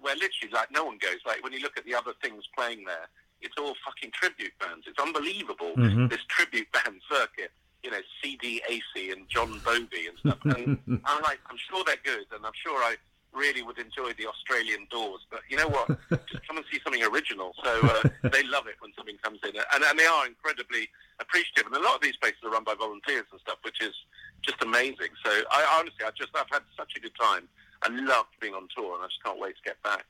where 0.00 0.14
literally, 0.14 0.54
like, 0.54 0.70
no 0.70 0.84
one 0.86 0.98
goes. 1.02 1.18
Like 1.26 1.42
when 1.42 1.52
you 1.52 1.60
look 1.60 1.76
at 1.76 1.84
the 1.84 1.94
other 1.94 2.12
things 2.22 2.46
playing 2.56 2.84
there, 2.86 3.10
it's 3.40 3.54
all 3.58 3.74
fucking 3.84 4.10
tribute 4.14 4.52
bands. 4.58 4.86
It's 4.86 4.98
unbelievable. 4.98 5.74
Mhm. 5.76 6.10
This 6.10 6.22
tribute 6.28 6.70
band 6.72 7.02
circuit. 7.10 7.50
You 7.84 7.92
know, 7.92 8.00
CD 8.20 8.60
AC 8.68 9.12
and 9.12 9.28
John 9.28 9.60
Bovey 9.64 10.08
and 10.10 10.18
stuff. 10.18 10.38
And 10.44 10.78
I'm 11.04 11.22
like, 11.22 11.38
I'm 11.48 11.56
sure 11.70 11.84
they're 11.86 12.02
good, 12.02 12.26
and 12.34 12.44
I'm 12.44 12.56
sure 12.64 12.76
I 12.82 12.96
really 13.32 13.62
would 13.62 13.78
enjoy 13.78 14.12
the 14.14 14.26
Australian 14.26 14.86
Doors. 14.90 15.20
But 15.30 15.40
you 15.48 15.56
know 15.56 15.68
what? 15.68 15.88
Just 16.30 16.46
come 16.46 16.56
and 16.56 16.66
see 16.72 16.80
something 16.82 17.02
original. 17.04 17.52
So 17.62 17.80
uh, 17.82 18.08
they 18.30 18.42
love 18.44 18.66
it 18.66 18.76
when 18.80 18.92
something 18.96 19.16
comes 19.22 19.40
in, 19.44 19.52
and, 19.56 19.84
and 19.84 19.98
they 19.98 20.06
are 20.06 20.26
incredibly 20.26 20.88
appreciative. 21.20 21.66
And 21.66 21.76
a 21.76 21.84
lot 21.84 21.96
of 21.96 22.02
these 22.02 22.16
places 22.16 22.38
are 22.44 22.50
run 22.50 22.64
by 22.64 22.74
volunteers 22.74 23.26
and 23.30 23.40
stuff, 23.40 23.58
which 23.62 23.80
is 23.80 23.94
just 24.42 24.62
amazing. 24.62 25.12
So 25.24 25.30
I 25.50 25.78
honestly, 25.78 26.04
I 26.04 26.10
just 26.16 26.30
I've 26.34 26.50
had 26.50 26.62
such 26.76 26.92
a 26.96 27.00
good 27.00 27.14
time. 27.20 27.48
I 27.82 27.88
loved 27.88 28.30
being 28.40 28.54
on 28.54 28.68
tour, 28.74 28.94
and 28.94 29.04
I 29.04 29.06
just 29.06 29.22
can't 29.24 29.38
wait 29.38 29.56
to 29.56 29.62
get 29.64 29.82
back. 29.82 30.04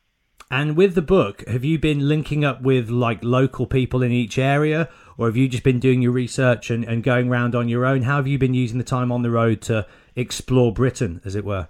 And 0.50 0.76
with 0.76 0.94
the 0.94 1.02
book, 1.02 1.46
have 1.46 1.62
you 1.62 1.78
been 1.78 2.08
linking 2.08 2.42
up 2.42 2.62
with 2.62 2.88
like 2.88 3.22
local 3.22 3.66
people 3.66 4.02
in 4.02 4.12
each 4.12 4.38
area, 4.38 4.88
or 5.18 5.26
have 5.26 5.36
you 5.36 5.46
just 5.46 5.62
been 5.62 5.78
doing 5.78 6.00
your 6.00 6.12
research 6.12 6.70
and, 6.70 6.84
and 6.84 7.02
going 7.02 7.28
around 7.28 7.54
on 7.54 7.68
your 7.68 7.84
own? 7.84 8.02
How 8.02 8.16
have 8.16 8.26
you 8.26 8.38
been 8.38 8.54
using 8.54 8.78
the 8.78 8.84
time 8.84 9.12
on 9.12 9.22
the 9.22 9.30
road 9.30 9.60
to 9.62 9.86
explore 10.16 10.72
Britain, 10.72 11.20
as 11.24 11.34
it 11.34 11.44
were? 11.44 11.68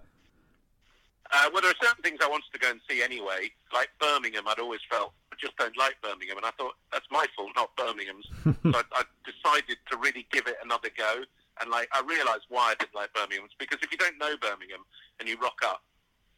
Uh, 1.32 1.50
well, 1.52 1.60
there 1.60 1.70
are 1.70 1.82
certain 1.84 2.02
things 2.02 2.18
I 2.22 2.28
wanted 2.28 2.48
to 2.52 2.58
go 2.58 2.70
and 2.70 2.80
see 2.88 3.02
anyway, 3.02 3.52
like 3.72 3.90
Birmingham. 4.00 4.48
I'd 4.48 4.58
always 4.58 4.80
felt 4.90 5.12
I 5.32 5.36
just 5.38 5.56
don't 5.56 5.76
like 5.76 6.00
Birmingham, 6.00 6.38
and 6.38 6.46
I 6.46 6.50
thought 6.56 6.74
that's 6.92 7.06
my 7.10 7.26
fault, 7.36 7.50
not 7.54 7.74
Birmingham's. 7.76 8.26
so 8.44 8.72
I, 8.72 8.82
I 8.92 9.02
decided 9.28 9.76
to 9.90 9.96
really 9.98 10.26
give 10.32 10.46
it 10.46 10.56
another 10.64 10.88
go, 10.96 11.22
and 11.60 11.70
like 11.70 11.88
I 11.92 12.00
realised 12.00 12.48
why 12.48 12.72
I 12.72 12.74
didn't 12.80 12.94
like 12.94 13.12
Birmingham. 13.12 13.48
Because 13.58 13.78
if 13.82 13.92
you 13.92 13.98
don't 13.98 14.16
know 14.18 14.36
Birmingham 14.40 14.88
and 15.20 15.28
you 15.28 15.36
rock 15.36 15.60
up, 15.64 15.82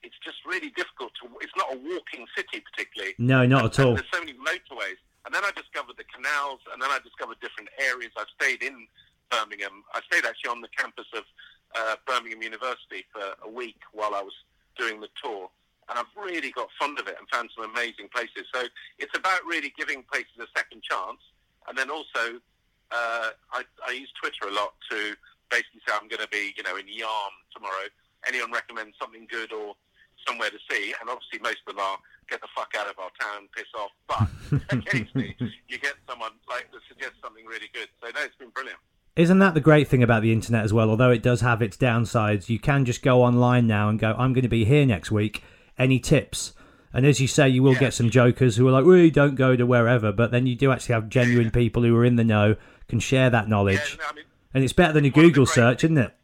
it's 0.03 0.19
just 0.25 0.39
really 0.45 0.71
difficult 0.75 1.13
to. 1.23 1.31
It's 1.41 1.55
not 1.57 1.71
a 1.71 1.79
walking 1.79 2.27
city 2.37 2.59
particularly. 2.59 3.15
No, 3.19 3.47
not 3.47 3.65
at 3.67 3.79
all. 3.79 3.95
There's 3.95 4.11
so 4.13 4.21
many 4.21 4.35
motorways. 4.35 4.99
And 5.27 5.35
then 5.35 5.45
I 5.45 5.53
discovered 5.53 5.97
the 6.01 6.09
canals, 6.09 6.61
and 6.73 6.81
then 6.81 6.89
I 6.91 6.99
discovered 7.05 7.37
different 7.41 7.69
areas. 7.79 8.11
I've 8.17 8.33
stayed 8.41 8.63
in 8.63 8.89
Birmingham. 9.31 9.85
I 9.95 10.01
stayed 10.11 10.25
actually 10.25 10.51
on 10.51 10.61
the 10.61 10.73
campus 10.73 11.07
of 11.15 11.25
uh, 11.77 11.97
Birmingham 12.07 12.43
University 12.43 13.05
for 13.13 13.23
a 13.45 13.51
week 13.51 13.79
while 13.93 14.15
I 14.15 14.23
was 14.23 14.33
doing 14.81 15.01
the 15.01 15.13
tour. 15.23 15.49
And 15.89 15.99
I've 15.99 16.15
really 16.17 16.51
got 16.51 16.69
fond 16.79 16.99
of 16.99 17.09
it 17.09 17.17
and 17.19 17.29
found 17.29 17.51
some 17.55 17.69
amazing 17.69 18.09
places. 18.15 18.49
So 18.55 18.65
it's 18.99 19.17
about 19.17 19.45
really 19.45 19.73
giving 19.77 20.03
places 20.11 20.33
a 20.41 20.47
second 20.57 20.83
chance. 20.83 21.21
And 21.69 21.77
then 21.77 21.91
also, 21.91 22.41
uh, 22.91 23.31
I, 23.53 23.63
I 23.87 23.93
use 23.93 24.09
Twitter 24.19 24.49
a 24.49 24.55
lot 24.55 24.75
to 24.91 25.15
basically 25.51 25.83
say 25.87 25.93
I'm 25.93 26.09
going 26.09 26.23
to 26.23 26.31
be, 26.31 26.55
you 26.57 26.63
know, 26.63 26.77
in 26.77 26.87
Yarm 26.87 27.35
tomorrow. 27.53 27.91
Anyone 28.27 28.53
recommend 28.53 28.95
something 29.01 29.27
good 29.29 29.53
or 29.53 29.75
somewhere 30.27 30.51
to 30.51 30.59
see? 30.71 30.95
And 31.01 31.11
obviously, 31.11 31.41
most 31.43 31.59
of 31.67 31.75
them 31.75 31.83
are 31.83 31.99
get 32.31 32.41
the 32.41 32.49
fuck 32.55 32.73
out 32.79 32.87
of 32.87 32.95
our 33.03 33.11
town, 33.19 33.51
piss 33.51 33.67
off. 33.75 33.91
But 34.07 34.31
occasionally, 34.79 35.37
you 35.69 35.79
get 35.79 35.95
someone 36.09 36.39
like 36.49 36.71
that 36.71 36.81
suggests 36.89 37.19
something 37.23 37.45
really 37.45 37.69
good. 37.75 37.91
So 38.01 38.09
no, 38.15 38.23
it's 38.23 38.39
been 38.39 38.55
brilliant. 38.55 38.79
Isn't 39.17 39.41
that 39.41 39.55
the 39.55 39.61
great 39.61 39.89
thing 39.89 40.03
about 40.03 40.23
the 40.23 40.33
internet 40.33 40.65
as 40.65 40.73
well? 40.73 40.89
Although 40.89 41.11
it 41.11 41.23
does 41.23 41.41
have 41.41 41.63
its 41.63 41.77
downsides, 41.77 42.49
you 42.49 42.59
can 42.59 42.85
just 42.85 43.03
go 43.03 43.23
online 43.23 43.67
now 43.67 43.89
and 43.89 43.99
go, 43.99 44.15
I'm 44.17 44.33
going 44.33 44.43
to 44.43 44.49
be 44.49 44.65
here 44.65 44.87
next 44.87 45.11
week. 45.11 45.43
Any 45.79 45.99
tips? 45.99 46.53
And 46.93 47.07
as 47.07 47.21
you 47.21 47.27
say, 47.27 47.49
you 47.49 47.63
will 47.63 47.75
get 47.75 47.95
some 47.95 48.11
jokers 48.11 48.57
who 48.57 48.67
are 48.67 48.73
like, 48.73 48.85
really 48.85 49.11
don't 49.11 49.35
go 49.35 49.57
to 49.57 49.67
wherever. 49.67 50.13
But 50.13 50.31
then 50.31 50.47
you 50.47 50.55
do 50.55 50.73
actually 50.73 50.95
have 50.95 51.09
genuine 51.09 51.51
people 51.51 51.83
who 51.83 51.97
are 51.97 52.05
in 52.05 52.17
the 52.17 52.25
know, 52.25 52.57
can 52.89 53.01
share 53.01 53.31
that 53.31 53.49
knowledge. 53.49 53.99
Yeah, 53.99 54.05
no, 54.05 54.11
I 54.11 54.15
mean, 54.15 54.25
and 54.55 54.65
it's 54.65 54.73
better 54.73 54.93
than 54.93 55.05
a 55.05 55.11
Google 55.11 55.47
search, 55.47 55.85
isn't 55.85 55.99
it? 55.99 56.15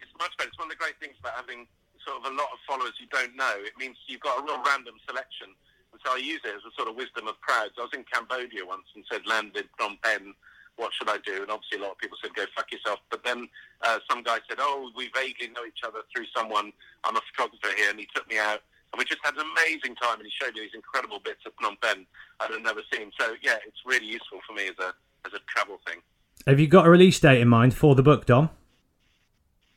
it's 0.00 0.12
much 0.18 0.36
better. 0.38 0.48
It's 0.48 0.58
one 0.58 0.70
of 0.70 0.74
the 0.74 0.78
great 0.78 0.94
things 1.00 1.16
about 1.18 1.34
having 1.34 1.66
sort 2.06 2.22
of 2.22 2.30
a 2.30 2.34
lot 2.34 2.48
of 2.54 2.58
followers 2.68 2.94
you 3.00 3.06
don't 3.10 3.34
know. 3.34 3.54
It 3.58 3.74
means 3.78 3.96
you've 4.06 4.20
got 4.20 4.38
a 4.38 4.42
real 4.42 4.62
random 4.62 4.94
selection. 5.06 5.50
And 5.92 6.00
so 6.04 6.14
I 6.14 6.18
use 6.18 6.40
it 6.44 6.54
as 6.54 6.62
a 6.62 6.72
sort 6.78 6.88
of 6.88 6.94
wisdom 6.94 7.26
of 7.26 7.40
crowds. 7.40 7.74
I 7.78 7.82
was 7.82 7.94
in 7.94 8.04
Cambodia 8.06 8.64
once 8.64 8.86
and 8.94 9.04
said, 9.10 9.26
landed 9.26 9.66
Phnom 9.78 9.98
Penh, 10.02 10.34
what 10.76 10.92
should 10.94 11.08
I 11.08 11.18
do? 11.24 11.42
And 11.42 11.50
obviously 11.50 11.78
a 11.78 11.82
lot 11.82 11.92
of 11.92 11.98
people 11.98 12.16
said, 12.22 12.34
go 12.34 12.44
fuck 12.54 12.70
yourself. 12.70 13.00
But 13.10 13.24
then 13.24 13.48
uh, 13.82 13.98
some 14.08 14.22
guy 14.22 14.38
said, 14.48 14.58
oh, 14.60 14.90
we 14.96 15.10
vaguely 15.14 15.48
know 15.48 15.64
each 15.66 15.80
other 15.84 16.00
through 16.14 16.26
someone. 16.36 16.72
I'm 17.04 17.16
a 17.16 17.20
photographer 17.32 17.74
here. 17.76 17.90
And 17.90 17.98
he 17.98 18.08
took 18.14 18.28
me 18.28 18.38
out. 18.38 18.60
And 18.92 18.98
we 18.98 19.04
just 19.04 19.20
had 19.24 19.34
an 19.34 19.44
amazing 19.56 19.96
time. 19.96 20.20
And 20.20 20.28
he 20.28 20.32
showed 20.32 20.54
me 20.54 20.60
these 20.60 20.74
incredible 20.74 21.18
bits 21.18 21.40
of 21.46 21.52
Phnom 21.56 21.80
Penh 21.80 22.06
I'd 22.40 22.50
have 22.50 22.62
never 22.62 22.82
seen. 22.92 23.10
So, 23.18 23.34
yeah, 23.42 23.56
it's 23.66 23.80
really 23.84 24.06
useful 24.06 24.40
for 24.46 24.52
me 24.52 24.68
as 24.68 24.78
a, 24.78 24.92
as 25.26 25.32
a 25.32 25.40
travel 25.48 25.80
thing. 25.86 26.00
Have 26.46 26.60
you 26.60 26.68
got 26.68 26.86
a 26.86 26.90
release 26.90 27.18
date 27.18 27.40
in 27.40 27.48
mind 27.48 27.74
for 27.74 27.94
the 27.94 28.02
book, 28.02 28.26
Dom? 28.26 28.50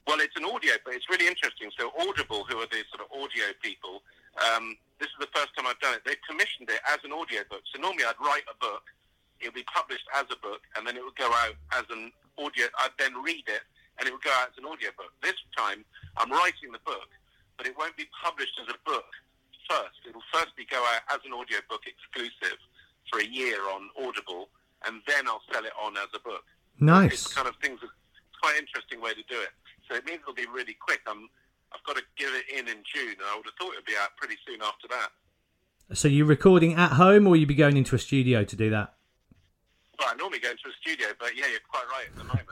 Well, 0.05 0.19
it's 0.19 0.35
an 0.35 0.45
audio, 0.45 0.73
but 0.83 0.93
it's 0.93 1.05
really 1.09 1.27
interesting. 1.27 1.69
So 1.77 1.91
Audible, 2.01 2.43
who 2.49 2.57
are 2.57 2.67
the 2.67 2.81
sort 2.89 3.05
of 3.05 3.13
audio 3.13 3.53
people, 3.61 4.01
um, 4.41 4.75
this 4.99 5.07
is 5.07 5.19
the 5.19 5.31
first 5.33 5.55
time 5.55 5.65
I've 5.67 5.79
done 5.79 5.93
it. 5.93 6.01
They've 6.05 6.21
commissioned 6.27 6.69
it 6.69 6.81
as 6.89 6.97
an 7.05 7.13
audio 7.13 7.45
book. 7.49 7.61
So 7.73 7.79
normally 7.79 8.03
I'd 8.03 8.19
write 8.19 8.43
a 8.49 8.57
book, 8.57 8.83
it 9.41 9.47
would 9.47 9.59
be 9.59 9.67
published 9.67 10.05
as 10.15 10.25
a 10.31 10.37
book, 10.39 10.61
and 10.75 10.85
then 10.85 10.95
it 10.97 11.03
would 11.03 11.15
go 11.15 11.29
out 11.43 11.55
as 11.73 11.85
an 11.89 12.11
audio. 12.37 12.67
I'd 12.79 12.95
then 12.99 13.15
read 13.21 13.43
it, 13.47 13.63
and 13.97 14.07
it 14.07 14.11
would 14.11 14.23
go 14.23 14.31
out 14.39 14.51
as 14.51 14.57
an 14.57 14.65
audio 14.65 14.89
book. 14.97 15.11
This 15.23 15.39
time 15.55 15.83
I'm 16.17 16.31
writing 16.31 16.71
the 16.71 16.83
book, 16.85 17.09
but 17.57 17.67
it 17.67 17.75
won't 17.77 17.95
be 17.97 18.07
published 18.23 18.59
as 18.61 18.67
a 18.67 18.77
book 18.87 19.07
first. 19.69 20.01
It 20.07 20.15
will 20.15 20.25
first 20.33 20.55
be 20.57 20.65
go 20.65 20.81
out 20.95 21.03
as 21.13 21.21
an 21.25 21.33
audio 21.33 21.59
book 21.69 21.85
exclusive 21.85 22.57
for 23.09 23.19
a 23.19 23.27
year 23.27 23.61
on 23.69 23.89
Audible, 24.01 24.49
and 24.85 25.01
then 25.07 25.27
I'll 25.27 25.43
sell 25.51 25.63
it 25.65 25.73
on 25.81 25.95
as 25.97 26.09
a 26.15 26.19
book. 26.19 26.43
Nice. 26.79 27.13
It's 27.13 27.33
kind 27.33 27.47
of 27.47 27.55
things. 27.61 27.79
It's 27.83 28.39
quite 28.41 28.55
an 28.55 28.65
interesting 28.65 29.01
way 29.01 29.13
to 29.13 29.23
do 29.27 29.39
it. 29.39 29.53
So 29.87 29.95
it 29.95 30.05
means 30.05 30.19
it'll 30.21 30.33
be 30.33 30.47
really 30.53 30.75
quick. 30.79 31.01
I'm, 31.07 31.29
I've 31.73 31.83
got 31.83 31.97
to 31.97 32.03
give 32.17 32.29
it 32.33 32.45
in 32.49 32.67
in 32.67 32.83
June, 32.83 33.17
and 33.19 33.27
I 33.29 33.35
would 33.35 33.45
have 33.45 33.55
thought 33.59 33.73
it'd 33.73 33.85
be 33.85 33.97
out 34.01 34.15
pretty 34.17 34.35
soon 34.47 34.61
after 34.61 34.87
that. 34.89 35.09
So 35.93 36.07
you're 36.07 36.27
recording 36.27 36.75
at 36.75 36.93
home, 36.93 37.27
or 37.27 37.35
you'd 37.35 37.47
be 37.47 37.55
going 37.55 37.77
into 37.77 37.95
a 37.95 37.99
studio 37.99 38.43
to 38.43 38.55
do 38.55 38.69
that? 38.69 38.93
Well, 39.99 40.09
I 40.11 40.15
normally 40.15 40.39
go 40.39 40.51
into 40.51 40.63
a 40.67 40.71
studio, 40.81 41.07
but 41.19 41.35
yeah, 41.35 41.45
you're 41.51 41.59
quite 41.69 41.83
right 41.91 42.07
at 42.07 42.15
the 42.15 42.23
moment. 42.23 42.47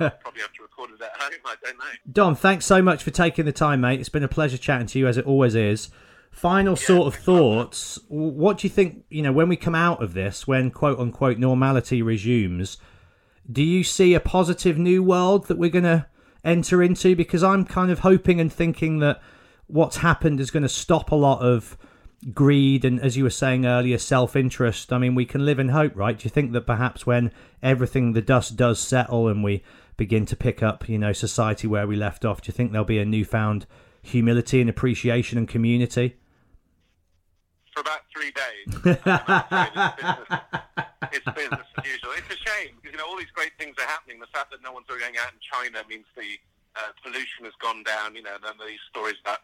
Uh, 0.00 0.10
probably 0.22 0.40
have 0.40 0.52
to 0.54 0.62
record 0.62 0.90
it 0.90 1.02
at 1.02 1.20
home. 1.20 1.32
I 1.44 1.54
don't 1.62 1.78
know. 1.78 1.84
Dom, 2.10 2.34
thanks 2.34 2.64
so 2.64 2.80
much 2.80 3.02
for 3.02 3.10
taking 3.10 3.44
the 3.44 3.52
time, 3.52 3.82
mate. 3.82 4.00
It's 4.00 4.08
been 4.08 4.22
a 4.22 4.28
pleasure 4.28 4.56
chatting 4.56 4.86
to 4.88 4.98
you, 4.98 5.06
as 5.06 5.18
it 5.18 5.26
always 5.26 5.54
is. 5.54 5.90
Final 6.30 6.76
sort 6.76 7.08
of 7.08 7.20
thoughts. 7.20 7.98
What 8.08 8.58
do 8.58 8.66
you 8.66 8.70
think, 8.70 9.04
you 9.10 9.20
know, 9.20 9.32
when 9.32 9.50
we 9.50 9.56
come 9.56 9.74
out 9.74 10.02
of 10.02 10.14
this, 10.14 10.46
when 10.46 10.70
quote 10.70 10.98
unquote 10.98 11.36
normality 11.36 12.00
resumes, 12.00 12.78
do 13.50 13.62
you 13.62 13.84
see 13.84 14.14
a 14.14 14.20
positive 14.20 14.78
new 14.78 15.02
world 15.02 15.48
that 15.48 15.58
we're 15.58 15.68
going 15.68 15.84
to 15.84 16.06
enter 16.42 16.82
into? 16.82 17.14
Because 17.14 17.42
I'm 17.42 17.66
kind 17.66 17.90
of 17.90 17.98
hoping 17.98 18.40
and 18.40 18.50
thinking 18.50 19.00
that 19.00 19.20
what's 19.66 19.98
happened 19.98 20.40
is 20.40 20.50
going 20.50 20.62
to 20.62 20.70
stop 20.70 21.10
a 21.10 21.16
lot 21.16 21.40
of 21.40 21.76
greed 22.32 22.84
and, 22.84 23.00
as 23.00 23.16
you 23.16 23.24
were 23.24 23.30
saying 23.30 23.66
earlier, 23.66 23.98
self 23.98 24.36
interest. 24.36 24.92
I 24.92 24.98
mean, 24.98 25.14
we 25.14 25.24
can 25.24 25.44
live 25.44 25.58
in 25.58 25.70
hope, 25.70 25.96
right? 25.96 26.18
Do 26.18 26.24
you 26.24 26.30
think 26.30 26.52
that 26.52 26.66
perhaps 26.66 27.06
when 27.06 27.32
everything, 27.62 28.12
the 28.12 28.22
dust 28.22 28.56
does 28.56 28.78
settle 28.78 29.28
and 29.28 29.42
we 29.42 29.62
begin 29.96 30.26
to 30.26 30.36
pick 30.36 30.62
up, 30.62 30.88
you 30.88 30.98
know, 30.98 31.12
society 31.12 31.66
where 31.66 31.86
we 31.86 31.96
left 31.96 32.24
off, 32.24 32.42
do 32.42 32.48
you 32.48 32.52
think 32.52 32.72
there'll 32.72 32.84
be 32.84 32.98
a 32.98 33.04
newfound 33.04 33.66
humility 34.02 34.60
and 34.60 34.70
appreciation 34.70 35.38
and 35.38 35.48
community? 35.48 36.16
For 37.74 37.80
about 37.80 38.00
three 38.14 38.30
days, 38.32 38.66
it's 41.12 41.24
business, 41.32 41.66
as 41.78 41.84
usual. 41.86 42.12
It's 42.18 42.28
a 42.28 42.36
shame 42.36 42.76
because 42.76 42.92
you 42.92 42.98
know 42.98 43.08
all 43.08 43.16
these 43.16 43.32
great 43.32 43.52
things 43.58 43.76
are 43.78 43.86
happening. 43.86 44.20
The 44.20 44.26
fact 44.26 44.50
that 44.50 44.62
no 44.62 44.72
one's 44.72 44.86
going 44.86 45.00
out 45.16 45.32
in 45.32 45.40
China 45.40 45.82
means 45.88 46.04
the 46.14 46.36
uh, 46.76 46.92
pollution 47.02 47.46
has 47.46 47.54
gone 47.62 47.82
down. 47.82 48.14
You 48.14 48.24
know, 48.24 48.34
and 48.34 48.44
then 48.44 48.52
these 48.68 48.78
stories 48.90 49.16
about 49.24 49.38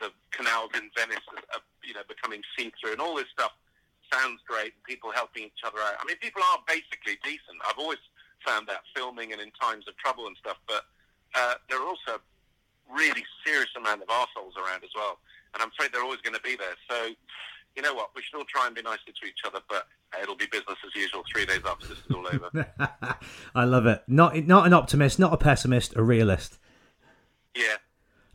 the 0.00 0.10
canals 0.30 0.70
in 0.74 0.90
Venice, 0.96 1.24
are, 1.54 1.60
you 1.82 1.94
know, 1.94 2.02
becoming 2.08 2.42
see-through, 2.56 2.92
and 2.92 3.00
all 3.00 3.16
this 3.16 3.28
stuff 3.32 3.52
sounds 4.12 4.40
great. 4.46 4.72
And 4.74 4.82
people 4.84 5.10
helping 5.12 5.44
each 5.44 5.62
other 5.64 5.78
out. 5.78 5.94
I 6.00 6.04
mean, 6.06 6.16
people 6.18 6.42
are 6.52 6.58
basically 6.66 7.18
decent. 7.22 7.58
I've 7.68 7.78
always 7.78 7.98
found 8.46 8.66
that 8.68 8.80
filming 8.94 9.32
and 9.32 9.40
in 9.40 9.50
times 9.60 9.86
of 9.88 9.96
trouble 9.96 10.26
and 10.26 10.36
stuff, 10.36 10.56
but 10.66 10.84
uh, 11.34 11.54
there 11.68 11.80
are 11.80 11.86
also 11.86 12.20
really 12.88 13.24
serious 13.44 13.68
amount 13.76 14.02
of 14.02 14.08
assholes 14.08 14.54
around 14.56 14.84
as 14.84 14.90
well. 14.94 15.18
And 15.54 15.62
I'm 15.62 15.68
afraid 15.68 15.92
they're 15.92 16.02
always 16.02 16.20
going 16.20 16.34
to 16.34 16.42
be 16.42 16.56
there. 16.56 16.74
So, 16.90 17.10
you 17.76 17.82
know 17.82 17.94
what? 17.94 18.10
We 18.14 18.22
should 18.22 18.38
all 18.38 18.44
try 18.48 18.66
and 18.66 18.74
be 18.74 18.82
nicer 18.82 19.12
to 19.12 19.26
each 19.26 19.40
other, 19.46 19.60
but 19.68 19.86
it'll 20.22 20.36
be 20.36 20.46
business 20.46 20.76
as 20.86 20.94
usual 20.94 21.22
three 21.30 21.46
days 21.46 21.60
after 21.66 21.86
this 21.86 21.98
is 21.98 22.14
all 22.14 22.26
over. 22.26 22.66
I 23.54 23.64
love 23.64 23.86
it. 23.86 24.02
Not 24.08 24.36
not 24.46 24.66
an 24.66 24.72
optimist, 24.72 25.18
not 25.18 25.32
a 25.32 25.36
pessimist, 25.36 25.96
a 25.96 26.02
realist. 26.02 26.58
yeah. 27.54 27.76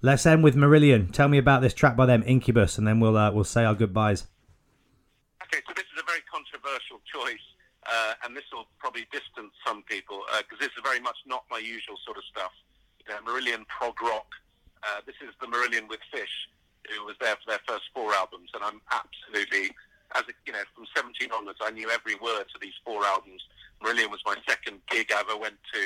Let's 0.05 0.25
end 0.25 0.43
with 0.43 0.59
Marillion. 0.59 1.13
Tell 1.13 1.29
me 1.29 1.37
about 1.37 1.61
this 1.61 1.73
track 1.73 1.95
by 1.95 2.05
them, 2.05 2.23
Incubus, 2.27 2.77
and 2.77 2.85
then 2.85 2.99
we'll 2.99 3.15
uh, 3.15 3.31
we'll 3.31 3.47
say 3.47 3.63
our 3.63 3.73
goodbyes. 3.73 4.27
Okay, 5.47 5.63
so 5.65 5.71
this 5.79 5.87
is 5.95 5.95
a 5.95 6.03
very 6.03 6.19
controversial 6.27 6.99
choice, 7.07 7.47
uh, 7.87 8.11
and 8.27 8.35
this 8.35 8.43
will 8.51 8.67
probably 8.79 9.07
distance 9.15 9.55
some 9.65 9.81
people 9.83 10.19
because 10.43 10.59
this 10.59 10.75
is 10.75 10.83
very 10.83 10.99
much 10.99 11.15
not 11.25 11.45
my 11.49 11.57
usual 11.57 11.95
sort 12.03 12.17
of 12.17 12.23
stuff. 12.27 12.51
You 12.99 13.15
know, 13.15 13.23
Marillion 13.23 13.63
prog 13.71 13.95
rock. 14.03 14.27
Uh, 14.83 14.99
this 15.07 15.15
is 15.23 15.31
the 15.39 15.47
Marillion 15.47 15.87
with 15.87 16.03
Fish, 16.11 16.51
who 16.91 17.05
was 17.05 17.15
there 17.21 17.39
for 17.39 17.55
their 17.55 17.63
first 17.65 17.87
four 17.95 18.11
albums, 18.11 18.51
and 18.53 18.61
I'm 18.61 18.83
absolutely, 18.91 19.71
as 20.19 20.27
a, 20.27 20.35
you 20.45 20.51
know, 20.51 20.67
from 20.75 20.83
17 20.99 21.31
onwards, 21.31 21.63
I 21.63 21.71
knew 21.71 21.87
every 21.89 22.15
word 22.19 22.43
to 22.51 22.59
these 22.59 22.75
four 22.83 23.05
albums. 23.05 23.39
Marillion 23.79 24.11
was 24.11 24.19
my 24.25 24.35
second 24.43 24.83
gig 24.91 25.15
I 25.15 25.23
ever 25.23 25.39
went 25.39 25.63
to. 25.71 25.83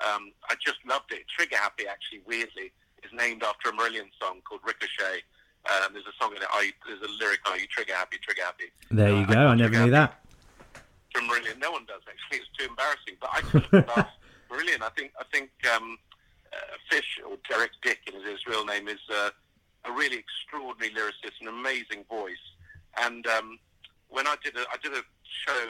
Um, 0.00 0.32
I 0.48 0.56
just 0.56 0.80
loved 0.88 1.12
it. 1.12 1.28
Trigger 1.28 1.60
Happy, 1.60 1.84
actually, 1.84 2.24
weirdly, 2.24 2.72
is 3.04 3.10
named 3.16 3.42
after 3.42 3.70
a 3.70 3.72
Marillion 3.72 4.08
song 4.20 4.40
called 4.44 4.60
Ricochet. 4.64 5.22
Um, 5.70 5.92
there's 5.92 6.06
a 6.06 6.16
song 6.22 6.32
in 6.36 6.42
it. 6.42 6.48
Are 6.54 6.64
you, 6.64 6.72
there's 6.86 7.02
a 7.02 7.12
lyric. 7.22 7.40
Are 7.48 7.58
you 7.58 7.66
trigger 7.66 7.94
happy? 7.94 8.16
Trigger 8.22 8.42
happy. 8.44 8.64
There 8.90 9.10
you 9.10 9.16
Uh, 9.24 9.26
go. 9.26 9.34
got 9.34 9.46
I 9.48 9.54
never 9.54 9.84
knew 9.84 9.90
that. 9.90 10.20
from 11.14 11.28
Marillion. 11.28 11.58
No 11.58 11.70
one 11.72 11.84
does 11.86 12.00
actually. 12.08 12.38
It's 12.44 12.48
too 12.58 12.66
embarrassing. 12.68 13.16
But 13.20 13.30
I 13.32 13.40
couldn't 13.42 13.88
laugh. 13.88 14.08
Marillion. 14.50 14.82
I 14.82 14.90
think. 14.96 15.12
I 15.20 15.24
think 15.32 15.50
um, 15.74 15.98
uh, 16.52 16.56
Fish 16.90 17.20
or 17.28 17.36
Derek 17.48 17.72
Dick, 17.82 18.00
is 18.08 18.24
his 18.28 18.46
real 18.46 18.64
name, 18.64 18.88
is 18.88 18.98
uh, 19.12 19.30
a 19.84 19.92
really 19.92 20.16
extraordinary 20.18 20.92
lyricist, 20.94 21.40
an 21.40 21.48
amazing 21.48 22.04
voice. 22.08 22.44
And 23.00 23.26
um, 23.26 23.58
when 24.08 24.26
I 24.26 24.36
did 24.42 24.56
a, 24.56 24.60
I 24.72 24.76
did 24.82 24.92
a 24.92 25.02
show 25.46 25.66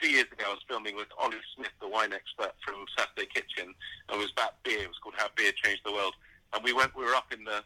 two 0.00 0.10
years 0.10 0.26
ago. 0.30 0.44
I 0.46 0.50
was 0.50 0.60
filming 0.68 0.96
with 0.96 1.08
Olly 1.20 1.38
Smith, 1.56 1.72
the 1.80 1.88
wine 1.88 2.12
expert 2.12 2.52
from 2.64 2.84
Saturday 2.96 3.26
Kitchen, 3.32 3.74
and 4.08 4.14
it 4.14 4.18
was 4.18 4.30
about 4.32 4.62
beer. 4.64 4.82
It 4.82 4.88
was 4.88 4.98
called 5.02 5.14
How 5.16 5.28
Beer 5.34 5.50
Changed 5.52 5.82
the 5.84 5.92
World. 5.92 6.14
And 6.54 6.64
we 6.64 6.72
went. 6.72 6.96
We 6.96 7.04
were 7.04 7.14
up 7.14 7.32
in 7.32 7.44
the 7.44 7.62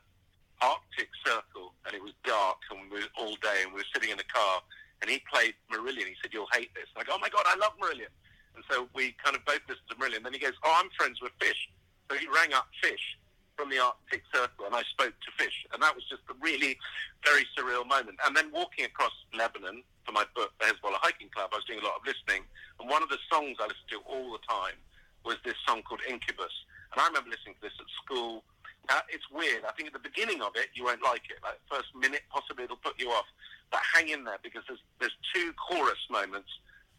Arctic 0.60 1.08
Circle, 1.24 1.74
and 1.86 1.94
it 1.94 2.02
was 2.02 2.12
dark, 2.24 2.58
and 2.70 2.90
we 2.90 3.00
were 3.00 3.06
all 3.18 3.36
day, 3.36 3.62
and 3.62 3.72
we 3.72 3.80
were 3.80 3.92
sitting 3.94 4.10
in 4.10 4.18
a 4.18 4.24
car, 4.24 4.62
and 5.00 5.10
he 5.10 5.22
played 5.32 5.54
Marillion. 5.70 6.06
He 6.06 6.16
said, 6.22 6.32
"You'll 6.32 6.50
hate 6.52 6.74
this." 6.74 6.86
I 6.96 7.04
go, 7.04 7.14
"Oh 7.14 7.18
my 7.18 7.28
god, 7.28 7.44
I 7.46 7.56
love 7.56 7.72
Marillion!" 7.80 8.12
And 8.54 8.64
so 8.70 8.88
we 8.94 9.12
kind 9.24 9.36
of 9.36 9.44
both 9.44 9.60
listened 9.68 9.88
to 9.90 9.96
Marillion. 9.96 10.22
Then 10.22 10.32
he 10.32 10.38
goes, 10.38 10.54
"Oh, 10.62 10.80
I'm 10.82 10.90
friends 10.90 11.20
with 11.20 11.32
Fish," 11.40 11.68
so 12.10 12.16
he 12.16 12.26
rang 12.28 12.52
up 12.52 12.68
Fish 12.82 13.18
from 13.56 13.70
the 13.70 13.78
Arctic 13.78 14.22
Circle, 14.34 14.66
and 14.66 14.74
I 14.74 14.82
spoke 14.84 15.12
to 15.12 15.30
Fish, 15.36 15.66
and 15.72 15.82
that 15.82 15.94
was 15.94 16.04
just 16.08 16.22
a 16.30 16.34
really 16.40 16.78
very 17.24 17.46
surreal 17.56 17.86
moment. 17.86 18.18
And 18.26 18.36
then 18.36 18.50
walking 18.50 18.84
across 18.84 19.12
Lebanon 19.34 19.84
for 20.04 20.12
my 20.12 20.24
book, 20.34 20.52
the 20.58 20.66
Hezbollah 20.66 20.98
Hiking 21.02 21.28
Club, 21.30 21.50
I 21.52 21.56
was 21.56 21.64
doing 21.64 21.80
a 21.80 21.84
lot 21.84 22.00
of 22.00 22.06
listening, 22.06 22.44
and 22.80 22.88
one 22.88 23.02
of 23.02 23.08
the 23.08 23.18
songs 23.30 23.58
I 23.60 23.66
listened 23.66 23.90
to 23.90 24.00
all 24.06 24.32
the 24.32 24.42
time 24.48 24.76
was 25.24 25.36
this 25.44 25.54
song 25.66 25.82
called 25.82 26.00
Incubus. 26.08 26.52
And 26.92 27.00
I 27.00 27.06
remember 27.06 27.30
listening 27.30 27.54
to 27.56 27.60
this 27.60 27.76
at 27.78 27.86
school. 28.02 28.44
Uh, 28.88 29.00
it's 29.08 29.24
weird. 29.30 29.62
I 29.64 29.72
think 29.72 29.88
at 29.88 29.92
the 29.92 30.02
beginning 30.02 30.42
of 30.42 30.52
it, 30.56 30.68
you 30.74 30.84
won't 30.84 31.02
like 31.02 31.22
it. 31.30 31.38
Like 31.42 31.60
first 31.70 31.94
minute, 31.94 32.22
possibly 32.30 32.64
it'll 32.64 32.76
put 32.76 32.98
you 32.98 33.10
off. 33.10 33.26
But 33.70 33.80
hang 33.94 34.08
in 34.08 34.24
there 34.24 34.38
because 34.42 34.62
there's 34.66 34.82
there's 35.00 35.16
two 35.32 35.52
chorus 35.54 36.00
moments 36.10 36.50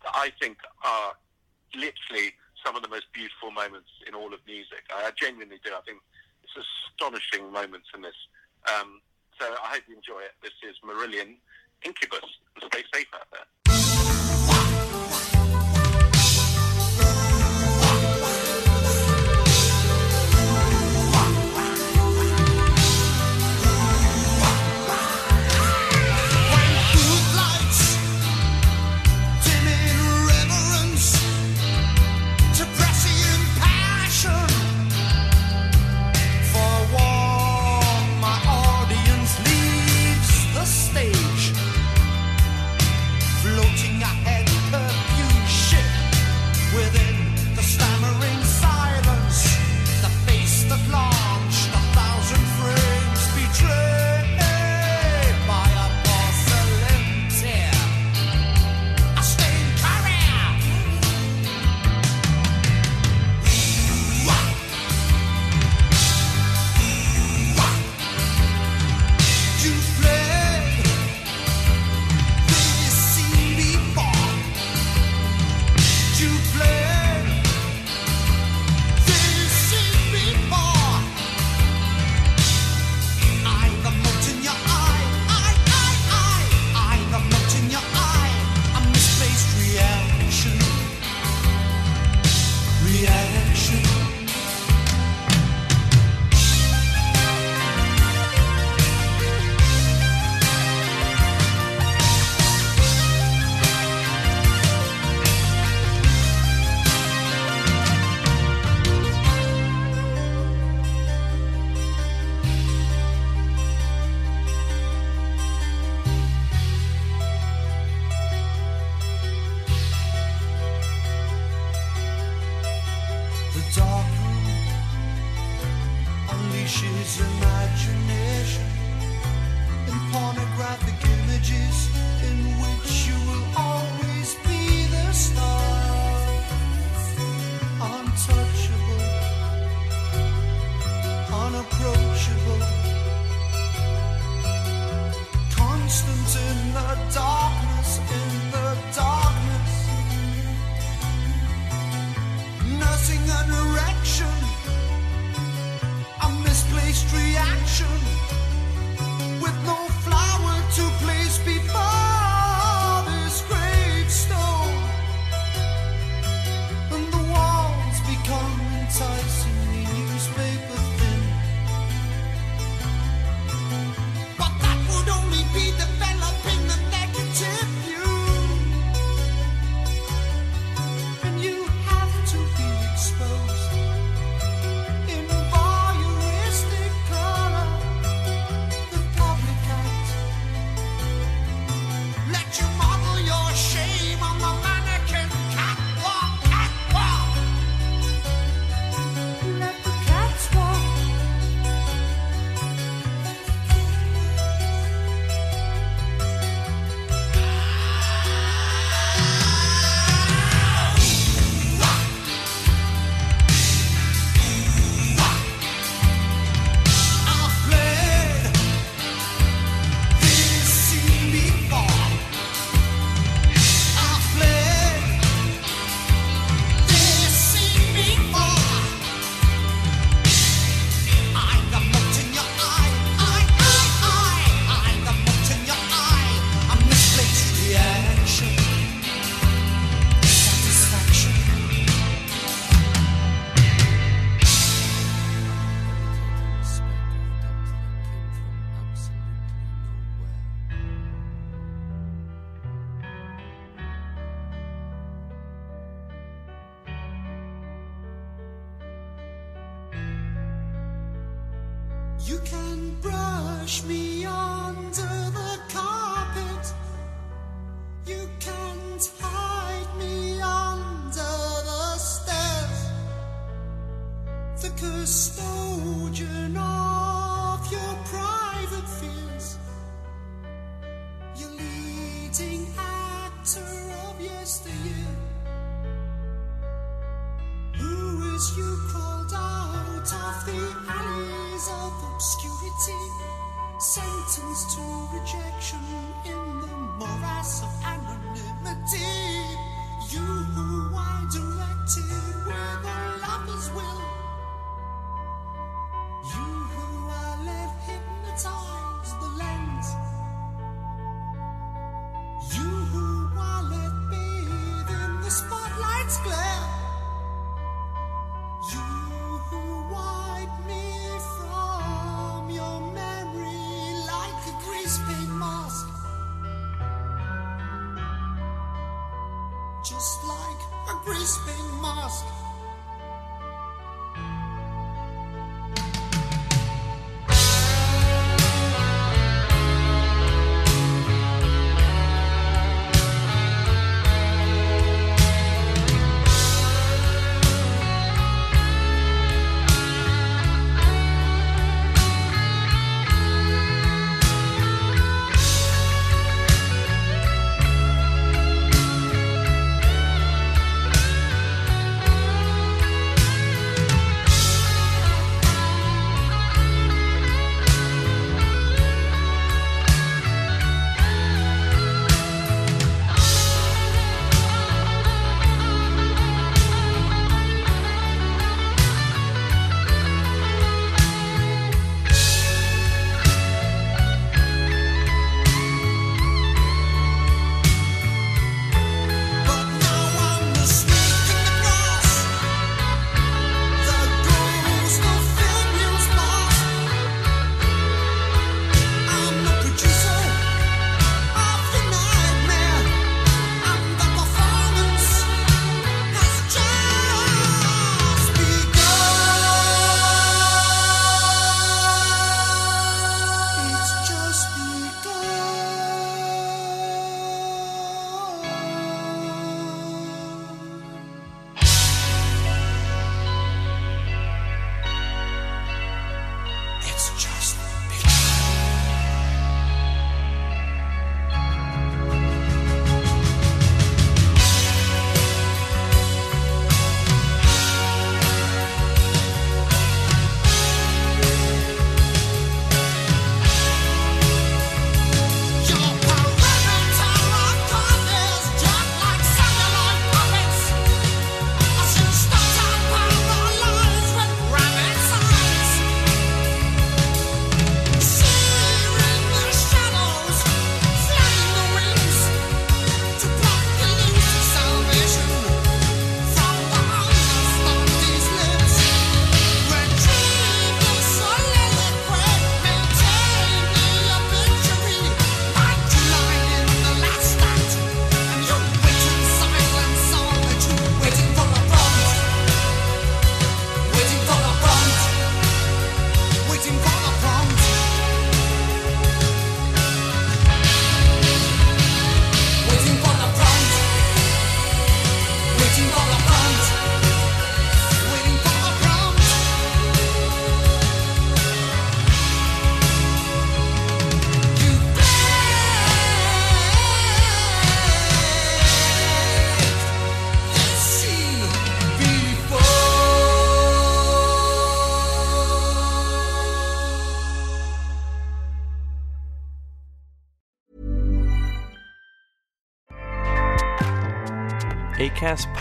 that 0.04 0.12
I 0.16 0.32
think 0.40 0.58
are 0.84 1.14
literally 1.76 2.34
some 2.66 2.76
of 2.76 2.82
the 2.82 2.88
most 2.88 3.12
beautiful 3.14 3.52
moments 3.52 3.90
in 4.08 4.16
all 4.16 4.34
of 4.34 4.40
music. 4.48 4.88
I, 4.96 5.08
I 5.08 5.12
genuinely 5.16 5.60
do. 5.64 5.72
I 5.76 5.82
think 5.86 6.00
it's 6.44 6.56
astonishing 6.56 7.52
moments 7.52 7.88
in 7.94 8.02
this. 8.02 8.16
Um, 8.72 9.02
so 9.40 9.46
I 9.46 9.76
hope 9.76 9.84
you 9.88 9.96
enjoy 9.96 10.22
it. 10.22 10.34
This 10.42 10.56
is 10.64 10.76
Marillion 10.86 11.36
Incubus. 11.84 12.24
Stay 12.68 12.84
safe 12.94 13.08
out 13.14 13.28
there. 13.32 13.63